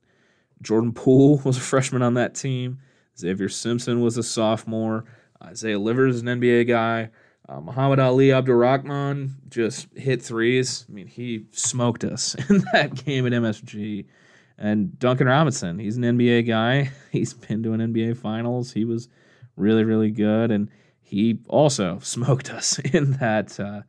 Jordan 0.62 0.94
Poole 0.94 1.38
was 1.46 1.58
a 1.58 1.62
freshman 1.62 2.02
on 2.02 2.16
that 2.16 2.36
team. 2.36 2.80
Xavier 3.18 3.50
Simpson 3.50 4.02
was 4.02 4.18
a 4.18 4.24
sophomore. 4.24 5.06
Isaiah 5.44 5.80
Livers 5.80 6.16
is 6.16 6.22
an 6.22 6.28
NBA 6.28 6.68
guy. 6.68 7.10
Uh, 7.50 7.60
Muhammad 7.60 8.00
Ali 8.00 8.32
Abdur-Rahkman 8.32 9.50
just 9.50 9.88
hit 9.96 10.22
threes. 10.22 10.86
I 10.88 10.94
mean, 10.94 11.08
he 11.08 11.48
smoked 11.52 12.04
us 12.04 12.36
in 12.50 12.64
that 12.74 12.94
game 12.94 13.26
at 13.26 13.34
MSG. 13.34 14.06
And 14.58 14.98
Duncan 15.00 15.28
Robinson, 15.28 15.80
he's 15.80 15.98
an 15.98 16.04
NBA 16.04 16.48
guy. 16.48 16.92
He's 17.12 17.34
been 17.34 17.64
to 17.64 17.74
an 17.74 17.80
NBA 17.80 18.16
Finals. 18.18 18.72
He 18.72 18.86
was 18.86 19.10
really, 19.56 19.84
really 19.84 20.12
good. 20.12 20.52
And 20.52 20.70
he 21.02 21.40
also 21.50 21.98
smoked 22.00 22.52
us 22.52 22.78
in 22.80 23.14
that 23.14 23.60
uh, 23.60 23.82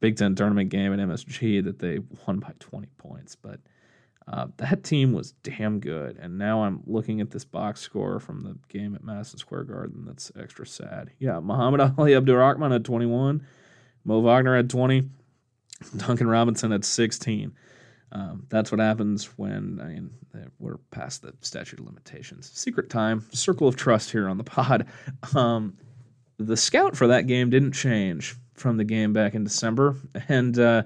Big 0.00 0.16
Ten 0.16 0.34
tournament 0.34 0.70
game 0.70 0.92
at 0.92 0.98
MSG 0.98 1.64
that 1.64 1.78
they 1.78 1.98
won 2.26 2.38
by 2.38 2.52
20 2.58 2.88
points. 2.98 3.34
But 3.34 3.60
uh, 4.30 4.46
that 4.58 4.84
team 4.84 5.12
was 5.12 5.32
damn 5.42 5.80
good. 5.80 6.18
And 6.20 6.38
now 6.38 6.62
I'm 6.62 6.82
looking 6.86 7.20
at 7.20 7.30
this 7.30 7.44
box 7.44 7.80
score 7.80 8.20
from 8.20 8.42
the 8.42 8.56
game 8.68 8.94
at 8.94 9.02
Madison 9.02 9.38
Square 9.38 9.64
Garden. 9.64 10.04
That's 10.06 10.30
extra 10.38 10.66
sad. 10.66 11.10
Yeah, 11.18 11.40
Muhammad 11.40 11.80
Ali 11.98 12.14
Abdur-Rahkman 12.14 12.70
had 12.70 12.84
21, 12.84 13.46
Mo 14.04 14.20
Wagner 14.20 14.56
had 14.56 14.70
20, 14.70 15.08
Duncan 15.96 16.28
Robinson 16.28 16.70
had 16.70 16.84
16. 16.84 17.52
Um, 18.10 18.46
that's 18.48 18.70
what 18.72 18.80
happens 18.80 19.26
when 19.36 19.80
I 19.82 19.88
mean 19.88 20.10
we're 20.58 20.78
past 20.90 21.20
the 21.20 21.34
statute 21.42 21.78
of 21.78 21.84
limitations. 21.84 22.50
Secret 22.54 22.88
time, 22.88 23.26
circle 23.32 23.68
of 23.68 23.76
trust 23.76 24.10
here 24.10 24.28
on 24.28 24.38
the 24.38 24.44
pod. 24.44 24.86
Um, 25.34 25.76
the 26.38 26.56
scout 26.56 26.96
for 26.96 27.08
that 27.08 27.26
game 27.26 27.50
didn't 27.50 27.72
change 27.72 28.36
from 28.58 28.76
the 28.76 28.84
game 28.84 29.12
back 29.12 29.34
in 29.34 29.44
December. 29.44 29.96
And 30.28 30.58
uh, 30.58 30.82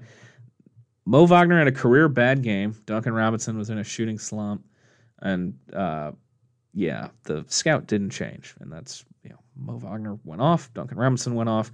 Mo 1.04 1.26
Wagner 1.26 1.58
had 1.58 1.68
a 1.68 1.72
career 1.72 2.08
bad 2.08 2.42
game. 2.42 2.76
Duncan 2.86 3.12
Robinson 3.12 3.58
was 3.58 3.70
in 3.70 3.78
a 3.78 3.84
shooting 3.84 4.18
slump. 4.18 4.64
And 5.20 5.58
uh, 5.72 6.12
yeah, 6.74 7.08
the 7.24 7.44
scout 7.48 7.86
didn't 7.86 8.10
change. 8.10 8.54
And 8.60 8.72
that's, 8.72 9.04
you 9.24 9.30
know, 9.30 9.38
Mo 9.56 9.78
Wagner 9.78 10.18
went 10.24 10.40
off, 10.40 10.72
Duncan 10.74 10.98
Robinson 10.98 11.34
went 11.34 11.48
off, 11.48 11.72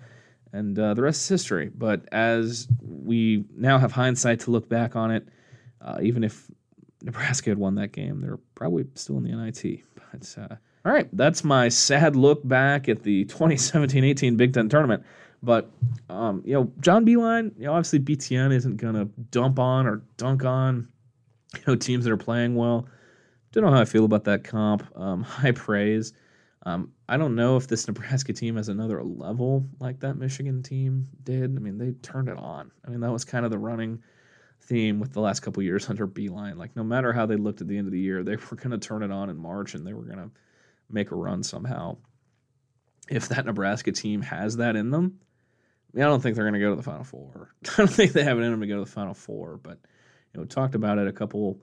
and 0.52 0.78
uh, 0.78 0.94
the 0.94 1.02
rest 1.02 1.22
is 1.22 1.28
history. 1.28 1.70
But 1.74 2.08
as 2.12 2.68
we 2.80 3.44
now 3.54 3.78
have 3.78 3.92
hindsight 3.92 4.40
to 4.40 4.50
look 4.50 4.68
back 4.68 4.96
on 4.96 5.10
it, 5.10 5.28
uh, 5.80 5.98
even 6.02 6.24
if 6.24 6.50
Nebraska 7.02 7.50
had 7.50 7.58
won 7.58 7.76
that 7.76 7.92
game, 7.92 8.20
they're 8.20 8.38
probably 8.54 8.86
still 8.94 9.18
in 9.18 9.24
the 9.24 9.32
NIT. 9.32 9.82
But 9.94 10.36
uh, 10.38 10.56
all 10.84 10.92
right, 10.92 11.08
that's 11.12 11.44
my 11.44 11.68
sad 11.68 12.16
look 12.16 12.46
back 12.46 12.88
at 12.88 13.02
the 13.02 13.24
2017-18 13.26 14.36
Big 14.36 14.52
Ten 14.52 14.68
tournament. 14.68 15.04
But 15.42 15.70
um, 16.08 16.42
you 16.44 16.54
know, 16.54 16.72
John 16.80 17.06
Beilein, 17.06 17.52
you 17.58 17.66
know, 17.66 17.72
obviously 17.72 18.00
BTN 18.00 18.52
isn't 18.52 18.76
gonna 18.76 19.06
dump 19.30 19.58
on 19.58 19.86
or 19.86 20.02
dunk 20.16 20.44
on 20.44 20.88
you 21.54 21.62
know 21.66 21.76
teams 21.76 22.04
that 22.04 22.12
are 22.12 22.16
playing 22.16 22.54
well. 22.54 22.88
Don't 23.52 23.64
know 23.64 23.70
how 23.70 23.80
I 23.80 23.86
feel 23.86 24.04
about 24.04 24.24
that 24.24 24.44
comp. 24.44 24.86
Um, 24.96 25.22
high 25.24 25.52
praise. 25.52 26.12
Um, 26.66 26.92
I 27.08 27.16
don't 27.16 27.34
know 27.34 27.56
if 27.56 27.68
this 27.68 27.86
Nebraska 27.88 28.32
team 28.32 28.56
has 28.56 28.68
another 28.68 29.02
level 29.02 29.66
like 29.80 30.00
that 30.00 30.16
Michigan 30.16 30.62
team 30.62 31.08
did. 31.22 31.56
I 31.56 31.60
mean, 31.60 31.78
they 31.78 31.92
turned 32.02 32.28
it 32.28 32.36
on. 32.36 32.70
I 32.84 32.90
mean, 32.90 33.00
that 33.00 33.12
was 33.12 33.24
kind 33.24 33.44
of 33.44 33.50
the 33.50 33.58
running 33.58 34.02
theme 34.62 35.00
with 35.00 35.12
the 35.12 35.20
last 35.20 35.40
couple 35.40 35.62
years 35.62 35.88
under 35.90 36.06
Beilein. 36.06 36.56
Like, 36.56 36.76
no 36.76 36.84
matter 36.84 37.12
how 37.12 37.26
they 37.26 37.36
looked 37.36 37.60
at 37.60 37.68
the 37.68 37.78
end 37.78 37.86
of 37.86 37.92
the 37.92 38.00
year, 38.00 38.22
they 38.22 38.36
were 38.36 38.56
going 38.56 38.70
to 38.70 38.78
turn 38.78 39.02
it 39.02 39.10
on 39.10 39.30
in 39.30 39.36
March 39.36 39.74
and 39.74 39.86
they 39.86 39.94
were 39.94 40.02
going 40.02 40.18
to 40.18 40.30
make 40.90 41.10
a 41.10 41.16
run 41.16 41.42
somehow. 41.42 41.96
If 43.08 43.28
that 43.28 43.46
Nebraska 43.46 43.92
team 43.92 44.20
has 44.20 44.56
that 44.58 44.76
in 44.76 44.90
them, 44.90 45.18
I, 45.96 46.00
don't 46.00 46.20
think 46.20 46.36
they're 46.36 46.44
going 46.44 46.54
to 46.54 46.60
go 46.60 46.70
to 46.70 46.76
the 46.76 46.82
Final 46.82 47.04
Four. 47.04 47.54
I 47.64 47.76
don't 47.76 47.88
think 47.88 48.12
they 48.12 48.24
have 48.24 48.38
it 48.38 48.42
in 48.42 48.50
them 48.50 48.60
to 48.60 48.66
go 48.66 48.74
to 48.74 48.84
the 48.84 48.90
Final 48.90 49.14
Four. 49.14 49.58
But 49.62 49.78
you 50.32 50.40
know, 50.40 50.44
talked 50.44 50.74
about 50.74 50.98
it 50.98 51.08
a 51.08 51.12
couple 51.12 51.60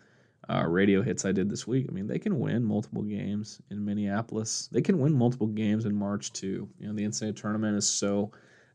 uh, 0.49 0.65
radio 0.67 1.01
hits 1.01 1.25
I 1.25 1.31
did 1.31 1.49
this 1.49 1.65
week. 1.65 1.87
I 1.89 1.93
mean, 1.93 2.07
they 2.07 2.19
can 2.19 2.39
win 2.39 2.63
multiple 2.63 3.01
games 3.01 3.61
in 3.71 3.83
Minneapolis. 3.83 4.69
They 4.71 4.81
can 4.81 4.99
win 4.99 5.13
multiple 5.13 5.47
games 5.47 5.85
in 5.85 5.95
March 5.95 6.33
too. 6.33 6.69
You 6.79 6.87
know, 6.87 6.93
the 6.93 7.03
NCAA 7.03 7.35
tournament 7.35 7.77
is 7.77 7.87
so 7.87 8.31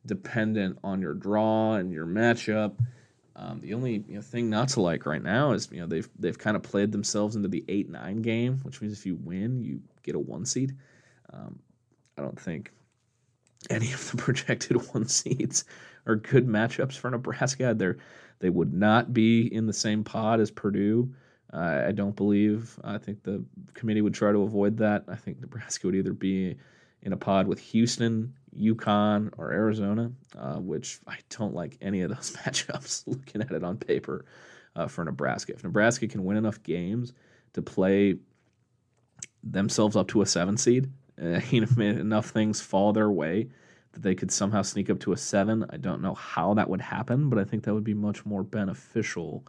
dependent 0.07 0.79
on 0.83 1.01
your 1.01 1.15
draw 1.15 1.75
and 1.75 1.93
your 1.93 2.07
matchup. 2.07 2.79
Um, 3.37 3.61
the 3.61 3.75
only 3.75 4.05
you 4.09 4.17
know, 4.17 4.21
thing 4.21 4.51
not 4.51 4.69
to 4.71 4.83
like 4.83 5.07
right 5.07 5.23
now 5.23 5.53
is 5.53 5.69
you 5.71 5.81
know 5.81 5.87
they've 5.87 6.09
they've 6.19 6.37
kind 6.37 6.57
of 6.57 6.63
played 6.63 6.93
themselves 6.93 7.37
into 7.37 7.49
the 7.49 7.65
eight 7.69 7.89
nine 7.89 8.23
game, 8.23 8.59
which 8.65 8.81
means 8.81 8.93
if 8.99 9.07
you 9.07 9.17
win, 9.17 9.63
you 9.63 9.81
get 10.03 10.15
a 10.15 10.19
one 10.19 10.45
seed. 10.45 10.77
Um, 11.33 11.59
I 12.19 12.23
don't 12.23 12.39
think 12.39 12.73
any 13.69 13.93
of 13.93 14.11
the 14.11 14.17
projected 14.23 14.77
one 14.95 15.07
seeds 15.07 15.65
are 16.07 16.17
good 16.17 16.47
matchups 16.47 16.97
for 16.97 17.11
Nebraska. 17.11 17.75
They 17.75 17.93
they 18.39 18.51
would 18.51 18.73
not 18.73 19.13
be 19.13 19.53
in 19.55 19.67
the 19.67 19.73
same 19.73 20.03
pod 20.03 20.41
as 20.41 20.51
Purdue. 20.51 21.13
Uh, 21.53 21.85
I 21.89 21.93
don't 21.93 22.17
believe. 22.17 22.79
I 22.85 22.97
think 22.97 23.23
the 23.23 23.45
committee 23.75 24.03
would 24.03 24.15
try 24.15 24.33
to 24.33 24.43
avoid 24.43 24.79
that. 24.79 25.05
I 25.09 25.17
think 25.17 25.41
Nebraska 25.41 25.87
would 25.87 25.97
either 25.97 26.13
be 26.13 26.57
in 27.03 27.13
a 27.13 27.17
pod 27.17 27.47
with 27.47 27.59
Houston, 27.59 28.35
UConn, 28.57 29.33
or 29.37 29.53
Arizona, 29.53 30.13
uh, 30.39 30.57
which 30.57 31.01
I 31.07 31.19
don't 31.29 31.55
like 31.55 31.77
any 31.81 32.03
of 32.03 32.11
those 32.11 32.33
matchups. 32.45 33.07
Looking 33.07 33.43
at 33.43 33.51
it 33.51 33.65
on 33.65 33.77
paper 33.77 34.25
uh, 34.77 34.87
for 34.87 35.05
Nebraska, 35.05 35.53
if 35.53 35.65
Nebraska 35.65 36.07
can 36.07 36.25
win 36.25 36.37
enough 36.37 36.63
games 36.63 37.13
to 37.55 37.63
play 37.63 38.17
themselves 39.43 39.97
up 39.97 40.09
to 40.09 40.23
a 40.23 40.27
seven 40.27 40.57
seed, 40.57 40.91
uh, 41.21 41.41
you 41.51 41.61
know, 41.61 41.83
enough 41.83 42.31
things 42.31 42.61
fall 42.61 42.93
their 42.93 43.11
way 43.11 43.49
that 43.93 44.03
they 44.03 44.15
could 44.15 44.31
somehow 44.31 44.63
sneak 44.63 44.89
up 44.89 45.01
to 45.01 45.13
a 45.13 45.17
seven. 45.17 45.65
I 45.71 45.77
don't 45.77 46.03
know 46.03 46.15
how 46.15 46.55
that 46.55 46.69
would 46.69 46.81
happen, 46.81 47.29
but 47.29 47.39
I 47.39 47.45
think 47.45 47.65
that 47.65 47.75
would 47.75 47.85
be 47.85 47.95
much 47.95 48.25
more 48.25 48.43
beneficial 48.43 49.45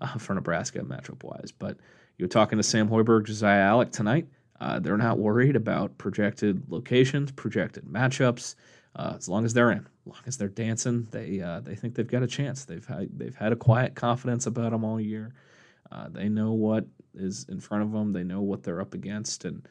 uh, 0.00 0.18
for 0.18 0.34
Nebraska 0.34 0.80
matchup 0.80 1.22
wise. 1.22 1.52
But 1.52 1.76
you're 2.16 2.28
talking 2.28 2.58
to 2.58 2.62
Sam 2.62 2.88
Hoiberg, 2.88 3.26
Josiah 3.26 3.62
Allick 3.62 3.92
tonight. 3.92 4.26
Uh, 4.60 4.78
they're 4.78 4.96
not 4.96 5.18
worried 5.18 5.56
about 5.56 5.96
projected 5.98 6.62
locations, 6.70 7.32
projected 7.32 7.84
matchups. 7.84 8.54
Uh, 8.96 9.14
as 9.16 9.28
long 9.28 9.44
as 9.44 9.52
they're 9.52 9.72
in, 9.72 9.78
as 9.78 10.06
long 10.06 10.22
as 10.26 10.36
they're 10.36 10.48
dancing, 10.48 11.08
they 11.10 11.40
uh, 11.40 11.58
they 11.60 11.74
think 11.74 11.94
they've 11.94 12.06
got 12.06 12.22
a 12.22 12.28
chance. 12.28 12.64
They've 12.64 12.86
had 12.86 13.08
they've 13.18 13.34
had 13.34 13.52
a 13.52 13.56
quiet 13.56 13.96
confidence 13.96 14.46
about 14.46 14.70
them 14.70 14.84
all 14.84 15.00
year. 15.00 15.32
Uh, 15.90 16.08
they 16.08 16.28
know 16.28 16.52
what 16.52 16.86
is 17.14 17.44
in 17.48 17.60
front 17.60 17.82
of 17.82 17.90
them. 17.90 18.12
They 18.12 18.22
know 18.22 18.40
what 18.40 18.62
they're 18.62 18.80
up 18.80 18.94
against, 18.94 19.44
and 19.44 19.66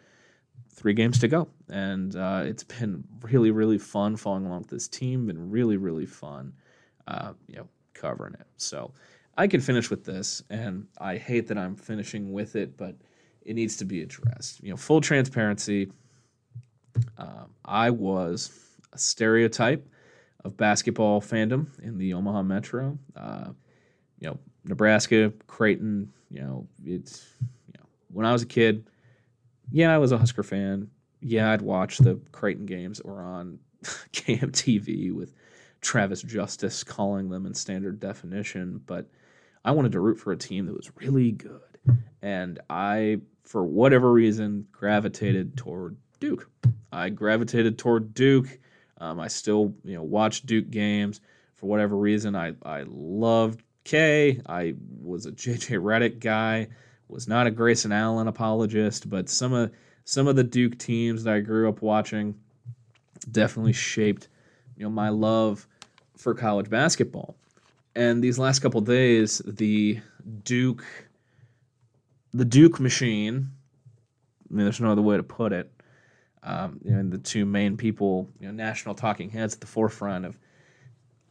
three 0.74 0.94
games 0.94 1.20
to 1.20 1.28
go. 1.28 1.48
And 1.70 2.16
uh, 2.16 2.44
it's 2.46 2.64
been 2.64 3.04
really, 3.22 3.52
really 3.52 3.78
fun 3.78 4.16
following 4.16 4.46
along 4.46 4.60
with 4.60 4.70
this 4.70 4.88
team. 4.88 5.28
Been 5.28 5.50
really, 5.50 5.78
really 5.78 6.06
fun, 6.06 6.54
uh, 7.08 7.34
you 7.48 7.56
know, 7.56 7.68
covering 7.94 8.34
it. 8.34 8.48
So 8.58 8.92
I 9.38 9.48
can 9.48 9.62
finish 9.62 9.90
with 9.90 10.04
this, 10.04 10.44
and 10.50 10.88
I 11.00 11.18
hate 11.18 11.48
that 11.48 11.58
I'm 11.58 11.76
finishing 11.76 12.32
with 12.32 12.56
it, 12.56 12.78
but 12.78 12.96
it 13.42 13.56
needs 13.56 13.78
to 13.78 13.86
be 13.86 14.02
addressed. 14.02 14.64
You 14.64 14.72
know, 14.72 14.78
full 14.78 15.02
transparency. 15.02 15.92
Um, 17.18 17.50
I 17.66 17.90
was 17.90 18.52
a 18.94 18.98
stereotype 18.98 19.88
of 20.44 20.56
basketball 20.58 21.22
fandom 21.22 21.68
in 21.82 21.98
the 21.98 22.14
Omaha 22.14 22.44
Metro. 22.44 22.98
Uh, 23.16 23.50
you 24.20 24.28
know, 24.28 24.38
Nebraska, 24.66 25.34
Creighton. 25.48 26.12
You 26.30 26.42
know, 26.42 26.68
it's 26.86 27.26
you 27.68 27.74
know 27.78 27.86
when 28.10 28.26
I 28.26 28.32
was 28.32 28.44
a 28.44 28.48
kid. 28.48 28.88
Yeah, 29.72 29.94
I 29.94 29.98
was 29.98 30.12
a 30.12 30.18
Husker 30.18 30.44
fan. 30.44 30.90
Yeah, 31.22 31.52
I'd 31.52 31.62
watch 31.62 31.98
the 31.98 32.20
Creighton 32.32 32.66
games 32.66 33.00
or 33.00 33.22
on 33.22 33.60
KMTV 33.84 35.14
with 35.14 35.34
Travis 35.82 36.22
Justice 36.22 36.84
calling 36.84 37.30
them 37.30 37.46
in 37.46 37.54
standard 37.54 38.00
definition. 38.00 38.82
But 38.86 39.08
I 39.64 39.72
wanted 39.72 39.94
to 39.94 40.00
root 40.00 40.20
for 40.20 40.32
a 40.32 40.38
team 40.38 40.66
that 40.66 40.76
was 40.76 40.92
really 40.96 41.32
good, 41.32 41.62
and 42.22 42.60
I, 42.70 43.22
for 43.44 43.64
whatever 43.64 44.12
reason, 44.12 44.68
gravitated 44.72 45.56
toward 45.58 45.96
Duke. 46.20 46.50
I 46.92 47.10
gravitated 47.10 47.78
toward 47.78 48.14
Duke. 48.14 48.60
Um, 49.00 49.20
I 49.20 49.28
still, 49.28 49.74
you 49.84 49.96
know, 49.96 50.04
watch 50.04 50.44
Duke 50.44 50.70
games 50.70 51.22
for 51.56 51.68
whatever 51.68 51.96
reason. 51.96 52.36
I 52.36 52.54
I 52.64 52.84
loved 52.88 53.64
K. 53.84 54.42
I 54.46 54.76
was 55.02 55.26
a 55.26 55.32
JJ 55.32 55.82
Redick 55.82 56.20
guy. 56.20 56.68
Was 57.08 57.28
not 57.28 57.48
a 57.48 57.52
Grayson 57.52 57.92
Allen 57.92 58.28
apologist, 58.28 59.10
but 59.10 59.30
some 59.30 59.54
of 59.54 59.72
some 60.06 60.28
of 60.28 60.36
the 60.36 60.44
Duke 60.44 60.78
teams 60.78 61.24
that 61.24 61.34
I 61.34 61.40
grew 61.40 61.70
up 61.70 61.82
watching 61.82 62.36
definitely 63.32 63.74
shaped, 63.74 64.28
you 64.76 64.84
know, 64.84 64.90
my 64.90 65.10
love 65.10 65.68
for 66.18 66.34
college 66.34 66.70
basketball. 66.70 67.36
And 67.96 68.24
these 68.24 68.40
last 68.40 68.60
couple 68.60 68.82
days, 68.82 69.42
the 69.46 70.00
Duke, 70.44 70.84
the 72.34 72.46
Duke 72.46 72.80
machine. 72.80 73.52
I 74.50 74.56
mean, 74.56 74.66
there's 74.66 74.82
no 74.82 74.92
other 74.92 75.02
way 75.02 75.18
to 75.18 75.24
put 75.24 75.52
it 75.52 75.72
um, 76.46 76.80
you 76.84 76.92
know, 76.92 77.10
the 77.10 77.18
two 77.18 77.46
main 77.46 77.78
people, 77.78 78.30
you 78.40 78.48
know, 78.48 78.54
national 78.54 78.96
talking 78.96 79.30
heads 79.30 79.54
at 79.54 79.62
the 79.62 79.68
forefront 79.68 80.26
of 80.26 80.38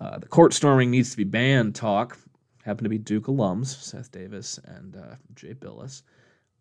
uh, 0.01 0.19
the 0.19 0.27
court 0.27 0.53
storming 0.53 0.91
needs 0.91 1.11
to 1.11 1.17
be 1.17 1.25
banned 1.25 1.75
talk 1.75 2.19
happen 2.63 2.85
to 2.85 2.91
be 2.91 2.99
Duke 2.99 3.27
alums, 3.27 3.67
Seth 3.67 4.11
Davis 4.11 4.59
and 4.65 4.97
uh, 4.97 5.15
Jay 5.35 5.55
Bilas. 5.55 6.03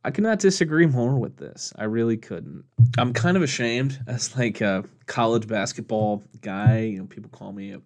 I 0.03 0.11
cannot 0.11 0.39
disagree 0.39 0.87
more 0.87 1.17
with 1.17 1.37
this. 1.37 1.71
I 1.77 1.83
really 1.83 2.17
couldn't. 2.17 2.65
I'm 2.97 3.13
kind 3.13 3.37
of 3.37 3.43
ashamed 3.43 3.99
as 4.07 4.35
like 4.35 4.59
a 4.61 4.83
college 5.05 5.47
basketball 5.47 6.23
guy. 6.41 6.79
You 6.79 6.99
know, 6.99 7.05
people 7.05 7.29
call 7.29 7.51
me 7.51 7.71
a 7.73 7.81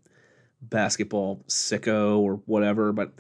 basketball 0.62 1.44
sicko 1.48 2.20
or 2.20 2.36
whatever, 2.46 2.94
but 2.94 3.12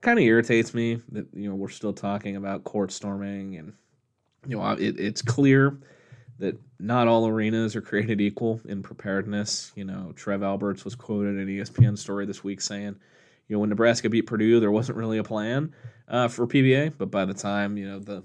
kind 0.00 0.18
of 0.18 0.24
irritates 0.24 0.74
me 0.74 1.00
that 1.12 1.26
you 1.32 1.48
know 1.48 1.54
we're 1.54 1.68
still 1.68 1.92
talking 1.92 2.34
about 2.34 2.64
court 2.64 2.90
storming 2.90 3.56
and 3.56 3.72
you 4.46 4.56
know 4.56 4.72
it, 4.72 4.98
it's 4.98 5.22
clear 5.22 5.78
that 6.40 6.58
not 6.80 7.06
all 7.06 7.28
arenas 7.28 7.76
are 7.76 7.80
created 7.80 8.20
equal 8.20 8.60
in 8.64 8.82
preparedness. 8.82 9.70
You 9.76 9.84
know, 9.84 10.12
Trev 10.16 10.42
Alberts 10.42 10.84
was 10.84 10.96
quoted 10.96 11.36
in 11.36 11.40
an 11.40 11.46
ESPN 11.46 11.96
story 11.96 12.26
this 12.26 12.42
week 12.42 12.60
saying, 12.60 12.96
you 13.48 13.56
know, 13.56 13.60
when 13.60 13.70
Nebraska 13.70 14.08
beat 14.08 14.22
Purdue, 14.22 14.60
there 14.60 14.70
wasn't 14.70 14.98
really 14.98 15.18
a 15.18 15.24
plan 15.24 15.74
uh, 16.08 16.28
for 16.28 16.46
PBA, 16.46 16.94
but 16.98 17.10
by 17.10 17.24
the 17.24 17.34
time 17.34 17.76
you 17.76 17.88
know 17.88 17.98
the 17.98 18.22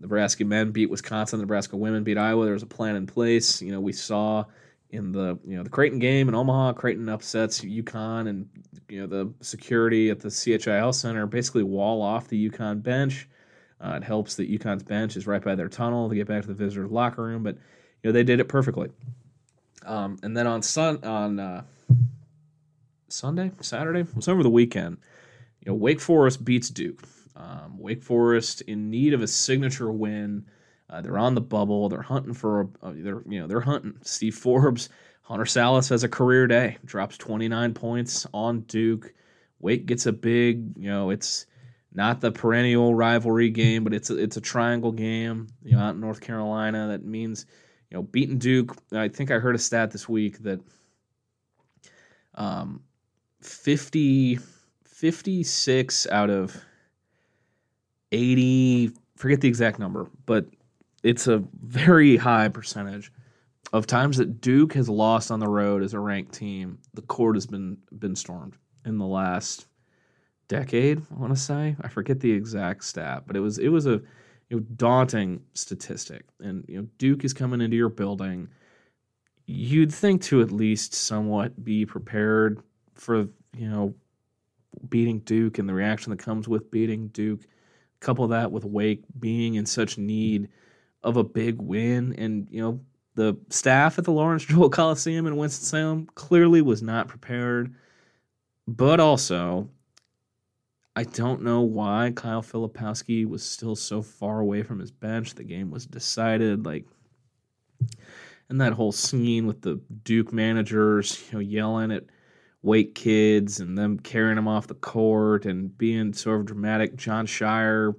Nebraska 0.00 0.44
men 0.44 0.70
beat 0.70 0.90
Wisconsin, 0.90 1.38
the 1.38 1.42
Nebraska 1.44 1.76
women 1.76 2.04
beat 2.04 2.18
Iowa, 2.18 2.44
there 2.44 2.54
was 2.54 2.62
a 2.62 2.66
plan 2.66 2.96
in 2.96 3.06
place. 3.06 3.60
You 3.60 3.72
know, 3.72 3.80
we 3.80 3.92
saw 3.92 4.44
in 4.90 5.12
the 5.12 5.38
you 5.44 5.56
know 5.56 5.62
the 5.62 5.70
Creighton 5.70 5.98
game 5.98 6.28
in 6.28 6.34
Omaha, 6.34 6.72
Creighton 6.74 7.08
upsets 7.08 7.60
UConn, 7.60 8.28
and 8.28 8.48
you 8.88 9.00
know 9.00 9.06
the 9.06 9.32
security 9.44 10.10
at 10.10 10.20
the 10.20 10.30
CHIL 10.30 10.92
Center 10.92 11.26
basically 11.26 11.62
wall 11.62 12.02
off 12.02 12.28
the 12.28 12.50
UConn 12.50 12.82
bench. 12.82 13.28
Uh, 13.80 13.94
it 13.96 14.02
helps 14.02 14.34
that 14.36 14.50
UConn's 14.50 14.82
bench 14.82 15.16
is 15.16 15.26
right 15.26 15.42
by 15.42 15.54
their 15.54 15.68
tunnel 15.68 16.08
to 16.08 16.14
get 16.14 16.26
back 16.26 16.42
to 16.42 16.48
the 16.48 16.54
visitors' 16.54 16.90
locker 16.90 17.22
room, 17.22 17.42
but 17.42 17.54
you 18.02 18.08
know 18.08 18.12
they 18.12 18.24
did 18.24 18.40
it 18.40 18.48
perfectly. 18.48 18.90
Um, 19.84 20.18
and 20.22 20.36
then 20.36 20.46
on 20.46 20.62
sun 20.62 21.04
on 21.04 21.38
uh, 21.38 21.62
Sunday, 23.08 23.50
Saturday, 23.60 24.00
it 24.00 24.16
was 24.16 24.28
over 24.28 24.42
the 24.42 24.50
weekend. 24.50 24.98
You 25.60 25.72
know, 25.72 25.76
Wake 25.76 26.00
Forest 26.00 26.44
beats 26.44 26.70
Duke. 26.70 27.02
Um, 27.36 27.78
Wake 27.78 28.02
Forest 28.02 28.62
in 28.62 28.90
need 28.90 29.14
of 29.14 29.22
a 29.22 29.26
signature 29.26 29.90
win. 29.90 30.46
Uh, 30.90 31.00
they're 31.00 31.18
on 31.18 31.34
the 31.34 31.40
bubble. 31.40 31.88
They're 31.88 32.02
hunting 32.02 32.34
for 32.34 32.68
a. 32.82 32.92
They're 32.92 33.22
you 33.28 33.40
know 33.40 33.46
they're 33.46 33.60
hunting. 33.60 33.98
Steve 34.02 34.34
Forbes, 34.34 34.88
Hunter 35.22 35.44
Sallis 35.44 35.90
has 35.90 36.02
a 36.02 36.08
career 36.08 36.46
day. 36.46 36.78
Drops 36.84 37.18
29 37.18 37.74
points 37.74 38.26
on 38.32 38.60
Duke. 38.62 39.12
Wake 39.60 39.86
gets 39.86 40.06
a 40.06 40.12
big. 40.12 40.76
You 40.76 40.88
know 40.88 41.10
it's 41.10 41.46
not 41.92 42.20
the 42.20 42.32
perennial 42.32 42.94
rivalry 42.94 43.50
game, 43.50 43.84
but 43.84 43.94
it's 43.94 44.10
a, 44.10 44.16
it's 44.16 44.36
a 44.36 44.40
triangle 44.40 44.92
game. 44.92 45.48
You 45.62 45.72
know, 45.72 45.80
out 45.82 45.94
in 45.94 46.00
North 46.00 46.20
Carolina, 46.20 46.88
that 46.88 47.04
means 47.04 47.46
you 47.90 47.96
know 47.96 48.02
beating 48.02 48.38
Duke. 48.38 48.76
I 48.92 49.08
think 49.08 49.30
I 49.30 49.38
heard 49.38 49.54
a 49.54 49.58
stat 49.58 49.90
this 49.90 50.08
week 50.08 50.38
that 50.38 50.60
um, 52.34 52.82
50, 53.40 54.38
56 54.84 56.06
out 56.08 56.30
of 56.30 56.56
80, 58.12 58.92
forget 59.16 59.40
the 59.40 59.48
exact 59.48 59.78
number, 59.78 60.08
but 60.26 60.46
it's 61.02 61.26
a 61.26 61.42
very 61.62 62.16
high 62.16 62.48
percentage 62.48 63.12
of 63.72 63.86
times 63.86 64.16
that 64.16 64.40
Duke 64.40 64.72
has 64.74 64.88
lost 64.88 65.30
on 65.30 65.40
the 65.40 65.48
road 65.48 65.82
as 65.82 65.94
a 65.94 66.00
ranked 66.00 66.32
team. 66.32 66.78
The 66.94 67.02
court 67.02 67.36
has 67.36 67.46
been 67.46 67.78
been 67.98 68.16
stormed 68.16 68.56
in 68.84 68.98
the 68.98 69.06
last 69.06 69.66
decade. 70.48 71.02
I 71.14 71.20
want 71.20 71.34
to 71.34 71.40
say 71.40 71.76
I 71.80 71.88
forget 71.88 72.20
the 72.20 72.32
exact 72.32 72.84
stat, 72.84 73.24
but 73.26 73.36
it 73.36 73.40
was 73.40 73.58
it 73.58 73.68
was 73.68 73.86
a 73.86 74.00
you 74.48 74.56
know, 74.56 74.60
daunting 74.76 75.42
statistic. 75.54 76.24
And 76.40 76.64
you 76.68 76.78
know, 76.78 76.88
Duke 76.98 77.24
is 77.24 77.34
coming 77.34 77.60
into 77.60 77.76
your 77.76 77.90
building. 77.90 78.48
You'd 79.46 79.92
think 79.92 80.22
to 80.24 80.40
at 80.40 80.50
least 80.50 80.94
somewhat 80.94 81.64
be 81.64 81.86
prepared 81.86 82.62
for 82.98 83.28
you 83.56 83.68
know 83.68 83.94
beating 84.88 85.20
Duke 85.20 85.58
and 85.58 85.68
the 85.68 85.74
reaction 85.74 86.10
that 86.10 86.18
comes 86.18 86.48
with 86.48 86.70
beating 86.70 87.08
Duke. 87.08 87.42
Couple 88.00 88.28
that 88.28 88.52
with 88.52 88.64
Wake 88.64 89.02
being 89.18 89.56
in 89.56 89.66
such 89.66 89.98
need 89.98 90.48
of 91.02 91.16
a 91.16 91.24
big 91.24 91.60
win, 91.60 92.14
and 92.16 92.48
you 92.50 92.60
know 92.60 92.80
the 93.14 93.36
staff 93.50 93.98
at 93.98 94.04
the 94.04 94.12
Lawrence 94.12 94.44
Joel 94.44 94.70
Coliseum 94.70 95.26
in 95.26 95.36
Winston 95.36 95.64
Salem 95.64 96.08
clearly 96.14 96.62
was 96.62 96.82
not 96.82 97.08
prepared. 97.08 97.74
But 98.68 99.00
also, 99.00 99.70
I 100.94 101.04
don't 101.04 101.42
know 101.42 101.62
why 101.62 102.12
Kyle 102.14 102.42
Filipowski 102.42 103.26
was 103.26 103.42
still 103.42 103.74
so 103.74 104.02
far 104.02 104.40
away 104.40 104.62
from 104.62 104.78
his 104.78 104.90
bench. 104.90 105.34
The 105.34 105.42
game 105.42 105.70
was 105.70 105.86
decided, 105.86 106.66
like, 106.66 106.84
and 108.48 108.60
that 108.60 108.74
whole 108.74 108.92
scene 108.92 109.46
with 109.46 109.62
the 109.62 109.80
Duke 110.04 110.32
managers, 110.32 111.24
you 111.26 111.34
know, 111.34 111.40
yelling 111.40 111.92
at 111.92 112.04
Wake 112.62 112.94
kids 112.94 113.60
and 113.60 113.78
them 113.78 113.98
carrying 113.98 114.36
them 114.36 114.48
off 114.48 114.66
the 114.66 114.74
court 114.74 115.46
and 115.46 115.76
being 115.78 116.12
sort 116.12 116.40
of 116.40 116.46
dramatic. 116.46 116.96
Jon 116.96 117.26
Scheyer, 117.26 117.94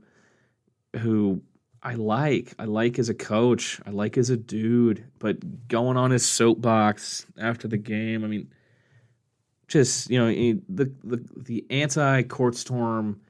who 0.97 1.41
I 1.81 1.95
like, 1.95 2.53
I 2.59 2.65
like 2.65 2.99
as 2.99 3.09
a 3.09 3.13
coach, 3.13 3.79
I 3.85 3.91
like 3.91 4.17
as 4.17 4.29
a 4.29 4.37
dude, 4.37 5.05
but 5.17 5.67
going 5.69 5.95
on 5.95 6.11
his 6.11 6.25
soapbox 6.25 7.25
after 7.37 7.67
the 7.67 7.77
game, 7.77 8.23
I 8.23 8.27
mean 8.27 8.49
just 9.69 10.09
you 10.09 10.19
know 10.19 10.27
the 10.67 10.91
the, 11.03 11.23
the 11.37 11.65
anti 11.69 12.23
court 12.23 12.55
storm 12.55 13.21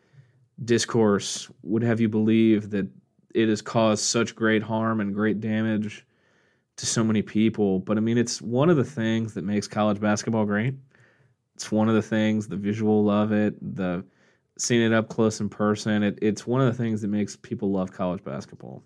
discourse 0.64 1.50
would 1.64 1.84
have 1.84 2.00
you 2.00 2.10
believe 2.10 2.72
that 2.72 2.88
it 3.36 3.48
has 3.48 3.62
caused 3.62 4.04
such 4.04 4.36
great 4.36 4.64
harm 4.64 5.00
and 5.00 5.14
great 5.14 5.40
damage 5.40 6.06
to 6.78 6.86
so 6.86 7.04
many 7.04 7.22
people. 7.22 7.80
But 7.80 7.98
i 7.98 8.00
mean 8.00 8.18
it's 8.18 8.42
one 8.42 8.70
of 8.70 8.78
the 8.78 8.84
things 8.84 9.36
that 9.36 9.44
makes 9.44 9.68
college 9.68 10.00
basketball 10.00 10.46
great 10.46 10.74
it's 11.60 11.72
one 11.72 11.90
of 11.90 11.96
the 11.96 12.02
things 12.02 12.48
the 12.48 12.58
visual 12.58 13.10
of 13.10 13.32
it 13.32 13.56
the 13.76 14.04
seeing 14.58 14.82
it 14.82 14.94
up 14.94 15.10
close 15.10 15.40
in 15.40 15.50
person 15.50 16.04
it, 16.04 16.18
it's 16.22 16.48
one 16.48 16.62
of 16.62 16.68
the 16.68 16.84
things 16.84 17.02
that 17.02 17.10
makes 17.10 17.36
people 17.36 17.72
love 17.72 17.92
college 17.92 18.24
basketball 18.24 18.84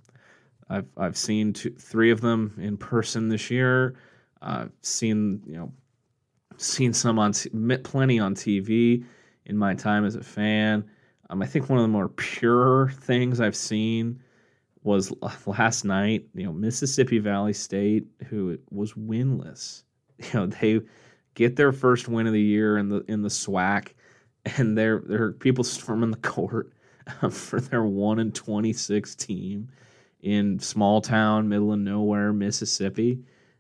i've 0.70 0.88
i've 0.98 1.18
seen 1.18 1.54
two, 1.54 1.72
three 1.72 2.12
of 2.12 2.22
them 2.22 2.54
in 2.60 2.76
person 2.76 3.30
this 3.30 3.52
year 3.52 3.96
i've 4.42 4.72
seen 4.82 5.42
you 5.46 5.56
know 5.56 5.72
seen 6.58 6.94
some 6.94 7.20
on 7.20 7.34
plenty 7.84 8.20
on 8.20 8.36
TV 8.36 9.06
in 9.46 9.58
my 9.58 9.74
time 9.74 10.06
as 10.06 10.16
a 10.16 10.24
fan. 10.24 10.84
Um, 11.30 11.42
I 11.42 11.46
think 11.46 11.70
one 11.70 11.80
of 11.80 11.84
the 11.84 11.90
more 11.90 12.10
pure 12.10 12.90
things 12.90 13.40
I've 13.40 13.56
seen 13.56 14.22
was 14.84 15.14
last 15.46 15.86
night. 15.86 16.26
You 16.34 16.46
know, 16.46 16.54
Mississippi 16.54 17.20
Valley 17.20 17.54
State, 17.54 18.06
who 18.28 18.58
was 18.70 18.94
winless. 18.94 19.84
You 20.32 20.40
know, 20.40 20.46
they 20.46 20.80
get 21.36 21.56
their 21.56 21.72
first 21.72 22.08
win 22.08 22.28
of 22.28 22.34
the 22.34 22.42
year 22.42 22.78
in 22.78 22.90
the 22.90 23.04
in 23.08 23.22
the 23.22 23.30
SWAC, 23.30 23.94
and 24.58 24.78
they're 24.78 25.02
they're 25.06 25.32
people 25.32 25.64
storming 25.64 26.12
the 26.12 26.18
court 26.18 26.74
for 27.30 27.60
their 27.60 27.84
one 27.84 28.20
and 28.20 28.34
twenty 28.34 28.74
six 28.74 29.16
team 29.16 29.70
in 30.22 30.58
small 30.60 31.02
town, 31.02 31.50
middle 31.50 31.74
of 31.74 31.80
nowhere, 31.80 32.32
Mississippi. 32.32 33.20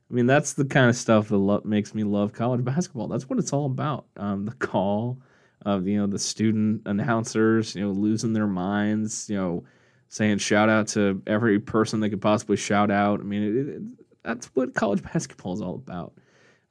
I 0.09 0.13
mean, 0.13 0.27
that's 0.27 0.53
the 0.53 0.65
kind 0.65 0.89
of 0.89 0.95
stuff 0.95 1.29
that 1.29 1.37
lo- 1.37 1.61
makes 1.65 1.93
me 1.93 2.03
love 2.03 2.33
college 2.33 2.63
basketball. 2.63 3.07
That's 3.07 3.29
what 3.29 3.39
it's 3.39 3.51
all 3.51 3.65
about. 3.65 4.05
Um, 4.15 4.45
the 4.45 4.53
call 4.53 5.19
of 5.65 5.87
you 5.87 5.97
know 5.97 6.07
the 6.07 6.19
student 6.19 6.81
announcers, 6.85 7.75
you 7.75 7.81
know, 7.81 7.91
losing 7.91 8.33
their 8.33 8.47
minds, 8.47 9.29
you 9.29 9.37
know, 9.37 9.63
saying 10.09 10.37
shout 10.37 10.69
out 10.69 10.87
to 10.89 11.21
every 11.27 11.59
person 11.59 11.99
they 11.99 12.09
could 12.09 12.21
possibly 12.21 12.57
shout 12.57 12.91
out. 12.91 13.19
I 13.19 13.23
mean, 13.23 13.43
it, 13.43 13.67
it, 13.75 13.81
that's 14.23 14.47
what 14.53 14.73
college 14.73 15.03
basketball 15.03 15.53
is 15.53 15.61
all 15.61 15.75
about. 15.75 16.13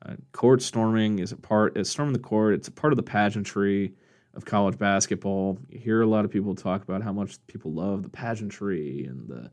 Uh, 0.05 0.15
court 0.33 0.63
storming 0.63 1.19
is 1.19 1.33
a 1.33 1.37
part. 1.37 1.77
It's 1.77 1.91
storming 1.91 2.13
the 2.13 2.19
court. 2.19 2.55
It's 2.55 2.69
a 2.69 2.73
part 2.73 2.93
of 2.93 2.97
the 2.97 3.03
pageantry 3.03 3.95
of 4.35 4.45
college 4.45 4.79
basketball. 4.79 5.59
You 5.69 5.79
hear 5.79 6.03
a 6.03 6.07
lot 6.07 6.25
of 6.25 6.31
people 6.31 6.55
talk 6.55 6.83
about 6.83 7.03
how 7.03 7.13
much 7.13 7.39
people 7.47 7.73
love 7.73 8.03
the 8.03 8.09
pageantry 8.09 9.05
and 9.05 9.29
the 9.29 9.51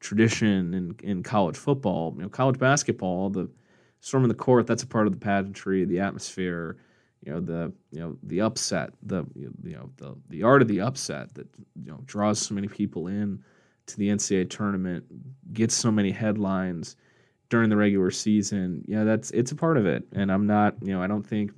tradition 0.00 0.74
in, 0.74 0.96
in 1.02 1.22
college 1.22 1.56
football. 1.56 2.14
You 2.16 2.22
know, 2.22 2.28
college 2.28 2.58
basketball, 2.58 3.30
the 3.30 3.48
storming 4.00 4.28
the 4.28 4.34
court, 4.34 4.66
that's 4.66 4.82
a 4.82 4.86
part 4.86 5.06
of 5.06 5.12
the 5.12 5.18
pageantry, 5.18 5.84
the 5.84 6.00
atmosphere. 6.00 6.78
You 7.24 7.32
know 7.34 7.40
the 7.40 7.72
you 7.92 8.00
know 8.00 8.16
the 8.24 8.40
upset, 8.40 8.94
the 9.04 9.24
you 9.36 9.52
know 9.62 9.90
the 9.98 10.16
the 10.28 10.42
art 10.42 10.60
of 10.60 10.66
the 10.66 10.80
upset 10.80 11.32
that 11.34 11.46
you 11.80 11.92
know 11.92 12.00
draws 12.04 12.40
so 12.40 12.52
many 12.52 12.66
people 12.66 13.06
in 13.06 13.44
to 13.86 13.96
the 13.96 14.08
NCAA 14.08 14.50
tournament, 14.50 15.04
gets 15.52 15.74
so 15.76 15.92
many 15.92 16.10
headlines 16.10 16.96
during 17.52 17.68
the 17.68 17.76
regular 17.76 18.10
season. 18.10 18.82
Yeah, 18.88 19.04
that's 19.04 19.30
it's 19.32 19.52
a 19.52 19.54
part 19.54 19.76
of 19.76 19.84
it, 19.84 20.04
and 20.12 20.32
I'm 20.32 20.46
not 20.46 20.74
you 20.80 20.90
know 20.90 21.02
I 21.02 21.06
don't 21.06 21.22
think 21.22 21.52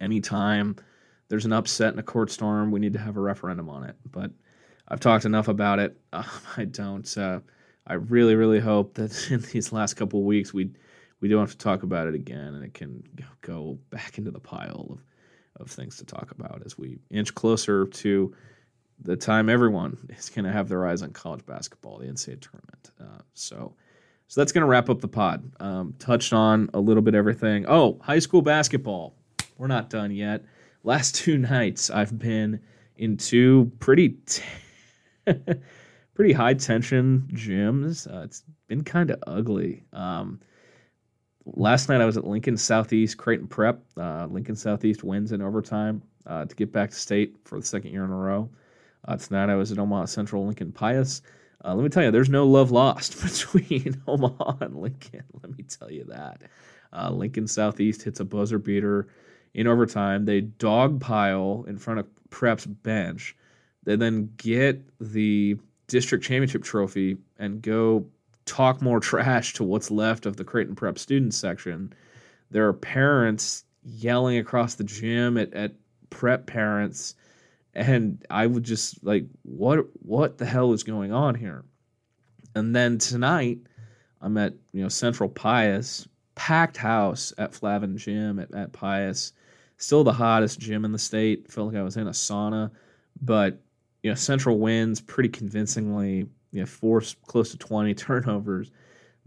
anytime 0.00 0.76
there's 1.28 1.44
an 1.44 1.52
upset 1.52 1.92
in 1.92 1.98
a 1.98 2.04
court 2.04 2.30
storm, 2.30 2.70
we 2.70 2.78
need 2.78 2.92
to 2.92 3.00
have 3.00 3.16
a 3.16 3.20
referendum 3.20 3.68
on 3.68 3.82
it. 3.82 3.96
But 4.12 4.30
I've 4.86 5.00
talked 5.00 5.24
enough 5.24 5.48
about 5.48 5.80
it. 5.80 5.98
Uh, 6.12 6.22
I 6.56 6.66
don't. 6.66 7.18
Uh, 7.18 7.40
I 7.84 7.94
really, 7.94 8.36
really 8.36 8.60
hope 8.60 8.94
that 8.94 9.12
in 9.32 9.40
these 9.52 9.72
last 9.72 9.94
couple 9.94 10.22
weeks 10.22 10.54
we 10.54 10.70
we 11.20 11.26
don't 11.26 11.40
have 11.40 11.50
to 11.50 11.58
talk 11.58 11.82
about 11.82 12.06
it 12.06 12.14
again, 12.14 12.54
and 12.54 12.64
it 12.64 12.74
can 12.74 13.02
go 13.40 13.76
back 13.90 14.18
into 14.18 14.30
the 14.30 14.38
pile 14.38 14.86
of 14.90 15.00
of 15.60 15.68
things 15.68 15.96
to 15.96 16.04
talk 16.04 16.30
about 16.30 16.62
as 16.64 16.78
we 16.78 17.00
inch 17.10 17.34
closer 17.34 17.86
to 17.86 18.32
the 19.02 19.16
time 19.16 19.48
everyone 19.48 19.98
is 20.16 20.30
going 20.30 20.44
to 20.44 20.52
have 20.52 20.68
their 20.68 20.86
eyes 20.86 21.02
on 21.02 21.10
college 21.10 21.44
basketball, 21.44 21.98
the 21.98 22.06
NCAA 22.06 22.40
tournament. 22.40 22.90
Uh, 23.00 23.22
so, 23.34 23.74
so 24.28 24.40
that's 24.40 24.52
going 24.52 24.62
to 24.62 24.68
wrap 24.68 24.88
up 24.88 25.00
the 25.00 25.08
pod. 25.08 25.50
Um, 25.60 25.94
touched 25.98 26.32
on 26.32 26.70
a 26.74 26.80
little 26.80 27.02
bit 27.02 27.14
everything. 27.14 27.64
Oh, 27.66 27.98
high 28.02 28.18
school 28.20 28.42
basketball. 28.42 29.14
We're 29.56 29.66
not 29.66 29.90
done 29.90 30.12
yet. 30.12 30.44
Last 30.84 31.14
two 31.16 31.38
nights, 31.38 31.90
I've 31.90 32.18
been 32.18 32.60
in 32.96 33.16
two 33.16 33.72
pretty. 33.80 34.10
T- 34.10 34.42
pretty 36.18 36.32
high 36.32 36.52
tension 36.52 37.28
gyms. 37.32 38.12
Uh, 38.12 38.24
it's 38.24 38.42
been 38.66 38.82
kind 38.82 39.10
of 39.12 39.22
ugly. 39.28 39.84
Um, 39.92 40.40
last 41.46 41.88
night 41.88 42.00
I 42.00 42.06
was 42.06 42.16
at 42.16 42.26
Lincoln 42.26 42.56
Southeast 42.56 43.16
Creighton 43.16 43.46
Prep. 43.46 43.80
Uh, 43.96 44.26
Lincoln 44.26 44.56
Southeast 44.56 45.04
wins 45.04 45.30
in 45.30 45.40
overtime 45.40 46.02
uh, 46.26 46.44
to 46.44 46.56
get 46.56 46.72
back 46.72 46.90
to 46.90 46.96
state 46.96 47.36
for 47.44 47.60
the 47.60 47.64
second 47.64 47.92
year 47.92 48.04
in 48.04 48.10
a 48.10 48.16
row. 48.16 48.50
Uh, 49.06 49.16
tonight 49.16 49.48
I 49.48 49.54
was 49.54 49.70
at 49.70 49.78
Omaha 49.78 50.06
Central 50.06 50.44
Lincoln 50.44 50.72
Pius. 50.72 51.22
Uh, 51.64 51.74
let 51.74 51.82
me 51.82 51.88
tell 51.88 52.04
you, 52.04 52.10
there's 52.10 52.28
no 52.28 52.46
love 52.46 52.70
lost 52.70 53.20
between 53.22 54.00
Omaha 54.06 54.56
and 54.60 54.76
Lincoln. 54.76 55.24
Let 55.42 55.56
me 55.56 55.64
tell 55.64 55.90
you 55.90 56.04
that. 56.04 56.42
Uh, 56.92 57.10
Lincoln 57.10 57.46
Southeast 57.46 58.02
hits 58.02 58.20
a 58.20 58.24
buzzer 58.24 58.58
beater 58.58 59.08
in 59.54 59.66
overtime. 59.66 60.24
They 60.24 60.40
dog 60.40 61.00
pile 61.00 61.64
in 61.68 61.78
front 61.78 62.00
of 62.00 62.06
Prep's 62.30 62.66
bench. 62.66 63.36
They 63.84 63.96
then 63.96 64.30
get 64.36 64.82
the 65.00 65.56
district 65.86 66.24
championship 66.24 66.62
trophy 66.62 67.16
and 67.38 67.62
go 67.62 68.06
talk 68.44 68.80
more 68.80 69.00
trash 69.00 69.54
to 69.54 69.64
what's 69.64 69.90
left 69.90 70.26
of 70.26 70.36
the 70.36 70.44
Creighton 70.44 70.76
Prep 70.76 70.98
student 70.98 71.34
section. 71.34 71.92
There 72.50 72.66
are 72.66 72.72
parents 72.72 73.64
yelling 73.82 74.38
across 74.38 74.74
the 74.74 74.84
gym 74.84 75.36
at, 75.36 75.52
at 75.54 75.72
prep 76.10 76.46
parents 76.46 77.14
and 77.74 78.24
I 78.30 78.46
would 78.46 78.64
just 78.64 79.04
like 79.04 79.26
what 79.42 79.86
what 80.02 80.38
the 80.38 80.46
hell 80.46 80.72
is 80.72 80.82
going 80.82 81.12
on 81.12 81.34
here? 81.34 81.64
And 82.54 82.74
then 82.74 82.98
tonight 82.98 83.58
I'm 84.20 84.36
at 84.36 84.54
you 84.72 84.82
know 84.82 84.88
Central 84.88 85.28
Pius, 85.28 86.08
packed 86.34 86.76
house 86.76 87.32
at 87.38 87.54
Flavin 87.54 87.96
Gym 87.96 88.38
at, 88.38 88.52
at 88.54 88.72
Pius, 88.72 89.32
still 89.76 90.04
the 90.04 90.12
hottest 90.12 90.58
gym 90.58 90.84
in 90.84 90.92
the 90.92 90.98
state. 90.98 91.50
Felt 91.50 91.68
like 91.68 91.80
I 91.80 91.82
was 91.82 91.96
in 91.96 92.08
a 92.08 92.12
sauna, 92.12 92.70
but 93.20 93.60
you 94.02 94.10
know 94.10 94.16
Central 94.16 94.58
wins 94.58 95.00
pretty 95.00 95.28
convincingly 95.28 96.26
you 96.52 96.60
know, 96.60 96.66
forced 96.66 97.20
close 97.22 97.50
to 97.50 97.58
20 97.58 97.94
turnovers. 97.94 98.70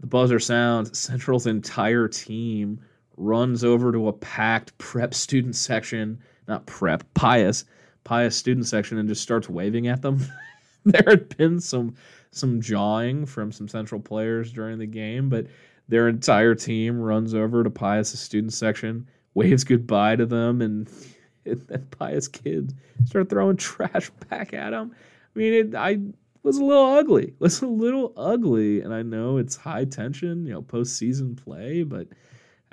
The 0.00 0.06
buzzer 0.06 0.40
sounds. 0.40 0.98
Central's 0.98 1.46
entire 1.46 2.08
team 2.08 2.80
runs 3.16 3.62
over 3.62 3.92
to 3.92 4.08
a 4.08 4.12
packed 4.12 4.76
prep 4.78 5.14
student 5.14 5.54
section, 5.54 6.18
not 6.48 6.66
prep, 6.66 7.04
Pius, 7.14 7.64
Pius 8.04 8.36
student 8.36 8.66
section, 8.66 8.98
and 8.98 9.08
just 9.08 9.22
starts 9.22 9.48
waving 9.48 9.88
at 9.88 10.02
them. 10.02 10.20
there 10.84 11.04
had 11.06 11.36
been 11.36 11.60
some 11.60 11.94
some 12.30 12.60
jawing 12.60 13.26
from 13.26 13.52
some 13.52 13.68
central 13.68 14.00
players 14.00 14.52
during 14.52 14.78
the 14.78 14.86
game, 14.86 15.28
but 15.28 15.46
their 15.88 16.08
entire 16.08 16.54
team 16.54 16.98
runs 16.98 17.34
over 17.34 17.62
to 17.62 17.70
Pius' 17.70 18.18
student 18.18 18.52
section, 18.52 19.06
waves 19.34 19.64
goodbye 19.64 20.16
to 20.16 20.26
them, 20.26 20.62
and, 20.62 20.90
and 21.46 21.60
then 21.62 21.86
Pius 21.90 22.28
kids 22.28 22.74
start 23.04 23.28
throwing 23.28 23.56
trash 23.56 24.10
back 24.30 24.54
at 24.54 24.70
them. 24.70 24.92
I 24.94 25.38
mean, 25.38 25.52
it, 25.52 25.74
I 25.74 25.98
was 26.42 26.56
a 26.56 26.64
little 26.64 26.86
ugly. 26.94 27.24
It 27.28 27.40
Was 27.40 27.62
a 27.62 27.66
little 27.66 28.12
ugly, 28.16 28.80
and 28.80 28.92
I 28.92 29.02
know 29.02 29.38
it's 29.38 29.56
high 29.56 29.84
tension, 29.84 30.46
you 30.46 30.54
know, 30.54 30.62
postseason 30.62 31.36
play, 31.36 31.82
but 31.82 32.08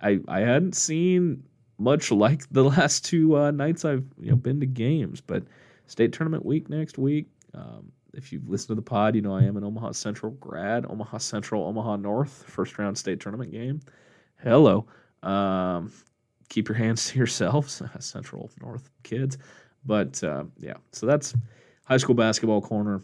I 0.01 0.19
I 0.27 0.39
hadn't 0.39 0.75
seen 0.75 1.43
much 1.79 2.11
like 2.25 2.47
the 2.51 2.63
last 2.63 3.05
two 3.05 3.37
uh, 3.37 3.51
nights 3.51 3.85
I've 3.85 4.05
you 4.21 4.29
know 4.31 4.35
been 4.35 4.59
to 4.59 4.65
games. 4.65 5.21
But 5.21 5.43
state 5.87 6.13
tournament 6.13 6.45
week 6.45 6.69
next 6.69 6.97
week. 6.97 7.27
Um, 7.53 7.91
if 8.13 8.31
you've 8.31 8.47
listened 8.49 8.69
to 8.69 8.75
the 8.75 8.81
pod, 8.81 9.15
you 9.15 9.21
know 9.21 9.35
I 9.35 9.43
am 9.43 9.57
an 9.57 9.63
Omaha 9.63 9.91
Central 9.91 10.31
grad, 10.33 10.85
Omaha 10.87 11.17
Central, 11.19 11.65
Omaha 11.65 11.97
North, 11.97 12.43
first 12.47 12.77
round 12.77 12.97
state 12.97 13.19
tournament 13.19 13.51
game. 13.51 13.81
Hello. 14.41 14.85
Um, 15.23 15.91
keep 16.49 16.67
your 16.67 16.77
hands 16.77 17.07
to 17.09 17.17
yourselves, 17.17 17.81
Central 17.99 18.49
North 18.61 18.89
kids. 19.03 19.37
But 19.85 20.23
uh, 20.23 20.45
yeah, 20.57 20.75
so 20.91 21.05
that's 21.05 21.33
high 21.85 21.97
school 21.97 22.15
basketball 22.15 22.61
corner. 22.61 23.01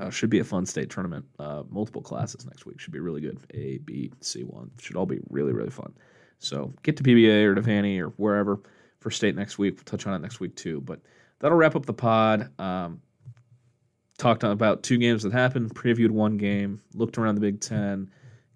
Uh, 0.00 0.10
should 0.10 0.30
be 0.30 0.40
a 0.40 0.44
fun 0.44 0.66
state 0.66 0.90
tournament. 0.90 1.24
Uh, 1.38 1.62
multiple 1.70 2.02
classes 2.02 2.44
next 2.44 2.66
week 2.66 2.80
should 2.80 2.92
be 2.92 2.98
really 2.98 3.20
good. 3.20 3.38
A, 3.54 3.78
B, 3.78 4.12
C 4.20 4.42
one 4.42 4.68
should 4.80 4.96
all 4.96 5.06
be 5.06 5.20
really 5.30 5.52
really 5.52 5.70
fun. 5.70 5.92
So 6.38 6.74
get 6.82 6.96
to 6.98 7.02
PBA 7.02 7.44
or 7.44 7.54
Devaney 7.54 8.00
or 8.00 8.08
wherever 8.10 8.60
for 9.00 9.10
state 9.10 9.36
next 9.36 9.58
week. 9.58 9.76
We'll 9.76 9.84
touch 9.84 10.06
on 10.06 10.14
it 10.14 10.20
next 10.20 10.40
week 10.40 10.56
too. 10.56 10.80
But 10.80 11.00
that'll 11.38 11.56
wrap 11.56 11.76
up 11.76 11.86
the 11.86 11.94
pod. 11.94 12.50
Um, 12.60 13.00
talked 14.18 14.44
about 14.44 14.82
two 14.82 14.98
games 14.98 15.22
that 15.22 15.32
happened. 15.32 15.74
Previewed 15.74 16.10
one 16.10 16.36
game. 16.36 16.80
Looked 16.94 17.18
around 17.18 17.36
the 17.36 17.40
Big 17.40 17.60
Ten. 17.60 18.10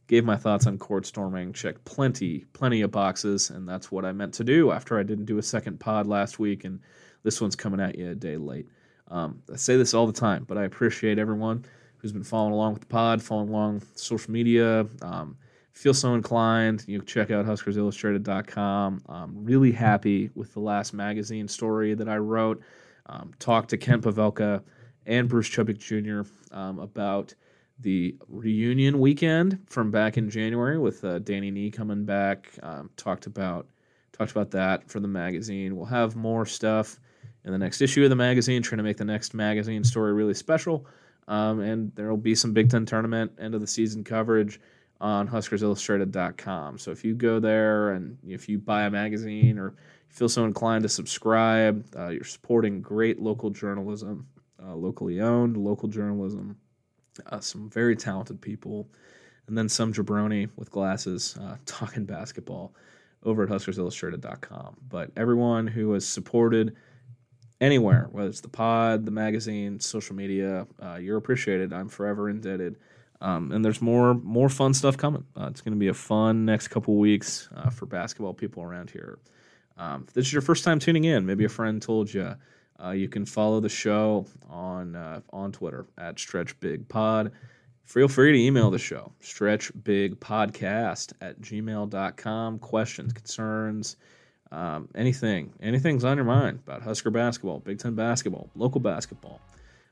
Gave 0.06 0.24
my 0.24 0.36
thoughts 0.36 0.66
on 0.66 0.78
court 0.78 1.06
storming. 1.06 1.52
Checked 1.52 1.84
plenty 1.84 2.44
plenty 2.52 2.80
of 2.82 2.90
boxes, 2.90 3.50
and 3.50 3.68
that's 3.68 3.92
what 3.92 4.04
I 4.04 4.12
meant 4.12 4.34
to 4.34 4.44
do 4.44 4.72
after 4.72 4.98
I 4.98 5.04
didn't 5.04 5.26
do 5.26 5.38
a 5.38 5.42
second 5.42 5.78
pod 5.78 6.06
last 6.06 6.38
week, 6.38 6.64
and 6.64 6.80
this 7.22 7.40
one's 7.40 7.54
coming 7.54 7.80
at 7.80 7.96
you 7.96 8.10
a 8.10 8.14
day 8.14 8.36
late. 8.36 8.66
Um, 9.08 9.42
I 9.52 9.56
say 9.56 9.76
this 9.76 9.94
all 9.94 10.06
the 10.06 10.12
time, 10.12 10.44
but 10.44 10.58
I 10.58 10.64
appreciate 10.64 11.18
everyone 11.18 11.64
who's 11.98 12.12
been 12.12 12.24
following 12.24 12.54
along 12.54 12.72
with 12.72 12.82
the 12.82 12.88
pod, 12.88 13.22
following 13.22 13.50
along 13.50 13.82
social 13.94 14.32
media. 14.32 14.86
Um, 15.02 15.36
feel 15.72 15.94
so 15.94 16.14
inclined, 16.14 16.84
you 16.86 17.00
check 17.02 17.30
out 17.30 17.46
HuskersIllustrated.com. 17.46 19.02
I'm 19.08 19.44
really 19.44 19.72
happy 19.72 20.30
with 20.34 20.52
the 20.52 20.60
last 20.60 20.92
magazine 20.92 21.48
story 21.48 21.94
that 21.94 22.08
I 22.08 22.16
wrote. 22.16 22.62
Um, 23.06 23.32
talked 23.38 23.70
to 23.70 23.76
Ken 23.76 24.00
Pavelka 24.00 24.62
and 25.06 25.28
Bruce 25.28 25.48
Chubick 25.48 25.78
Jr. 25.78 26.30
Um, 26.54 26.78
about 26.78 27.34
the 27.80 28.16
reunion 28.28 28.98
weekend 28.98 29.58
from 29.66 29.90
back 29.90 30.18
in 30.18 30.28
January 30.28 30.78
with 30.78 31.02
uh, 31.04 31.18
Danny 31.20 31.50
Nee 31.50 31.70
coming 31.70 32.04
back. 32.04 32.50
Um, 32.62 32.90
talked 32.96 33.26
about 33.26 33.66
talked 34.12 34.32
about 34.32 34.50
that 34.50 34.88
for 34.90 35.00
the 35.00 35.08
magazine. 35.08 35.76
We'll 35.76 35.86
have 35.86 36.14
more 36.14 36.44
stuff 36.44 37.00
in 37.44 37.52
the 37.52 37.58
next 37.58 37.80
issue 37.80 38.04
of 38.04 38.10
the 38.10 38.16
magazine, 38.16 38.62
trying 38.62 38.78
to 38.78 38.82
make 38.82 38.98
the 38.98 39.04
next 39.04 39.32
magazine 39.32 39.82
story 39.82 40.12
really 40.12 40.34
special. 40.34 40.86
Um, 41.26 41.60
and 41.60 41.94
there 41.94 42.10
will 42.10 42.16
be 42.16 42.34
some 42.34 42.52
Big 42.52 42.70
Ten 42.70 42.84
tournament 42.84 43.32
end 43.40 43.54
of 43.54 43.60
the 43.60 43.66
season 43.66 44.04
coverage 44.04 44.60
on 45.00 45.28
HuskersIllustrated.com. 45.28 46.78
So 46.78 46.90
if 46.90 47.04
you 47.04 47.14
go 47.14 47.40
there 47.40 47.92
and 47.92 48.18
if 48.26 48.48
you 48.48 48.58
buy 48.58 48.82
a 48.82 48.90
magazine 48.90 49.58
or 49.58 49.74
feel 50.08 50.28
so 50.28 50.44
inclined 50.44 50.82
to 50.82 50.88
subscribe, 50.88 51.86
uh, 51.96 52.08
you're 52.08 52.24
supporting 52.24 52.82
great 52.82 53.20
local 53.20 53.50
journalism, 53.50 54.26
uh, 54.62 54.74
locally 54.74 55.20
owned 55.20 55.56
local 55.56 55.88
journalism, 55.88 56.56
uh, 57.26 57.40
some 57.40 57.70
very 57.70 57.96
talented 57.96 58.40
people, 58.40 58.88
and 59.46 59.56
then 59.56 59.68
some 59.68 59.92
jabroni 59.92 60.48
with 60.56 60.70
glasses 60.70 61.36
uh, 61.40 61.56
talking 61.66 62.04
basketball 62.04 62.74
over 63.22 63.42
at 63.42 63.48
HuskersIllustrated.com. 63.48 64.76
But 64.88 65.10
everyone 65.16 65.66
who 65.66 65.92
has 65.92 66.06
supported 66.06 66.76
anywhere, 67.60 68.08
whether 68.12 68.28
it's 68.28 68.40
the 68.40 68.48
pod, 68.48 69.04
the 69.04 69.10
magazine, 69.10 69.80
social 69.80 70.16
media, 70.16 70.66
uh, 70.82 70.96
you're 70.96 71.18
appreciated. 71.18 71.72
I'm 71.72 71.88
forever 71.88 72.28
indebted. 72.28 72.76
Um, 73.22 73.52
and 73.52 73.64
there's 73.64 73.82
more 73.82 74.14
more 74.14 74.48
fun 74.48 74.72
stuff 74.72 74.96
coming. 74.96 75.24
Uh, 75.36 75.48
it's 75.50 75.60
going 75.60 75.74
to 75.74 75.78
be 75.78 75.88
a 75.88 75.94
fun 75.94 76.44
next 76.44 76.68
couple 76.68 76.96
weeks 76.96 77.48
uh, 77.54 77.70
for 77.70 77.86
basketball 77.86 78.32
people 78.32 78.62
around 78.62 78.90
here. 78.90 79.18
Um, 79.76 80.04
if 80.08 80.14
this 80.14 80.26
is 80.26 80.32
your 80.32 80.42
first 80.42 80.64
time 80.64 80.78
tuning 80.78 81.04
in, 81.04 81.26
maybe 81.26 81.44
a 81.44 81.48
friend 81.48 81.80
told 81.80 82.12
you. 82.12 82.34
Uh, 82.82 82.90
you 82.92 83.08
can 83.08 83.26
follow 83.26 83.60
the 83.60 83.68
show 83.68 84.26
on 84.48 84.96
uh, 84.96 85.20
on 85.30 85.52
Twitter 85.52 85.86
at 85.98 86.18
Stretch 86.18 86.58
Big 86.60 86.88
Pod. 86.88 87.32
Feel 87.84 88.08
free 88.08 88.32
to 88.32 88.38
email 88.38 88.70
the 88.70 88.78
show, 88.78 89.12
stretchbigpodcast 89.20 91.12
at 91.20 91.40
gmail.com. 91.40 92.58
Questions, 92.60 93.12
concerns, 93.12 93.96
um, 94.52 94.88
anything, 94.94 95.52
anything's 95.60 96.04
on 96.04 96.16
your 96.16 96.24
mind 96.24 96.60
about 96.64 96.82
Husker 96.82 97.10
basketball, 97.10 97.58
Big 97.58 97.80
Ten 97.80 97.96
basketball, 97.96 98.48
local 98.54 98.80
basketball, 98.80 99.40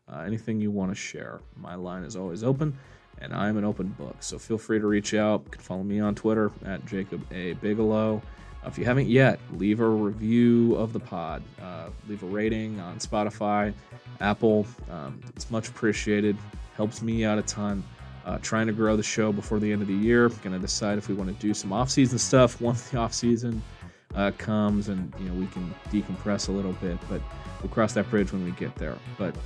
uh, 0.08 0.20
anything 0.20 0.60
you 0.60 0.70
want 0.70 0.92
to 0.92 0.94
share. 0.94 1.40
My 1.56 1.74
line 1.74 2.04
is 2.04 2.14
always 2.14 2.44
open, 2.44 2.78
and 3.20 3.32
I'm 3.34 3.56
an 3.56 3.64
open 3.64 3.88
book. 3.98 4.16
So 4.20 4.38
feel 4.38 4.58
free 4.58 4.78
to 4.78 4.86
reach 4.86 5.14
out. 5.14 5.42
You 5.44 5.50
can 5.52 5.62
follow 5.62 5.82
me 5.82 6.00
on 6.00 6.14
Twitter 6.14 6.50
at 6.64 6.84
Jacob 6.86 7.24
A. 7.32 7.54
Bigelow. 7.54 8.22
Uh, 8.64 8.68
if 8.68 8.78
you 8.78 8.84
haven't 8.84 9.08
yet, 9.08 9.38
leave 9.52 9.80
a 9.80 9.88
review 9.88 10.74
of 10.74 10.92
the 10.92 11.00
pod. 11.00 11.42
Uh, 11.60 11.88
leave 12.08 12.22
a 12.22 12.26
rating 12.26 12.80
on 12.80 12.98
Spotify, 12.98 13.72
Apple. 14.20 14.66
Um, 14.90 15.20
it's 15.28 15.50
much 15.50 15.68
appreciated. 15.68 16.36
Helps 16.76 17.02
me 17.02 17.24
out 17.24 17.38
a 17.38 17.42
ton. 17.42 17.84
Uh, 18.24 18.38
trying 18.42 18.66
to 18.66 18.72
grow 18.72 18.94
the 18.96 19.02
show 19.02 19.32
before 19.32 19.58
the 19.58 19.72
end 19.72 19.80
of 19.80 19.88
the 19.88 19.94
year. 19.94 20.28
Going 20.28 20.52
to 20.52 20.58
decide 20.58 20.98
if 20.98 21.08
we 21.08 21.14
want 21.14 21.30
to 21.30 21.36
do 21.46 21.54
some 21.54 21.72
off-season 21.72 22.18
stuff 22.18 22.60
once 22.60 22.90
the 22.90 22.98
off-season 22.98 23.62
uh, 24.14 24.30
comes, 24.38 24.88
and 24.88 25.12
you 25.18 25.28
know 25.28 25.34
we 25.34 25.46
can 25.48 25.74
decompress 25.90 26.48
a 26.48 26.52
little 26.52 26.72
bit. 26.74 26.98
But 27.08 27.20
we'll 27.62 27.70
cross 27.70 27.92
that 27.94 28.08
bridge 28.10 28.32
when 28.32 28.44
we 28.44 28.50
get 28.52 28.74
there. 28.76 28.96
But 29.18 29.36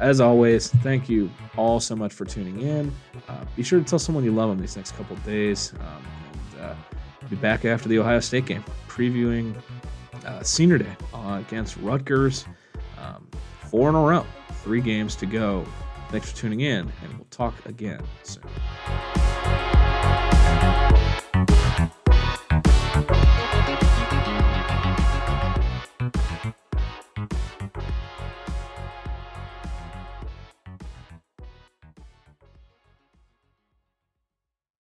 as 0.00 0.20
always, 0.20 0.68
thank 0.68 1.08
you 1.08 1.30
all 1.56 1.80
so 1.80 1.96
much 1.96 2.12
for 2.12 2.24
tuning 2.24 2.60
in. 2.60 2.92
Uh, 3.28 3.44
be 3.56 3.62
sure 3.62 3.78
to 3.78 3.84
tell 3.84 3.98
someone 3.98 4.24
you 4.24 4.32
love 4.32 4.50
them 4.50 4.58
these 4.58 4.76
next 4.76 4.92
couple 4.92 5.16
days. 5.16 5.72
Um, 5.80 6.04
and, 6.54 6.64
uh, 6.64 6.74
be 7.28 7.36
back 7.36 7.64
after 7.64 7.88
the 7.88 7.98
Ohio 7.98 8.20
State 8.20 8.46
game, 8.46 8.64
previewing 8.88 9.54
uh, 10.24 10.42
Senior 10.42 10.78
Day 10.78 10.96
against 11.12 11.76
Rutgers. 11.78 12.46
Um, 12.98 13.28
four 13.60 13.88
in 13.90 13.94
a 13.94 14.00
row, 14.00 14.24
three 14.62 14.80
games 14.80 15.14
to 15.16 15.26
go. 15.26 15.66
Thanks 16.10 16.30
for 16.30 16.38
tuning 16.38 16.60
in, 16.60 16.90
and 17.02 17.12
we'll 17.16 17.26
talk 17.30 17.54
again 17.66 18.00
soon. 18.22 18.42